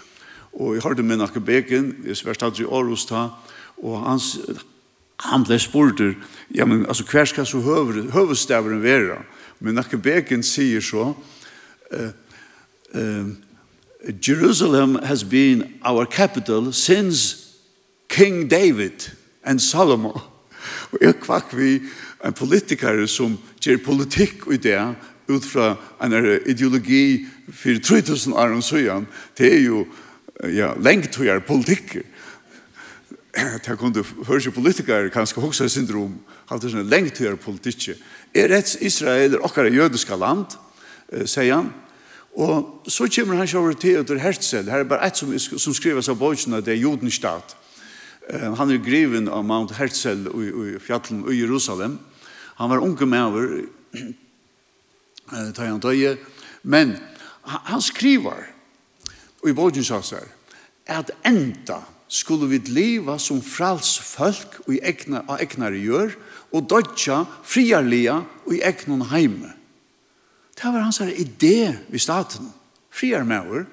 [0.53, 3.29] og jeg hørte med nakke Beken, jeg sverst aldri i Aarhus ta,
[3.77, 4.37] og hans
[5.19, 6.01] han ble spurt,
[6.55, 7.59] ja, men altså, hver skal så
[8.13, 9.19] høvestaveren være?
[9.59, 11.13] Men Nakke Beken sier så,
[11.91, 12.09] uh,
[12.95, 13.27] uh,
[14.27, 17.49] Jerusalem has been our capital since
[18.09, 19.11] King David
[19.43, 20.21] and Solomon.
[20.91, 21.81] Og jeg kvakk vi
[22.25, 24.79] en politiker som gjør politikk i det,
[25.29, 26.15] ut fra en
[26.49, 29.85] ideologi for 3000 år og søren, det er jo
[30.43, 32.01] ja, lengt høyere politikker.
[33.65, 36.17] det kunne høre seg politikere kanskje også syndrom,
[36.49, 37.99] hatt det sånn lengt her politikk.
[38.33, 40.57] Er et Israel, er okkar jødiska land,
[41.11, 41.71] eh, sier han,
[42.39, 46.19] og så kommer han sjåver Theodor Herzl, her er bare et som, som skriver av
[46.19, 47.55] bøkene, det er Jodenstat.
[48.29, 51.97] Han er greven av Mount Herzl i, i fjallen i Jerusalem.
[52.61, 53.55] Han var unge med over,
[55.57, 56.17] ta han døye,
[56.63, 56.93] men
[57.41, 58.45] han, han skriver,
[59.41, 60.27] og i bøkene sa seg,
[60.89, 66.15] at enda, skulle vi leva som frals folk og egna, av egnar gjør,
[66.49, 69.53] og dodja friarlia og i egnon heime.
[70.57, 72.49] Det var hans idé i staten,
[72.91, 73.67] friarmauer,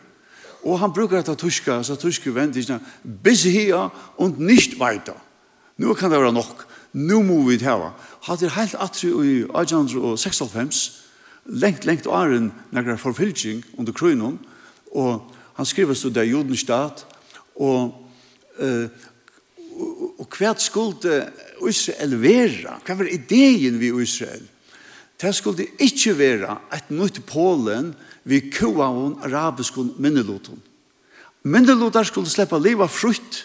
[0.63, 5.15] og han brukar att tuska, så tuska vendingsna, bis her og nicht weiter.
[5.77, 7.93] Nu kan det være nok, nu må vi hava.
[8.23, 11.03] Hatt er heilt atri i 1896,
[11.47, 14.39] lengt, lengt åren nægra forfylking under krøynon,
[14.93, 17.07] og han skriver så der juden stat,
[17.57, 18.06] og
[18.61, 18.89] uh,
[20.17, 21.19] og hva skulle
[21.69, 22.79] Israel være?
[22.85, 24.45] Hva var ideen vi Israel?
[25.21, 30.59] Det skulle ikke være et nytt Polen vi kua og arabisk minneloten.
[31.47, 33.45] Minnelotar skulle sleppa liva frutt,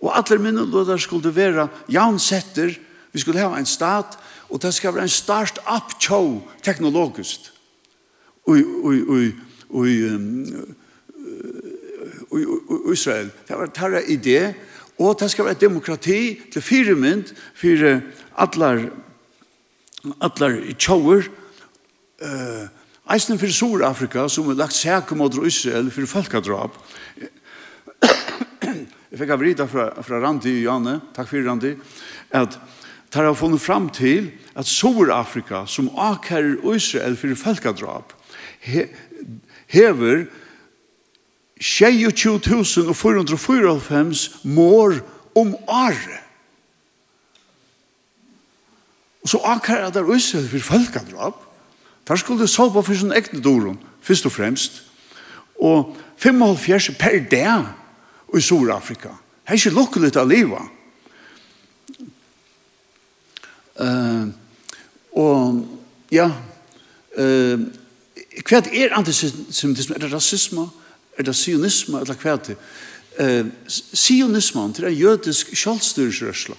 [0.00, 2.72] og alle minnelotar skulle være jaunsetter,
[3.12, 4.16] vi skulle ha en stat,
[4.48, 7.52] og det skal være en start-up-show teknologiskt.
[8.46, 9.32] Og, og, og, og,
[9.70, 10.74] og um,
[12.92, 13.30] Israel.
[13.48, 14.54] Det var tarra idé,
[14.98, 18.00] og det skal være demokrati til fire mynd, fire
[18.38, 18.86] atlar,
[20.20, 21.28] atlar tjauer,
[22.22, 22.66] uh,
[23.14, 26.76] eisen for Sur-Afrika, som er lagt sækum mot Israel for folkadrap.
[29.12, 31.74] Jeg fikk av Rita fra, fra Randi og Janne, takk for Randi,
[32.32, 32.56] at
[33.12, 38.14] tar har funnet fram til at Sur-Afrika, som akar Israel for folkadrap,
[38.64, 38.86] he,
[39.68, 40.26] hever
[41.62, 45.00] 22.494 mår
[45.34, 46.18] om året.
[49.22, 51.34] Og så akkurat er det for folkeandrap.
[52.08, 54.82] Der skulle det salpa for sin egne doron, først og fremst.
[55.60, 57.64] Og 75 per dag
[58.36, 59.08] i Sur-Afrika.
[59.08, 59.16] Det
[59.46, 60.62] er ikke lukkelig av livet.
[63.80, 64.28] Uh,
[65.12, 65.66] og
[66.12, 66.30] ja,
[67.18, 67.60] uh,
[68.48, 69.94] hva er antisemitisme?
[69.94, 70.68] Er det rasisme?
[71.18, 72.56] er det sionisme eller hva det
[73.18, 76.56] eh, sionisme til en jødisk kjallstyresrørsla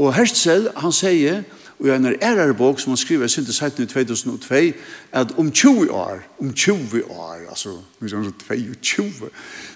[0.00, 1.42] og Herzl han sier
[1.80, 4.58] og i en ærere bok som han skriver jeg syntes heiten i 2002
[5.16, 9.30] at om 20 år om 20 år altså 22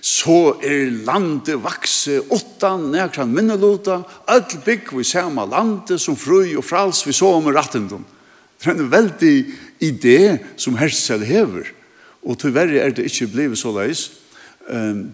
[0.04, 6.42] så er landet vakse åtta, nekran minnelota alt bygg vi ser samme landet som fru
[6.58, 8.04] og frals vi så om rattendom
[8.60, 9.36] det er en veldig
[9.80, 10.18] idé
[10.56, 11.72] som Herzl hever
[12.24, 14.10] Og tyverre er det ikke blivet så leis.
[14.68, 15.12] Um,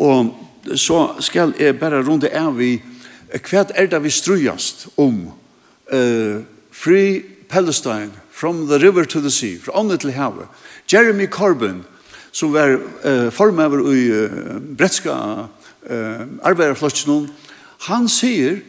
[0.00, 0.34] og
[0.74, 2.76] så skal jeg bare runde av i
[3.36, 5.26] hva er det vi strujast om
[5.92, 10.46] uh, Free Palestine from the river to the sea, fra åndet til havet.
[10.92, 11.82] Jeremy Corbyn,
[12.32, 17.30] som var uh, formøver i uh, bretska uh, arbeiderflotsen,
[17.88, 18.60] han sier,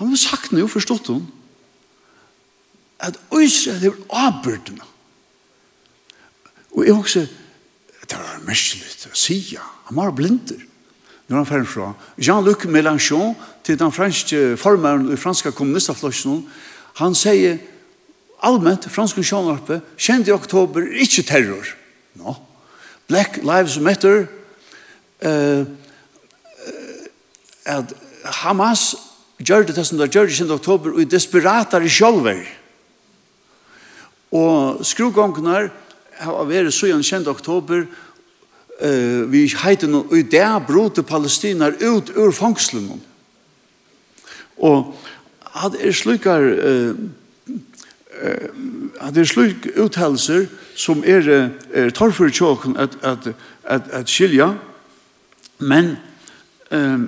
[0.00, 1.26] han har sagt nu, forstått hun,
[3.02, 4.91] at Israel er avbyrdene
[6.72, 7.26] Og jeg også,
[8.08, 10.60] det var merkelig å si, han var blinder.
[11.28, 16.46] Når han ferdig fra, Jean-Luc Mélenchon, til den franske formeren i franske kommunistaflosjonen,
[16.98, 17.60] han sier,
[18.42, 21.68] allmänt franska sjönarpe kjent i oktober inte terror.
[22.18, 22.34] No.
[23.08, 24.26] Black Lives Matter
[25.22, 25.66] eh uh,
[27.64, 27.92] at
[28.42, 28.94] Hamas
[29.38, 32.42] gjør det som det gjorde i oktober og desperater i sjølver.
[34.32, 35.70] Og skrugongnar
[36.22, 37.86] har vært så igjen kjent oktober,
[38.82, 43.02] uh, vi heiter noe, og i det brote Palestina ut ur fangselen.
[44.62, 44.92] Og
[45.62, 47.54] hadde er slikker, uh,
[48.22, 48.50] uh,
[49.00, 50.46] hadde er slik uttalelser
[50.78, 51.28] som er,
[51.72, 53.32] er torfer for tjåken at, at,
[53.64, 54.54] at, at skilja,
[55.62, 55.96] men
[56.70, 57.04] um,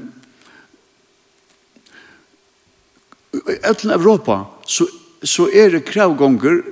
[3.34, 4.86] i etten Europa så,
[5.22, 6.62] så er det kravgonger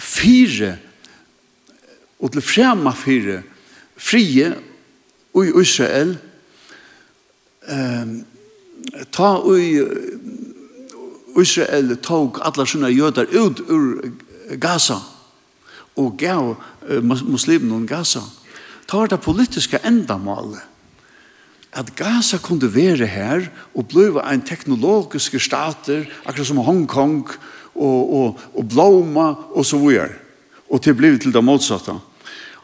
[0.00, 0.78] fire
[2.20, 3.42] og til frema fire
[3.96, 4.54] frie
[5.34, 6.16] i Israel
[7.68, 8.24] ehm
[9.12, 9.82] ta i
[11.40, 14.02] Israel tog alla sina jødar ut ur
[14.60, 14.96] Gaza
[15.96, 16.56] og gav
[16.90, 18.20] uh, muslimen Gaza
[18.88, 20.60] ta det politiska endamålet
[21.72, 27.28] at Gaza kunde være her og blive en teknologisk stater, akkurat som Hongkong
[27.74, 30.08] og, og, og Bloma og så videre.
[30.70, 31.92] Og til blive til det motsatte.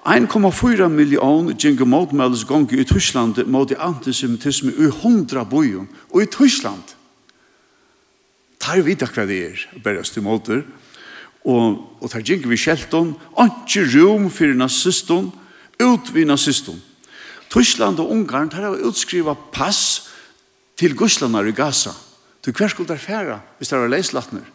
[0.05, 6.31] 1,4 million gjengu motmeldes gongi i Tyskland mot i antisemitisme i hundra bojum og i
[6.31, 6.97] Tyskland
[8.61, 10.65] tar vi takk hva det er berres til måter
[11.45, 15.33] og, og tar gjengu vi kjelton anki rom fyrir naziston
[15.81, 16.81] ut vi naziston
[17.55, 20.11] Tyskland og Ungarn tar av utskriva pass
[20.75, 21.93] til guslanar i Gaza.
[22.43, 24.49] Til hver skuld er færa hvis det er leislatner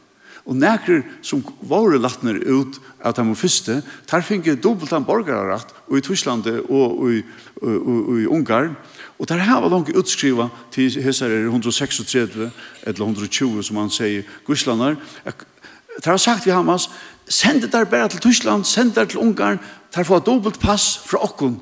[0.45, 3.79] Og nekker som våre latner ut av de første,
[4.11, 7.21] der finner dobbelt en borgerrett i Tyskland og i,
[7.61, 8.75] og, og, og i Ungarn.
[9.19, 12.51] Og der har var langt utskriva til Hesar er 136
[12.83, 14.95] eller 120 som han sier, Guslander.
[15.25, 16.89] Der har sagt vi Hamas,
[17.27, 19.59] send det der bare til Tyskland, send det til Ungarn,
[19.95, 21.59] der får dobbelt pass fra okkon.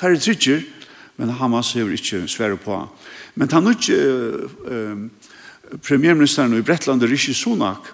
[0.00, 0.62] Der er trykker,
[1.16, 2.88] men Hamas har ikke svære på.
[3.34, 4.00] Men han er ikke...
[4.66, 5.10] Uh, um,
[5.80, 7.92] premierministeren i Bretland Rishi Sunak,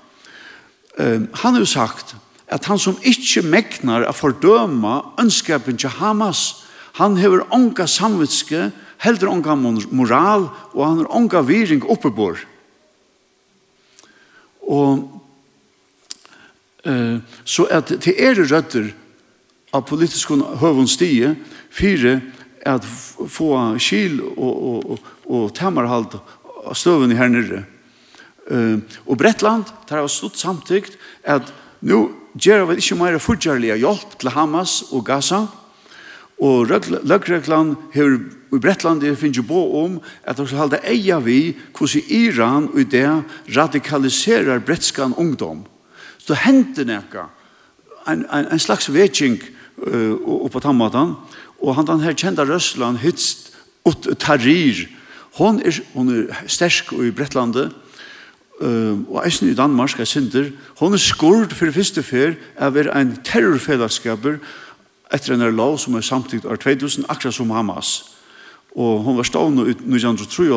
[0.99, 2.17] han har sagt
[2.49, 6.65] at han som ikke meknar å fordøme ønskapen til Hamas,
[6.99, 8.71] han hever onka samvitske,
[9.05, 12.41] heller onka moral, og han har onka viring oppebor.
[14.69, 15.05] Og
[16.85, 18.91] eh, så at det er røtter
[19.73, 21.37] av politisk høvundstige,
[21.71, 22.19] fire
[22.67, 26.19] at få skil og, og, og, og temerhalt
[26.77, 27.63] støven her nere,
[28.49, 31.53] Uh, og Bretland, der har stått samtykt at
[31.85, 35.47] nu gjør vi ikke mer fortjærlige hjelp til Hamas og Gaza,
[36.39, 38.13] og Løgregland her
[38.55, 42.69] i Bretland det finnes jo på om at de skal holde eia vi hvordan Iran
[42.71, 43.09] og det
[43.57, 45.67] radikaliserer bretskan ungdom.
[46.19, 47.27] Så det neka nekka
[48.07, 49.43] en, en, en slags vetsing
[49.87, 51.17] uh, oppe på tammatan,
[51.61, 53.53] og han den her kjente Røsland hytst
[53.85, 54.87] ut tarir.
[55.39, 57.75] Hon er, hon er sterk i Bretlandet,
[58.59, 60.49] Uh, og eisen i Danmark er synder,
[60.81, 64.41] hon er skurd for første fer av er en terrorfellesskaper
[65.15, 67.93] etter en lov som er samtidig av 2000, akkurat som Hamas.
[68.75, 70.51] Og hon var stående ut 1903,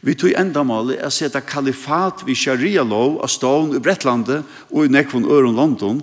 [0.00, 4.92] vi tog enda målet å sette kalifat vi sharia-lov av stående i Bretlandet og i
[4.94, 5.98] nekvån øren London.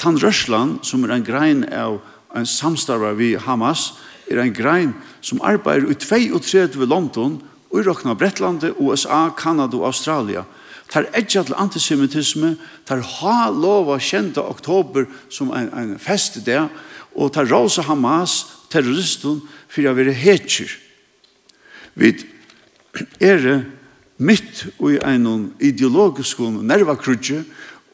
[0.00, 2.00] Tan Røsland, som er en grein av
[2.36, 3.92] en samstarver vi Hamas,
[4.28, 4.92] er en grein
[5.24, 7.40] som arbeider i 32 London
[7.72, 10.44] Og i råkna Brettlande, USA, Kanada og Australia.
[10.92, 16.68] Tar edja til antisemitisme, tar ha lova kjenta oktober som en, en fest der,
[17.16, 18.42] og tar rosa Hamas,
[18.72, 19.40] terroristen,
[19.72, 20.68] fyrir a være hetjer.
[21.96, 22.12] Vi
[23.20, 23.64] er
[24.20, 27.42] mitt i en ideologisk nervakrutje,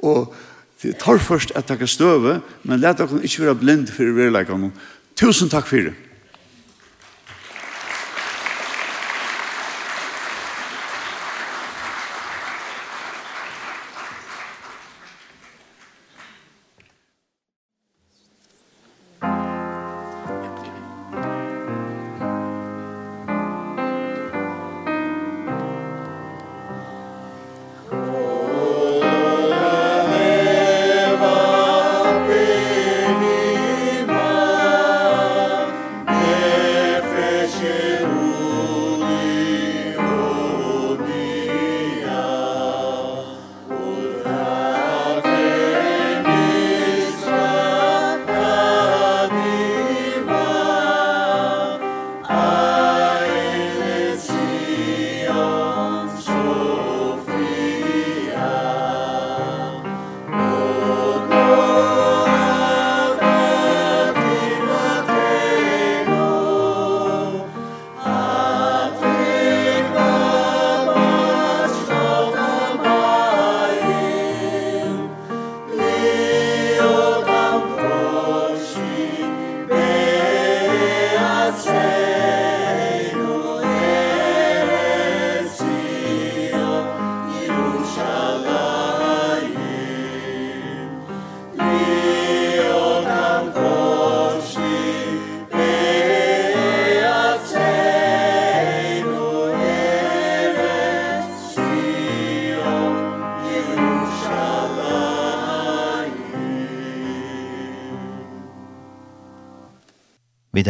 [0.02, 0.34] og
[0.82, 4.70] det tar først at takka støve, men let dere ikke være blind for verleikene.
[5.18, 5.94] Tusen takk for det.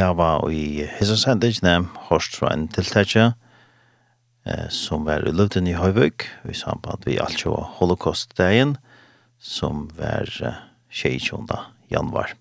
[0.02, 3.30] hava i hissa sendingene hårst fra en tiltakje
[4.44, 8.76] eh, som var i luften i Høyvøk i samband vi alt jo holocaust-dagen
[9.38, 10.60] som var eh,
[10.92, 11.40] 22.
[11.92, 12.36] januar.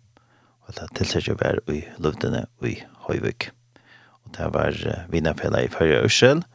[0.67, 2.35] Og det tiltakje var i luften
[2.67, 2.75] i
[3.07, 3.49] Høyvøk.
[4.25, 6.45] Og det var eh, vinnerfella i Førja Ørsel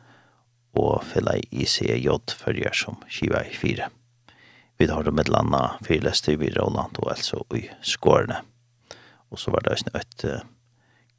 [0.79, 3.91] og fella i ICJ Førja som skiva i fire.
[4.79, 8.43] Vi har det med landa fyrleste i Roland og altså i Skårene.
[9.33, 10.27] Og så var det et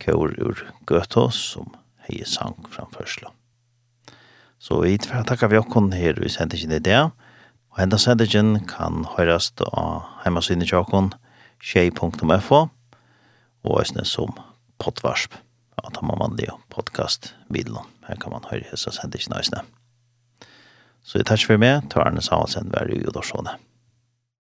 [0.03, 1.73] kår ur Götås som
[2.07, 3.31] hei sang framførsla.
[4.59, 6.99] Så vi får takka vi okkon her vi sender ikke det,
[7.71, 11.11] og henda sendingen kan høyrast av heimasynet til okkon
[11.63, 12.59] tjej.fo
[13.63, 14.35] og òsne som
[14.80, 15.35] pottvarsp
[15.84, 17.88] at han vanlig podcast vidlån.
[18.07, 19.63] Her kan man høre hessa ikke nøysene.
[21.03, 23.57] Så jeg takk for meg, tar Arne Samansen, vær i Jodorsåne.